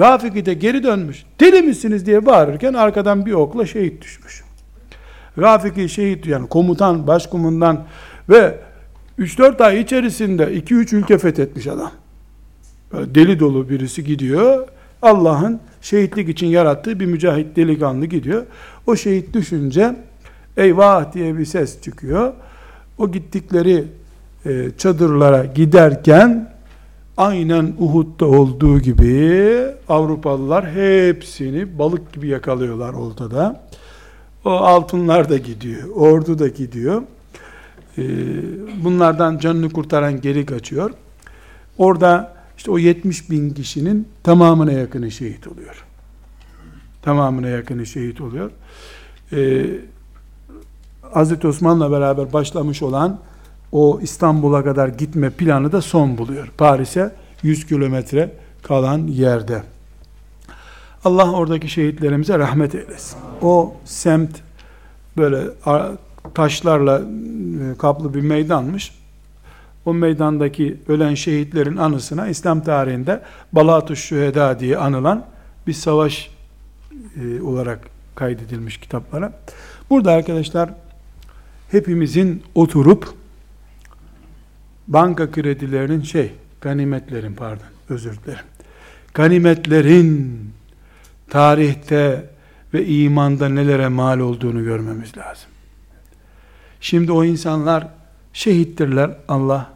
Rafiki 0.00 0.46
de 0.46 0.54
geri 0.54 0.82
dönmüş. 0.82 1.24
Deli 1.40 1.62
misiniz 1.62 2.06
diye 2.06 2.26
bağırırken 2.26 2.74
arkadan 2.74 3.26
bir 3.26 3.32
okla 3.32 3.66
şehit 3.66 4.02
düşmüş. 4.02 4.44
Rafiki 5.38 5.88
şehit 5.88 6.26
yani 6.26 6.48
komutan, 6.48 7.06
başkumandan 7.06 7.84
ve 8.28 8.58
3-4 9.18 9.64
ay 9.64 9.80
içerisinde 9.80 10.42
2-3 10.44 10.96
ülke 10.96 11.18
fethetmiş 11.18 11.66
adam. 11.66 11.90
Böyle 12.92 13.14
deli 13.14 13.40
dolu 13.40 13.68
birisi 13.68 14.04
gidiyor. 14.04 14.68
Allah'ın 15.02 15.60
şehitlik 15.80 16.28
için 16.28 16.46
yarattığı 16.46 17.00
bir 17.00 17.06
mücahit 17.06 17.56
delikanlı 17.56 18.06
gidiyor. 18.06 18.46
O 18.86 18.96
şehit 18.96 19.34
düşünce 19.34 19.96
eyvah 20.56 21.12
diye 21.12 21.38
bir 21.38 21.44
ses 21.44 21.82
çıkıyor. 21.82 22.32
O 22.98 23.12
gittikleri 23.12 23.84
e, 24.46 24.70
çadırlara 24.78 25.44
giderken 25.44 26.53
aynen 27.16 27.74
Uhud'da 27.78 28.26
olduğu 28.26 28.80
gibi 28.80 29.64
Avrupalılar 29.88 30.70
hepsini 30.70 31.78
balık 31.78 32.12
gibi 32.12 32.28
yakalıyorlar 32.28 32.92
ortada. 32.94 33.60
O 34.44 34.50
altınlar 34.50 35.28
da 35.28 35.38
gidiyor, 35.38 35.88
ordu 35.88 36.38
da 36.38 36.48
gidiyor. 36.48 37.02
E, 37.98 38.04
bunlardan 38.84 39.38
canını 39.38 39.70
kurtaran 39.70 40.20
geri 40.20 40.46
kaçıyor. 40.46 40.90
Orada 41.78 42.34
işte 42.56 42.70
o 42.70 42.78
70 42.78 43.30
bin 43.30 43.50
kişinin 43.50 44.08
tamamına 44.22 44.72
yakını 44.72 45.10
şehit 45.10 45.48
oluyor. 45.48 45.84
Tamamına 47.02 47.48
yakını 47.48 47.86
şehit 47.86 48.20
oluyor. 48.20 48.50
Ee, 49.32 49.66
Hazreti 51.02 51.46
Osman'la 51.46 51.90
beraber 51.90 52.32
başlamış 52.32 52.82
olan 52.82 53.18
o 53.74 54.00
İstanbul'a 54.02 54.64
kadar 54.64 54.88
gitme 54.88 55.30
planı 55.30 55.72
da 55.72 55.82
son 55.82 56.18
buluyor. 56.18 56.48
Paris'e 56.58 57.12
100 57.42 57.66
kilometre 57.66 58.30
kalan 58.62 58.98
yerde. 58.98 59.62
Allah 61.04 61.32
oradaki 61.32 61.68
şehitlerimize 61.68 62.38
rahmet 62.38 62.74
eylesin. 62.74 63.18
O 63.42 63.74
semt 63.84 64.30
böyle 65.16 65.42
taşlarla 66.34 66.98
e, 66.98 67.78
kaplı 67.78 68.14
bir 68.14 68.20
meydanmış. 68.20 68.94
O 69.86 69.94
meydandaki 69.94 70.76
ölen 70.88 71.14
şehitlerin 71.14 71.76
anısına 71.76 72.28
İslam 72.28 72.60
tarihinde 72.60 73.22
Balatuş 73.52 73.98
Şüheda 73.98 74.60
diye 74.60 74.78
anılan 74.78 75.26
bir 75.66 75.72
savaş 75.72 76.30
e, 76.92 77.42
olarak 77.42 77.80
kaydedilmiş 78.14 78.78
kitaplara. 78.78 79.32
Burada 79.90 80.12
arkadaşlar 80.12 80.70
hepimizin 81.70 82.42
oturup 82.54 83.23
banka 84.88 85.30
kredilerinin 85.30 86.02
şey, 86.02 86.32
ganimetlerin 86.60 87.34
pardon, 87.34 87.66
özür 87.88 88.18
dilerim. 88.24 88.44
Ganimetlerin 89.14 90.40
tarihte 91.30 92.30
ve 92.74 92.86
imanda 92.86 93.48
nelere 93.48 93.88
mal 93.88 94.18
olduğunu 94.18 94.64
görmemiz 94.64 95.16
lazım. 95.16 95.48
Şimdi 96.80 97.12
o 97.12 97.24
insanlar 97.24 97.88
şehittirler 98.32 99.10
Allah. 99.28 99.70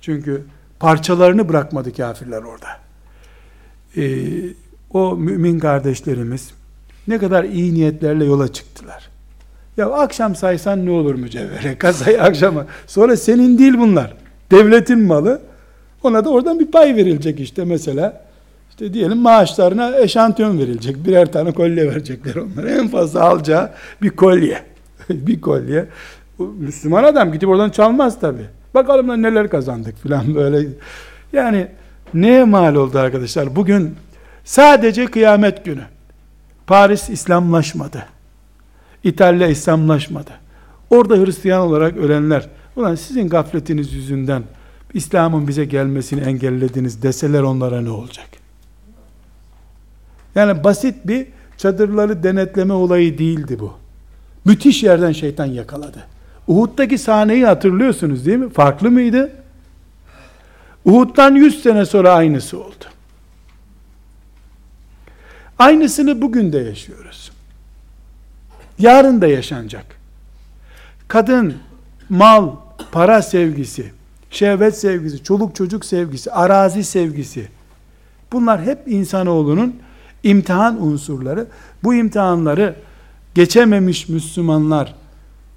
Çünkü 0.00 0.44
parçalarını 0.80 1.48
bırakmadı 1.48 1.92
kafirler 1.92 2.42
orada. 2.42 2.68
Ee, 3.96 4.26
o 4.90 5.16
mümin 5.16 5.58
kardeşlerimiz 5.58 6.50
ne 7.08 7.18
kadar 7.18 7.44
iyi 7.44 7.74
niyetlerle 7.74 8.24
yola 8.24 8.52
çıktılar. 8.52 9.08
Ya 9.76 9.90
akşam 9.90 10.36
saysan 10.36 10.86
ne 10.86 10.90
olur 10.90 11.14
mücevhere? 11.14 11.78
Kasayı 11.78 12.22
akşama. 12.22 12.66
Sonra 12.86 13.16
senin 13.16 13.58
değil 13.58 13.78
bunlar. 13.78 14.16
Devletin 14.50 15.00
malı. 15.00 15.40
Ona 16.02 16.24
da 16.24 16.30
oradan 16.30 16.60
bir 16.60 16.66
pay 16.66 16.96
verilecek 16.96 17.40
işte 17.40 17.64
mesela. 17.64 18.26
İşte 18.70 18.94
diyelim 18.94 19.18
maaşlarına 19.18 19.96
eşantiyon 19.98 20.58
verilecek. 20.58 21.06
Birer 21.06 21.32
tane 21.32 21.52
kolye 21.52 21.88
verecekler 21.90 22.34
onlara. 22.36 22.70
En 22.70 22.88
fazla 22.88 23.22
alacağı 23.22 23.70
bir 24.02 24.10
kolye. 24.10 24.62
bir 25.10 25.40
kolye. 25.40 25.86
Müslüman 26.38 27.04
adam 27.04 27.32
gidip 27.32 27.48
oradan 27.48 27.70
çalmaz 27.70 28.20
tabi. 28.20 28.42
Bakalım 28.74 29.08
da 29.08 29.16
neler 29.16 29.50
kazandık 29.50 30.02
filan 30.02 30.34
böyle. 30.34 30.68
Yani 31.32 31.66
neye 32.14 32.44
mal 32.44 32.74
oldu 32.74 32.98
arkadaşlar? 32.98 33.56
Bugün 33.56 33.94
sadece 34.44 35.06
kıyamet 35.06 35.64
günü. 35.64 35.82
Paris 36.66 37.10
İslamlaşmadı. 37.10 38.06
İtalya 39.04 39.48
İslamlaşmadı. 39.48 40.30
Orada 40.90 41.16
Hristiyan 41.16 41.60
olarak 41.60 41.96
ölenler, 41.96 42.48
ulan 42.76 42.94
sizin 42.94 43.28
gafletiniz 43.28 43.92
yüzünden 43.92 44.42
İslam'ın 44.94 45.48
bize 45.48 45.64
gelmesini 45.64 46.20
engellediniz 46.20 47.02
deseler 47.02 47.42
onlara 47.42 47.80
ne 47.80 47.90
olacak? 47.90 48.26
Yani 50.34 50.64
basit 50.64 50.94
bir 51.04 51.26
çadırları 51.56 52.22
denetleme 52.22 52.72
olayı 52.72 53.18
değildi 53.18 53.58
bu. 53.60 53.72
Müthiş 54.44 54.82
yerden 54.82 55.12
şeytan 55.12 55.46
yakaladı. 55.46 56.06
Uhud'daki 56.48 56.98
sahneyi 56.98 57.46
hatırlıyorsunuz 57.46 58.26
değil 58.26 58.38
mi? 58.38 58.50
Farklı 58.50 58.90
mıydı? 58.90 59.32
Uhud'dan 60.84 61.34
100 61.34 61.62
sene 61.62 61.86
sonra 61.86 62.12
aynısı 62.12 62.60
oldu. 62.60 62.84
Aynısını 65.58 66.22
bugün 66.22 66.52
de 66.52 66.58
yaşıyoruz. 66.58 67.32
Yarın 68.78 69.20
da 69.20 69.26
yaşanacak. 69.26 69.86
Kadın, 71.08 71.54
mal, 72.08 72.50
para 72.92 73.22
sevgisi, 73.22 73.92
şehvet 74.30 74.78
sevgisi, 74.78 75.24
çoluk 75.24 75.54
çocuk 75.54 75.84
sevgisi, 75.84 76.32
arazi 76.32 76.84
sevgisi. 76.84 77.48
Bunlar 78.32 78.62
hep 78.62 78.78
insanoğlunun 78.86 79.76
imtihan 80.22 80.82
unsurları. 80.82 81.46
Bu 81.84 81.94
imtihanları 81.94 82.74
geçememiş 83.34 84.08
Müslümanlar 84.08 84.94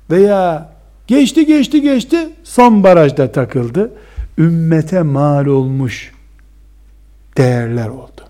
veya 0.09 0.73
geçti 1.07 1.45
geçti 1.45 1.81
geçti 1.81 2.29
son 2.43 2.83
barajda 2.83 3.31
takıldı. 3.31 3.91
Ümmete 4.37 5.01
mal 5.01 5.45
olmuş 5.45 6.11
değerler 7.37 7.87
oldu. 7.87 8.21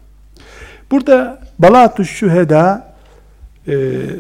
Burada 0.92 1.42
Balatuş 1.60 2.10
Şüheda 2.10 2.94
e, 3.68 3.74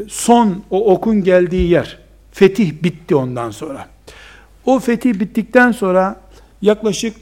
son 0.07 0.63
o 0.70 0.93
okun 0.93 1.24
geldiği 1.24 1.70
yer 1.70 1.97
fetih 2.32 2.84
bitti 2.84 3.15
ondan 3.15 3.51
sonra. 3.51 3.88
O 4.66 4.80
fetih 4.80 5.20
bittikten 5.20 5.72
sonra 5.72 6.22
yaklaşık 6.62 7.16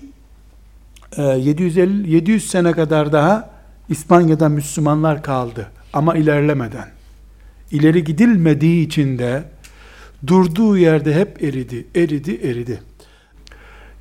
750 1.17 2.07
e, 2.07 2.11
700 2.11 2.49
sene 2.49 2.71
kadar 2.71 3.11
daha 3.11 3.49
İspanya'da 3.89 4.49
Müslümanlar 4.49 5.23
kaldı 5.23 5.71
ama 5.93 6.15
ilerlemeden. 6.15 6.87
İleri 7.71 8.03
gidilmediği 8.03 8.85
için 8.85 9.19
de 9.19 9.43
durduğu 10.27 10.77
yerde 10.77 11.15
hep 11.15 11.43
eridi, 11.43 11.87
eridi, 11.95 12.35
eridi. 12.35 12.79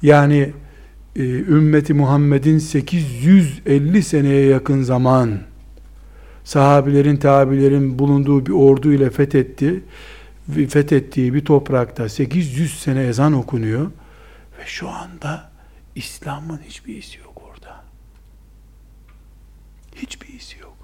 Yani 0.02 0.52
e, 1.16 1.22
ümmeti 1.22 1.94
Muhammed'in 1.94 2.58
850 2.58 4.02
seneye 4.02 4.46
yakın 4.46 4.82
zaman 4.82 5.38
sahabilerin, 6.44 7.16
tabilerin 7.16 7.98
bulunduğu 7.98 8.46
bir 8.46 8.52
ordu 8.52 8.92
ile 8.92 9.10
fethetti. 9.10 9.82
Fethettiği 10.54 11.34
bir 11.34 11.44
toprakta 11.44 12.08
800 12.08 12.80
sene 12.80 13.02
ezan 13.02 13.32
okunuyor 13.32 13.86
ve 14.58 14.66
şu 14.66 14.88
anda 14.88 15.50
İslam'ın 15.94 16.58
hiçbir 16.58 16.96
izi 16.96 17.18
yok 17.18 17.42
orada. 17.50 17.84
Hiçbir 19.94 20.28
izi 20.28 20.58
yok. 20.58 20.76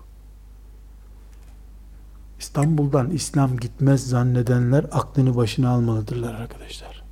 İstanbul'dan 2.38 3.10
İslam 3.10 3.56
gitmez 3.56 4.08
zannedenler 4.08 4.84
aklını 4.92 5.36
başına 5.36 5.70
almalıdırlar 5.70 6.34
arkadaşlar. 6.34 7.02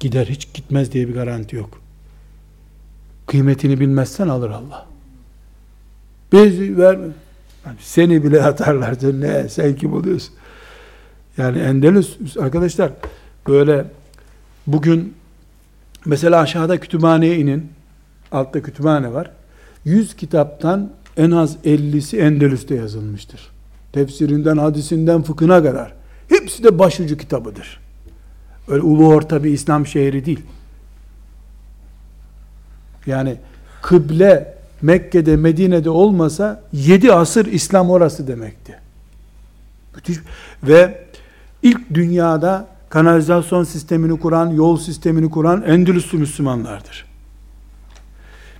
Gider 0.00 0.26
hiç 0.26 0.54
gitmez 0.54 0.92
diye 0.92 1.08
bir 1.08 1.14
garanti 1.14 1.56
yok. 1.56 1.80
Kıymetini 3.26 3.80
bilmezsen 3.80 4.28
alır 4.28 4.50
Allah. 4.50 4.86
Biz 6.32 6.60
verme. 6.60 7.12
Yani 7.66 7.76
seni 7.80 8.24
bile 8.24 8.42
atarlar. 8.42 8.94
Ne 9.20 9.48
sen 9.48 9.76
kim 9.76 9.92
oluyorsun? 9.92 10.34
Yani 11.36 11.58
Endelüs 11.58 12.36
arkadaşlar 12.36 12.92
böyle 13.48 13.86
Bugün 14.72 15.14
mesela 16.04 16.40
aşağıda 16.40 16.80
kütüphaneye 16.80 17.38
inin. 17.38 17.72
Altta 18.32 18.62
kütüphane 18.62 19.12
var. 19.12 19.30
100 19.84 20.16
kitaptan 20.16 20.90
en 21.16 21.30
az 21.30 21.56
50'si 21.64 22.18
Endülüs'te 22.18 22.74
yazılmıştır. 22.74 23.50
Tefsirinden, 23.92 24.56
hadisinden, 24.56 25.22
fıkhına 25.22 25.62
kadar. 25.62 25.92
Hepsi 26.28 26.64
de 26.64 26.78
başucu 26.78 27.16
kitabıdır. 27.16 27.80
Öyle 28.68 28.82
ulu 28.82 29.06
orta 29.08 29.44
bir 29.44 29.50
İslam 29.50 29.86
şehri 29.86 30.24
değil. 30.24 30.40
Yani 33.06 33.36
kıble 33.82 34.54
Mekke'de, 34.82 35.36
Medine'de 35.36 35.90
olmasa 35.90 36.62
7 36.72 37.12
asır 37.12 37.46
İslam 37.46 37.90
orası 37.90 38.26
demekti. 38.26 38.78
Müthiş. 39.94 40.18
Ve 40.62 41.04
ilk 41.62 41.94
dünyada 41.94 42.66
kanalizasyon 42.88 43.64
sistemini 43.64 44.20
kuran, 44.20 44.50
yol 44.50 44.76
sistemini 44.76 45.30
kuran 45.30 45.62
Endülüslü 45.62 46.18
Müslümanlardır. 46.18 47.06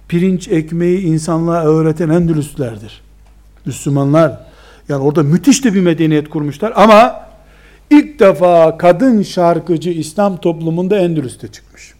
Pirinç 0.08 0.48
ekmeği 0.48 1.00
insanlığa 1.00 1.64
öğreten 1.64 2.08
Endülüslerdir. 2.08 3.02
Müslümanlar. 3.66 4.40
Yani 4.88 5.02
orada 5.02 5.22
müthiş 5.22 5.64
de 5.64 5.74
bir 5.74 5.80
medeniyet 5.80 6.28
kurmuşlar 6.28 6.72
ama 6.76 7.26
ilk 7.90 8.20
defa 8.20 8.78
kadın 8.78 9.22
şarkıcı 9.22 9.90
İslam 9.90 10.36
toplumunda 10.36 10.98
Endülüs'te 10.98 11.48
çıkmış. 11.48 11.94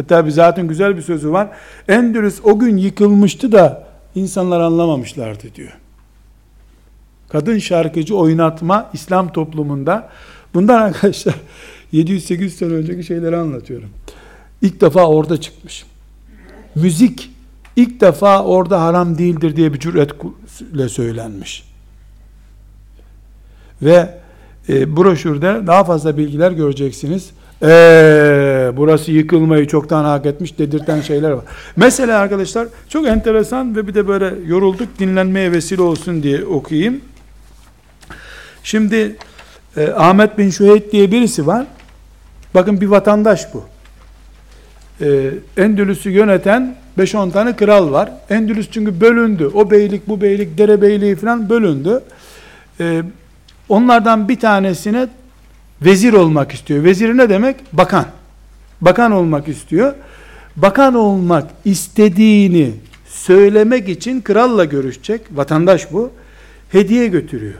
Hatta 0.00 0.26
bir 0.26 0.30
zaten 0.30 0.68
güzel 0.68 0.96
bir 0.96 1.02
sözü 1.02 1.32
var. 1.32 1.48
Endülüs 1.88 2.40
o 2.44 2.58
gün 2.58 2.76
yıkılmıştı 2.76 3.52
da 3.52 3.86
insanlar 4.14 4.60
anlamamışlardı 4.60 5.54
diyor. 5.54 5.72
Kadın 7.28 7.58
şarkıcı 7.58 8.16
oynatma 8.16 8.90
İslam 8.92 9.32
toplumunda 9.32 10.08
bundan 10.54 10.82
arkadaşlar 10.82 11.34
700-800 11.92 12.48
sene 12.48 12.72
önceki 12.72 13.04
şeyleri 13.04 13.36
anlatıyorum. 13.36 13.88
İlk 14.62 14.80
defa 14.80 15.06
orada 15.06 15.40
çıkmış. 15.40 15.84
Müzik 16.74 17.30
ilk 17.76 18.00
defa 18.00 18.44
orada 18.44 18.82
haram 18.82 19.18
değildir 19.18 19.56
diye 19.56 19.74
bir 19.74 19.78
cüretle 19.78 20.88
söylenmiş. 20.88 21.64
Ve 23.82 24.18
e, 24.68 24.96
broşürde 24.96 25.66
daha 25.66 25.84
fazla 25.84 26.16
bilgiler 26.16 26.52
göreceksiniz. 26.52 27.30
Eee 27.62 28.72
burası 28.76 29.12
yıkılmayı 29.12 29.66
çoktan 29.66 30.04
hak 30.04 30.26
etmiş 30.26 30.58
dedirten 30.58 31.00
şeyler 31.00 31.30
var. 31.30 31.44
Mesela 31.76 32.18
arkadaşlar 32.18 32.68
çok 32.88 33.06
enteresan 33.06 33.76
ve 33.76 33.86
bir 33.86 33.94
de 33.94 34.08
böyle 34.08 34.34
yorulduk 34.46 34.98
dinlenmeye 34.98 35.52
vesile 35.52 35.82
olsun 35.82 36.22
diye 36.22 36.44
okuyayım. 36.44 37.00
Şimdi 38.62 39.16
e, 39.76 39.88
Ahmet 39.88 40.38
bin 40.38 40.50
Şüheyt 40.50 40.92
diye 40.92 41.12
birisi 41.12 41.46
var. 41.46 41.66
Bakın 42.54 42.80
bir 42.80 42.86
vatandaş 42.86 43.46
bu. 43.54 43.64
E, 45.00 45.30
Endülüs'ü 45.56 46.10
yöneten 46.10 46.76
5-10 46.98 47.32
tane 47.32 47.56
kral 47.56 47.92
var. 47.92 48.12
Endülüs 48.30 48.70
çünkü 48.70 49.00
bölündü. 49.00 49.50
O 49.54 49.70
beylik, 49.70 50.08
bu 50.08 50.20
beylik, 50.20 50.58
derebeyliği 50.58 51.16
falan 51.16 51.50
bölündü. 51.50 52.00
E, 52.80 53.02
onlardan 53.68 54.28
bir 54.28 54.40
tanesine 54.40 55.08
vezir 55.82 56.12
olmak 56.12 56.52
istiyor. 56.52 56.84
Vezir 56.84 57.16
ne 57.16 57.28
demek? 57.28 57.56
Bakan. 57.72 58.06
Bakan 58.80 59.12
olmak 59.12 59.48
istiyor. 59.48 59.94
Bakan 60.56 60.94
olmak 60.94 61.50
istediğini 61.64 62.70
söylemek 63.06 63.88
için 63.88 64.20
kralla 64.20 64.64
görüşecek. 64.64 65.20
Vatandaş 65.30 65.92
bu. 65.92 66.10
Hediye 66.72 67.06
götürüyor. 67.06 67.58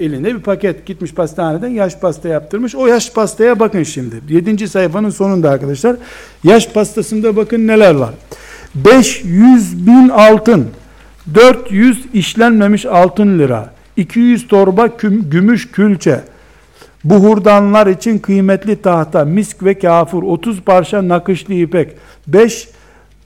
Elinde 0.00 0.34
bir 0.34 0.40
paket 0.40 0.86
gitmiş 0.86 1.14
pastaneden 1.14 1.68
yaş 1.68 1.98
pasta 1.98 2.28
yaptırmış. 2.28 2.74
O 2.74 2.86
yaş 2.86 3.12
pastaya 3.12 3.60
bakın 3.60 3.82
şimdi. 3.82 4.20
7. 4.28 4.68
sayfanın 4.68 5.10
sonunda 5.10 5.50
arkadaşlar. 5.50 5.96
Yaş 6.44 6.68
pastasında 6.68 7.36
bakın 7.36 7.66
neler 7.66 7.94
var. 7.94 8.14
500 8.74 9.86
bin 9.86 10.08
altın, 10.08 10.68
400 11.34 12.04
işlenmemiş 12.14 12.86
altın 12.86 13.38
lira, 13.38 13.72
200 13.96 14.48
torba 14.48 14.96
küm, 14.96 15.30
gümüş 15.30 15.70
külçe, 15.70 16.20
buhurdanlar 17.10 17.86
için 17.86 18.18
kıymetli 18.18 18.82
tahta, 18.82 19.24
misk 19.24 19.64
ve 19.64 19.78
kafur, 19.78 20.22
30 20.22 20.60
parça 20.60 21.08
nakışlı 21.08 21.54
ipek, 21.54 21.96
5 22.26 22.68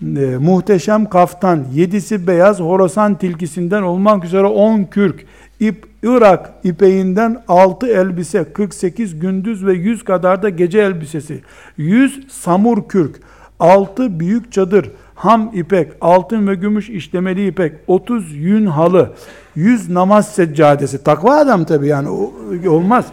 e, 0.02 0.36
muhteşem 0.40 1.08
kaftan, 1.08 1.64
7'si 1.74 2.26
beyaz 2.26 2.60
horosan 2.60 3.14
tilkisinden 3.14 3.82
olmak 3.82 4.24
üzere 4.24 4.46
10 4.46 4.84
kürk, 4.84 5.24
ip, 5.60 5.86
Irak 6.02 6.52
ipeğinden 6.64 7.42
6 7.48 7.86
elbise, 7.86 8.44
48 8.52 9.18
gündüz 9.20 9.66
ve 9.66 9.72
100 9.72 10.04
kadar 10.04 10.42
da 10.42 10.48
gece 10.48 10.78
elbisesi, 10.78 11.40
100 11.76 12.28
samur 12.30 12.88
kürk, 12.88 13.20
6 13.60 14.20
büyük 14.20 14.52
çadır, 14.52 14.90
ham 15.14 15.50
ipek, 15.54 15.92
altın 16.00 16.46
ve 16.46 16.54
gümüş 16.54 16.90
işlemeli 16.90 17.48
ipek, 17.48 17.72
30 17.86 18.34
yün 18.34 18.66
halı, 18.66 19.12
100 19.56 19.90
namaz 19.90 20.34
seccadesi, 20.34 21.04
takva 21.04 21.36
adam 21.36 21.64
tabi 21.64 21.86
yani 21.86 22.08
olmaz. 22.68 23.06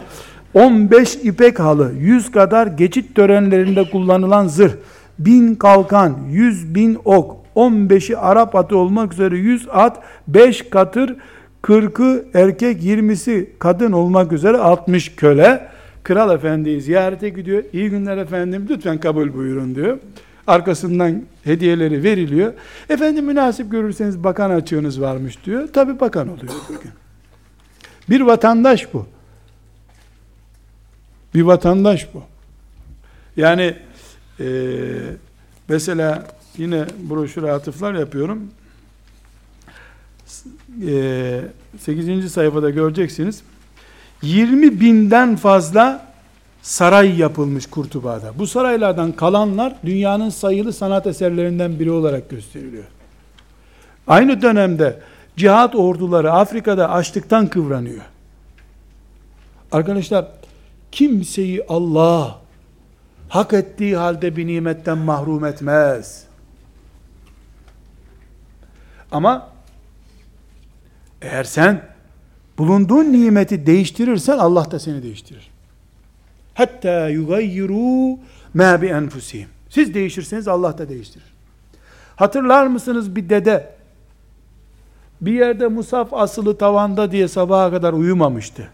15 0.54 1.14
ipek 1.14 1.60
halı, 1.60 1.92
100 1.98 2.30
kadar 2.30 2.66
geçit 2.66 3.14
törenlerinde 3.14 3.90
kullanılan 3.90 4.46
zırh, 4.46 4.72
1000 5.18 5.54
kalkan, 5.54 6.16
100 6.30 6.74
bin 6.74 6.98
ok, 7.04 7.36
15'i 7.56 8.16
Arap 8.16 8.54
atı 8.54 8.76
olmak 8.76 9.12
üzere 9.12 9.36
100 9.36 9.68
at, 9.72 10.02
5 10.28 10.70
katır, 10.70 11.16
40'ı 11.62 12.24
erkek, 12.34 12.82
20'si 12.82 13.46
kadın 13.58 13.92
olmak 13.92 14.32
üzere 14.32 14.56
60 14.56 15.16
köle, 15.16 15.68
Kral 16.02 16.34
Efendi'yi 16.34 16.80
ziyarete 16.80 17.28
gidiyor. 17.28 17.62
İyi 17.72 17.90
günler 17.90 18.16
efendim, 18.16 18.66
lütfen 18.70 18.98
kabul 18.98 19.34
buyurun 19.34 19.74
diyor. 19.74 19.98
Arkasından 20.46 21.22
hediyeleri 21.44 22.02
veriliyor. 22.02 22.52
Efendim 22.88 23.24
münasip 23.24 23.70
görürseniz 23.70 24.24
bakan 24.24 24.50
açığınız 24.50 25.00
varmış 25.00 25.44
diyor. 25.44 25.68
Tabi 25.72 26.00
bakan 26.00 26.28
oluyor 26.28 26.52
bugün. 26.68 26.90
Bir 28.10 28.20
vatandaş 28.20 28.94
bu. 28.94 29.06
Bir 31.34 31.42
vatandaş 31.42 32.08
bu. 32.14 32.22
Yani 33.36 33.76
e, 34.40 34.46
mesela 35.68 36.26
yine 36.56 36.84
broşüre 37.10 37.52
atıflar 37.52 37.94
yapıyorum. 37.94 38.50
E, 40.86 41.40
8. 41.78 42.32
sayfada 42.32 42.70
göreceksiniz. 42.70 43.42
20 44.22 44.80
binden 44.80 45.36
fazla 45.36 46.08
saray 46.62 47.18
yapılmış 47.18 47.66
Kurtuba'da. 47.66 48.38
Bu 48.38 48.46
saraylardan 48.46 49.12
kalanlar 49.12 49.76
dünyanın 49.84 50.30
sayılı 50.30 50.72
sanat 50.72 51.06
eserlerinden 51.06 51.78
biri 51.78 51.90
olarak 51.90 52.30
gösteriliyor. 52.30 52.84
Aynı 54.06 54.42
dönemde 54.42 55.00
cihat 55.36 55.74
orduları 55.74 56.32
Afrika'da 56.32 56.90
açlıktan 56.90 57.46
kıvranıyor. 57.46 58.02
Arkadaşlar 59.72 60.26
kimseyi 60.92 61.64
Allah 61.68 62.40
hak 63.28 63.52
ettiği 63.52 63.96
halde 63.96 64.36
bir 64.36 64.46
nimetten 64.46 64.98
mahrum 64.98 65.44
etmez. 65.44 66.24
Ama 69.12 69.48
eğer 71.22 71.44
sen 71.44 71.82
bulunduğun 72.58 73.12
nimeti 73.12 73.66
değiştirirsen 73.66 74.38
Allah 74.38 74.70
da 74.70 74.78
seni 74.78 75.02
değiştirir. 75.02 75.50
Hatta 76.54 77.08
yugayyiru 77.08 78.18
ma 78.54 78.82
bi 78.82 78.86
enfusihim. 78.86 79.48
Siz 79.68 79.94
değişirseniz 79.94 80.48
Allah 80.48 80.78
da 80.78 80.88
değiştirir. 80.88 81.26
Hatırlar 82.16 82.66
mısınız 82.66 83.16
bir 83.16 83.28
dede 83.28 83.78
bir 85.20 85.32
yerde 85.32 85.68
musaf 85.68 86.14
asılı 86.14 86.58
tavanda 86.58 87.12
diye 87.12 87.28
sabaha 87.28 87.70
kadar 87.70 87.92
uyumamıştı. 87.92 88.68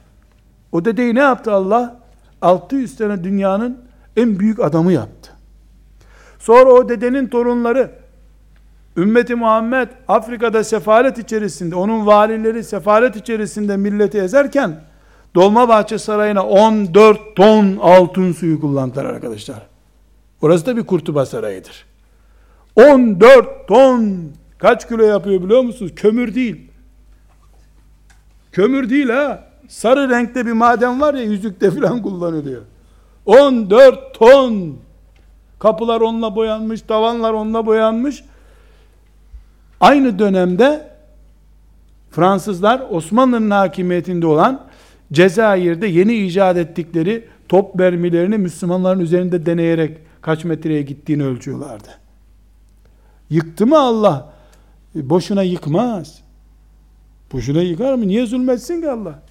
O 0.73 0.85
dedeyi 0.85 1.15
ne 1.15 1.21
yaptı 1.21 1.53
Allah? 1.53 2.04
600 2.45 2.97
sene 2.97 3.25
dünyanın 3.25 3.79
en 4.17 4.39
büyük 4.39 4.61
adamı 4.61 4.93
yaptı. 4.93 5.31
Sonra 6.39 6.71
o 6.71 6.89
dedenin 6.89 7.29
torunları 7.29 7.91
ümmeti 8.97 9.35
Muhammed 9.35 9.89
Afrika'da 10.09 10.65
sefalet 10.65 11.19
içerisinde 11.19 11.75
onun 11.75 12.07
valileri 12.07 12.65
sefalet 12.65 13.17
içerisinde 13.17 13.77
milleti 13.77 14.19
ezerken 14.19 14.81
Dolmabahçe 15.35 15.99
Sarayı'na 15.99 16.47
14 16.47 17.37
ton 17.37 17.77
altın 17.81 18.33
suyu 18.33 18.61
kullandılar 18.61 19.05
arkadaşlar. 19.05 19.67
Orası 20.43 20.67
da 20.67 20.77
bir 20.77 20.87
kurtuba 20.87 21.27
sarayıdır. 21.27 21.87
14 22.77 23.69
ton 23.69 24.33
kaç 24.59 24.89
kilo 24.89 25.03
yapıyor 25.03 25.43
biliyor 25.43 25.63
musunuz? 25.63 25.93
Kömür 25.97 26.35
değil. 26.35 26.71
Kömür 28.53 28.91
değil 28.91 29.09
ha. 29.09 29.54
Sarı 29.69 30.11
renkte 30.11 30.47
bir 30.47 30.53
maden 30.53 31.01
var 31.01 31.15
ya 31.15 31.23
yüzükte 31.23 31.71
filan 31.71 32.03
kullanılıyor. 32.03 32.63
14 33.27 34.15
ton. 34.15 34.77
Kapılar 35.59 36.01
onunla 36.01 36.37
boyanmış, 36.37 36.83
tavanlar 36.83 37.33
onunla 37.33 37.67
boyanmış. 37.67 38.25
Aynı 39.81 40.19
dönemde 40.19 40.95
Fransızlar 42.11 42.83
Osmanlı'nın 42.91 43.51
hakimiyetinde 43.51 44.27
olan 44.27 44.67
Cezayir'de 45.13 45.87
yeni 45.87 46.15
icat 46.15 46.57
ettikleri 46.57 47.29
top 47.49 47.75
mermilerini 47.75 48.39
Müslümanların 48.39 49.01
üzerinde 49.01 49.47
deneyerek 49.47 49.99
kaç 50.21 50.45
metreye 50.45 50.83
gittiğini 50.83 51.25
ölçüyorlardı. 51.25 51.89
Yıktı 53.31 53.67
mı 53.67 53.79
Allah? 53.79 54.33
E, 54.97 55.11
boşuna 55.11 55.43
yıkmaz. 55.43 56.21
Boşuna 57.33 57.63
yıkar 57.63 57.95
mı? 57.95 58.09
Niye 58.09 58.27
zulmetsin 58.27 58.81
ki 58.81 58.91
Allah? 58.91 59.23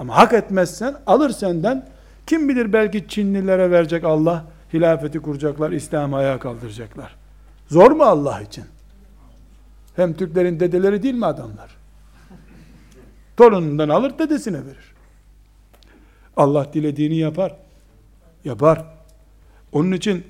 Ama 0.00 0.16
hak 0.16 0.32
etmezsen 0.32 0.96
alır 1.06 1.30
senden. 1.30 1.88
Kim 2.26 2.48
bilir 2.48 2.72
belki 2.72 3.08
Çinlilere 3.08 3.70
verecek 3.70 4.04
Allah. 4.04 4.44
Hilafeti 4.72 5.20
kuracaklar, 5.20 5.70
İslam'ı 5.70 6.16
ayağa 6.16 6.38
kaldıracaklar. 6.38 7.16
Zor 7.68 7.90
mu 7.90 8.02
Allah 8.02 8.40
için? 8.40 8.64
Hem 9.96 10.14
Türklerin 10.14 10.60
dedeleri 10.60 11.02
değil 11.02 11.14
mi 11.14 11.26
adamlar? 11.26 11.76
Torunundan 13.36 13.88
alır 13.88 14.18
dedesine 14.18 14.66
verir. 14.66 14.94
Allah 16.36 16.72
dilediğini 16.72 17.16
yapar. 17.16 17.56
Yapar. 18.44 18.84
Onun 19.72 19.92
için 19.92 20.24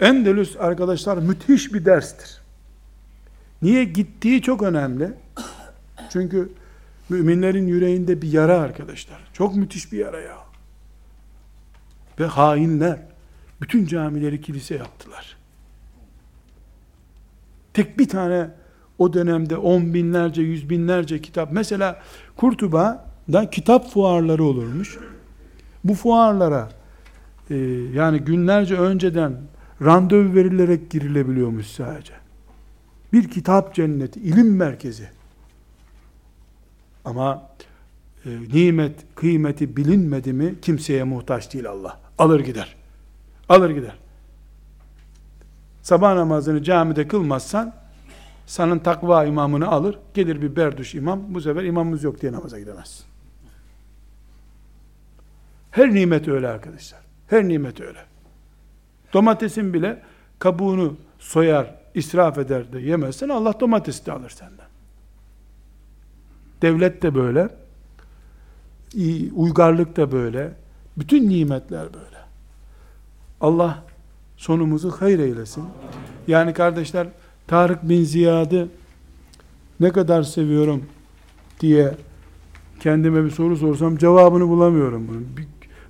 Endülüs 0.00 0.56
arkadaşlar 0.56 1.16
müthiş 1.16 1.74
bir 1.74 1.84
derstir. 1.84 2.40
Niye 3.62 3.84
gittiği 3.84 4.42
çok 4.42 4.62
önemli. 4.62 5.10
Çünkü 6.10 6.52
müminlerin 7.12 7.66
yüreğinde 7.66 8.22
bir 8.22 8.32
yara 8.32 8.58
arkadaşlar. 8.58 9.18
Çok 9.32 9.56
müthiş 9.56 9.92
bir 9.92 9.98
yara 9.98 10.20
ya. 10.20 10.38
Ve 12.20 12.26
hainler 12.26 12.98
bütün 13.60 13.86
camileri 13.86 14.40
kilise 14.40 14.74
yaptılar. 14.74 15.36
Tek 17.74 17.98
bir 17.98 18.08
tane 18.08 18.50
o 18.98 19.12
dönemde 19.12 19.56
on 19.56 19.94
binlerce, 19.94 20.42
yüz 20.42 20.70
binlerce 20.70 21.22
kitap. 21.22 21.52
Mesela 21.52 22.02
Kurtuba'da 22.36 23.50
kitap 23.50 23.90
fuarları 23.90 24.44
olurmuş. 24.44 24.98
Bu 25.84 25.94
fuarlara 25.94 26.68
e, 27.50 27.56
yani 27.94 28.18
günlerce 28.18 28.78
önceden 28.78 29.40
randevu 29.82 30.34
verilerek 30.34 30.90
girilebiliyormuş 30.90 31.66
sadece. 31.66 32.12
Bir 33.12 33.28
kitap 33.28 33.74
cenneti, 33.74 34.20
ilim 34.20 34.56
merkezi. 34.56 35.21
Ama 37.04 37.50
e, 38.24 38.30
nimet, 38.52 39.00
kıymeti 39.14 39.76
bilinmedi 39.76 40.32
mi 40.32 40.54
kimseye 40.62 41.04
muhtaç 41.04 41.54
değil 41.54 41.68
Allah. 41.68 42.00
Alır 42.18 42.40
gider. 42.40 42.76
Alır 43.48 43.70
gider. 43.70 43.98
Sabah 45.82 46.14
namazını 46.14 46.62
camide 46.62 47.08
kılmazsan 47.08 47.74
sanın 48.46 48.78
takva 48.78 49.24
imamını 49.24 49.68
alır. 49.68 49.98
Gelir 50.14 50.42
bir 50.42 50.56
berduş 50.56 50.94
imam. 50.94 51.34
Bu 51.34 51.40
sefer 51.40 51.64
imamımız 51.64 52.04
yok 52.04 52.20
diye 52.20 52.32
namaza 52.32 52.58
gidemez. 52.58 53.04
Her 55.70 55.94
nimet 55.94 56.28
öyle 56.28 56.48
arkadaşlar. 56.48 57.00
Her 57.26 57.48
nimet 57.48 57.80
öyle. 57.80 57.98
Domatesin 59.12 59.74
bile 59.74 60.02
kabuğunu 60.38 60.96
soyar, 61.18 61.74
israf 61.94 62.38
eder 62.38 62.72
de 62.72 62.80
yemezsen 62.80 63.28
Allah 63.28 63.60
domatesi 63.60 64.06
de 64.06 64.12
alır 64.12 64.30
senden. 64.30 64.61
Devlet 66.62 67.02
de 67.02 67.14
böyle. 67.14 67.48
Uygarlık 69.34 69.96
da 69.96 70.12
böyle. 70.12 70.52
Bütün 70.96 71.28
nimetler 71.28 71.84
böyle. 71.94 72.16
Allah 73.40 73.84
sonumuzu 74.36 74.90
hayır 75.00 75.18
eylesin. 75.18 75.64
Yani 76.26 76.52
kardeşler 76.52 77.06
Tarık 77.46 77.88
bin 77.88 78.04
Ziyad'ı 78.04 78.68
ne 79.80 79.90
kadar 79.90 80.22
seviyorum 80.22 80.84
diye 81.60 81.94
kendime 82.80 83.24
bir 83.24 83.30
soru 83.30 83.56
sorsam 83.56 83.96
cevabını 83.96 84.48
bulamıyorum 84.48 85.08
bunun. 85.08 85.28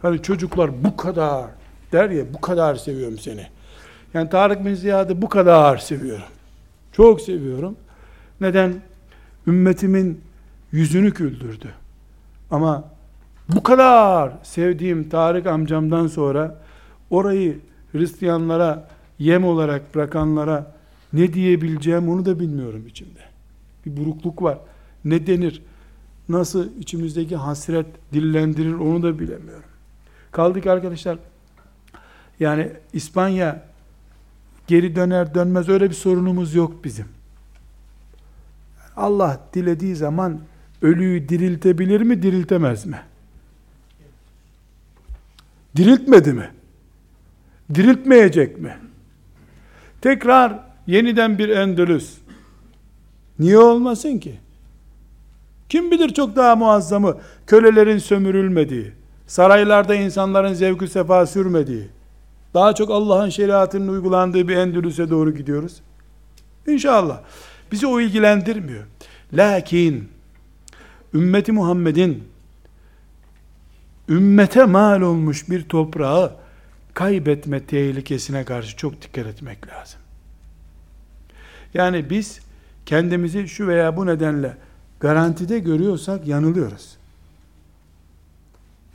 Hani 0.02 0.22
çocuklar 0.22 0.84
bu 0.84 0.96
kadar 0.96 1.46
der 1.92 2.10
ya 2.10 2.34
bu 2.34 2.40
kadar 2.40 2.74
seviyorum 2.74 3.18
seni. 3.18 3.46
Yani 4.14 4.30
Tarık 4.30 4.64
bin 4.64 4.74
Ziyad'ı 4.74 5.22
bu 5.22 5.28
kadar 5.28 5.78
seviyorum. 5.78 6.24
Çok 6.92 7.20
seviyorum. 7.20 7.76
Neden? 8.40 8.74
Ümmetimin 9.46 10.20
yüzünü 10.72 11.14
güldürdü. 11.14 11.68
Ama 12.50 12.84
bu 13.48 13.62
kadar 13.62 14.32
sevdiğim 14.42 15.08
Tarık 15.08 15.46
amcamdan 15.46 16.06
sonra 16.06 16.58
orayı 17.10 17.60
Hristiyanlara 17.92 18.88
yem 19.18 19.44
olarak 19.44 19.94
bırakanlara 19.94 20.74
ne 21.12 21.32
diyebileceğim 21.32 22.08
onu 22.08 22.24
da 22.24 22.40
bilmiyorum 22.40 22.86
içimde. 22.86 23.20
Bir 23.86 23.96
burukluk 23.96 24.42
var. 24.42 24.58
Ne 25.04 25.26
denir? 25.26 25.62
Nasıl 26.28 26.68
içimizdeki 26.78 27.36
hasret 27.36 27.86
dillendirir 28.12 28.74
onu 28.74 29.02
da 29.02 29.18
bilemiyorum. 29.18 29.68
Kaldık 30.30 30.66
arkadaşlar. 30.66 31.18
Yani 32.40 32.72
İspanya 32.92 33.62
geri 34.66 34.96
döner 34.96 35.34
dönmez 35.34 35.68
öyle 35.68 35.90
bir 35.90 35.94
sorunumuz 35.94 36.54
yok 36.54 36.84
bizim. 36.84 37.06
Allah 38.96 39.40
dilediği 39.54 39.96
zaman 39.96 40.40
ölüyü 40.82 41.28
diriltebilir 41.28 42.00
mi, 42.00 42.22
diriltemez 42.22 42.86
mi? 42.86 43.00
Diriltmedi 45.76 46.32
mi? 46.32 46.50
Diriltmeyecek 47.74 48.58
mi? 48.58 48.76
Tekrar 50.00 50.58
yeniden 50.86 51.38
bir 51.38 51.48
Endülüs. 51.48 52.14
Niye 53.38 53.58
olmasın 53.58 54.18
ki? 54.18 54.34
Kim 55.68 55.90
bilir 55.90 56.08
çok 56.08 56.36
daha 56.36 56.56
muazzamı 56.56 57.16
kölelerin 57.46 57.98
sömürülmediği, 57.98 58.92
saraylarda 59.26 59.94
insanların 59.94 60.52
zevkü 60.52 60.88
sefa 60.88 61.26
sürmediği, 61.26 61.88
daha 62.54 62.74
çok 62.74 62.90
Allah'ın 62.90 63.28
şeriatının 63.28 63.88
uygulandığı 63.88 64.48
bir 64.48 64.56
Endülüs'e 64.56 65.10
doğru 65.10 65.34
gidiyoruz. 65.34 65.80
İnşallah. 66.66 67.20
Bizi 67.72 67.86
o 67.86 68.00
ilgilendirmiyor. 68.00 68.84
Lakin 69.32 70.08
ümmeti 71.14 71.52
Muhammed'in 71.52 72.24
ümmete 74.08 74.64
mal 74.64 75.00
olmuş 75.00 75.50
bir 75.50 75.68
toprağı 75.68 76.36
kaybetme 76.94 77.66
tehlikesine 77.66 78.44
karşı 78.44 78.76
çok 78.76 79.02
dikkat 79.02 79.26
etmek 79.26 79.68
lazım. 79.68 80.00
Yani 81.74 82.10
biz 82.10 82.40
kendimizi 82.86 83.48
şu 83.48 83.68
veya 83.68 83.96
bu 83.96 84.06
nedenle 84.06 84.56
garantide 85.00 85.58
görüyorsak 85.58 86.26
yanılıyoruz. 86.26 86.96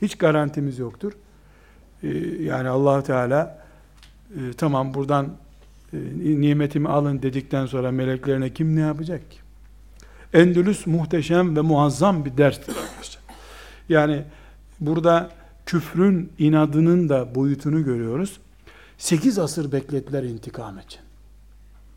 Hiç 0.02 0.14
garantimiz 0.14 0.78
yoktur. 0.78 1.12
Ee, 2.02 2.08
yani 2.40 2.68
allah 2.68 3.02
Teala 3.02 3.58
e, 4.30 4.52
tamam 4.56 4.94
buradan 4.94 5.28
e, 5.92 5.96
nimetimi 6.40 6.88
alın 6.88 7.22
dedikten 7.22 7.66
sonra 7.66 7.92
meleklerine 7.92 8.52
kim 8.52 8.76
ne 8.76 8.80
yapacak 8.80 9.30
ki? 9.30 9.38
Endülüs 10.34 10.86
muhteşem 10.86 11.56
ve 11.56 11.60
muazzam 11.60 12.24
bir 12.24 12.36
derstir 12.36 12.76
arkadaşlar. 12.76 13.22
Yani 13.88 14.24
burada 14.80 15.30
küfrün 15.66 16.32
inadının 16.38 17.08
da 17.08 17.34
boyutunu 17.34 17.84
görüyoruz. 17.84 18.40
Sekiz 18.98 19.38
asır 19.38 19.72
beklettiler 19.72 20.22
intikam 20.22 20.78
için. 20.78 21.00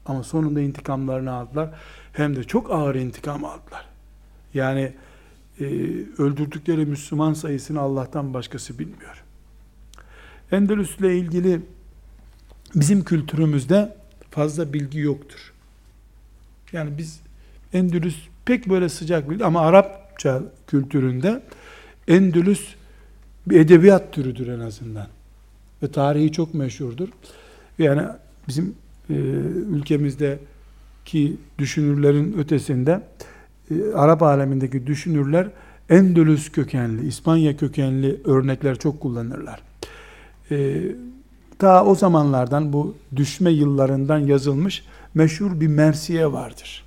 Ama 0.05 0.23
sonunda 0.23 0.61
intikamlarını 0.61 1.31
aldılar. 1.31 1.69
Hem 2.13 2.35
de 2.35 2.43
çok 2.43 2.71
ağır 2.71 2.95
intikam 2.95 3.45
aldılar. 3.45 3.85
Yani 4.53 4.93
e, 5.59 5.65
öldürdükleri 6.17 6.85
Müslüman 6.85 7.33
sayısını 7.33 7.79
Allah'tan 7.79 8.33
başkası 8.33 8.79
bilmiyor. 8.79 9.23
Endülüs 10.51 10.99
ile 10.99 11.17
ilgili 11.17 11.61
bizim 12.75 13.03
kültürümüzde 13.03 13.97
fazla 14.31 14.73
bilgi 14.73 14.99
yoktur. 14.99 15.53
Yani 16.71 16.97
biz 16.97 17.21
Endülüs 17.73 18.15
pek 18.45 18.69
böyle 18.69 18.89
sıcak 18.89 19.29
bilgi 19.29 19.45
ama 19.45 19.61
Arapça 19.61 20.41
kültüründe 20.67 21.41
Endülüs 22.07 22.75
bir 23.47 23.59
edebiyat 23.59 24.13
türüdür 24.13 24.47
en 24.47 24.59
azından. 24.59 25.07
Ve 25.83 25.91
tarihi 25.91 26.31
çok 26.31 26.53
meşhurdur. 26.53 27.07
Yani 27.79 28.01
bizim 28.47 28.75
e, 29.09 29.13
ülkemizdeki 29.69 31.37
düşünürlerin 31.57 32.37
ötesinde 32.37 33.01
e, 33.71 33.93
Arap 33.93 34.23
alemindeki 34.23 34.87
düşünürler 34.87 35.47
Endülüs 35.89 36.51
kökenli, 36.51 37.07
İspanya 37.07 37.57
kökenli 37.57 38.21
örnekler 38.25 38.79
çok 38.79 38.99
kullanırlar. 38.99 39.61
E, 40.51 40.81
ta 41.59 41.85
o 41.85 41.95
zamanlardan 41.95 42.73
bu 42.73 42.95
düşme 43.15 43.51
yıllarından 43.51 44.19
yazılmış 44.19 44.83
meşhur 45.13 45.59
bir 45.59 45.67
mersiye 45.67 46.31
vardır. 46.31 46.83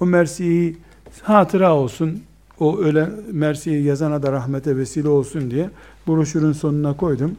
O 0.00 0.06
mersiyeyi 0.06 0.76
hatıra 1.22 1.74
olsun, 1.74 2.22
o 2.60 2.78
öyle 2.78 3.08
mersiyeyi 3.32 3.84
yazana 3.84 4.22
da 4.22 4.32
rahmete 4.32 4.76
vesile 4.76 5.08
olsun 5.08 5.50
diye 5.50 5.70
broşürün 6.06 6.52
sonuna 6.52 6.96
koydum. 6.96 7.36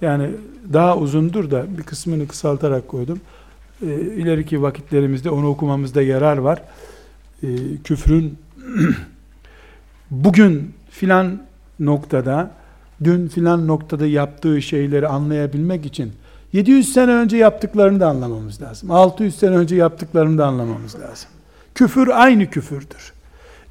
Yani 0.00 0.30
daha 0.72 0.96
uzundur 0.96 1.50
da 1.50 1.78
bir 1.78 1.82
kısmını 1.82 2.28
kısaltarak 2.28 2.88
koydum. 2.88 3.20
E, 3.82 3.86
ileriki 4.00 4.62
vakitlerimizde 4.62 5.30
onu 5.30 5.48
okumamızda 5.48 6.02
yarar 6.02 6.36
var. 6.38 6.62
E, 7.42 7.46
küfrün 7.84 8.38
bugün 10.10 10.74
filan 10.90 11.42
noktada 11.80 12.50
dün 13.04 13.28
filan 13.28 13.66
noktada 13.66 14.06
yaptığı 14.06 14.62
şeyleri 14.62 15.08
anlayabilmek 15.08 15.86
için 15.86 16.12
700 16.52 16.92
sene 16.92 17.10
önce 17.10 17.36
yaptıklarını 17.36 18.00
da 18.00 18.08
anlamamız 18.08 18.62
lazım. 18.62 18.90
600 18.90 19.38
sene 19.38 19.56
önce 19.56 19.76
yaptıklarını 19.76 20.38
da 20.38 20.46
anlamamız 20.46 20.94
lazım. 20.94 21.28
Küfür 21.80 22.08
aynı 22.08 22.50
küfürdür. 22.50 23.12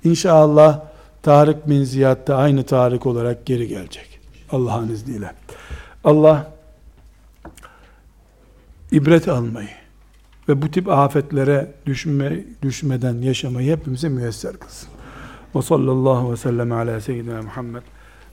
İnşallah 0.03 0.81
Tarık 1.23 1.69
bin 1.69 1.83
Ziyad 1.83 2.27
da 2.27 2.37
aynı 2.37 2.63
Tarık 2.63 3.05
olarak 3.05 3.45
geri 3.45 3.67
gelecek. 3.67 4.19
Allah'ın 4.51 4.89
izniyle. 4.89 5.31
Allah 6.03 6.51
ibret 8.91 9.27
almayı 9.27 9.69
ve 10.49 10.61
bu 10.61 10.71
tip 10.71 10.89
afetlere 10.89 11.71
düşme, 11.85 12.43
düşmeden 12.61 13.21
yaşamayı 13.21 13.71
hepimize 13.71 14.09
müyesser 14.09 14.57
kılsın. 14.57 14.89
Ve 15.55 15.61
sallallahu 15.61 16.31
ve 16.31 16.37
sellem 16.37 16.71
ala 16.71 17.01
seyyidina 17.01 17.41
Muhammed 17.41 17.83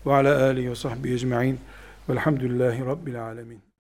ve 0.06 0.14
ala 0.14 0.44
alihi 0.44 0.70
ve 0.70 0.74
sahbihi 0.74 1.14
ecma'in 1.14 1.58
velhamdülillahi 2.08 2.86
rabbil 2.86 3.22
alemin. 3.22 3.66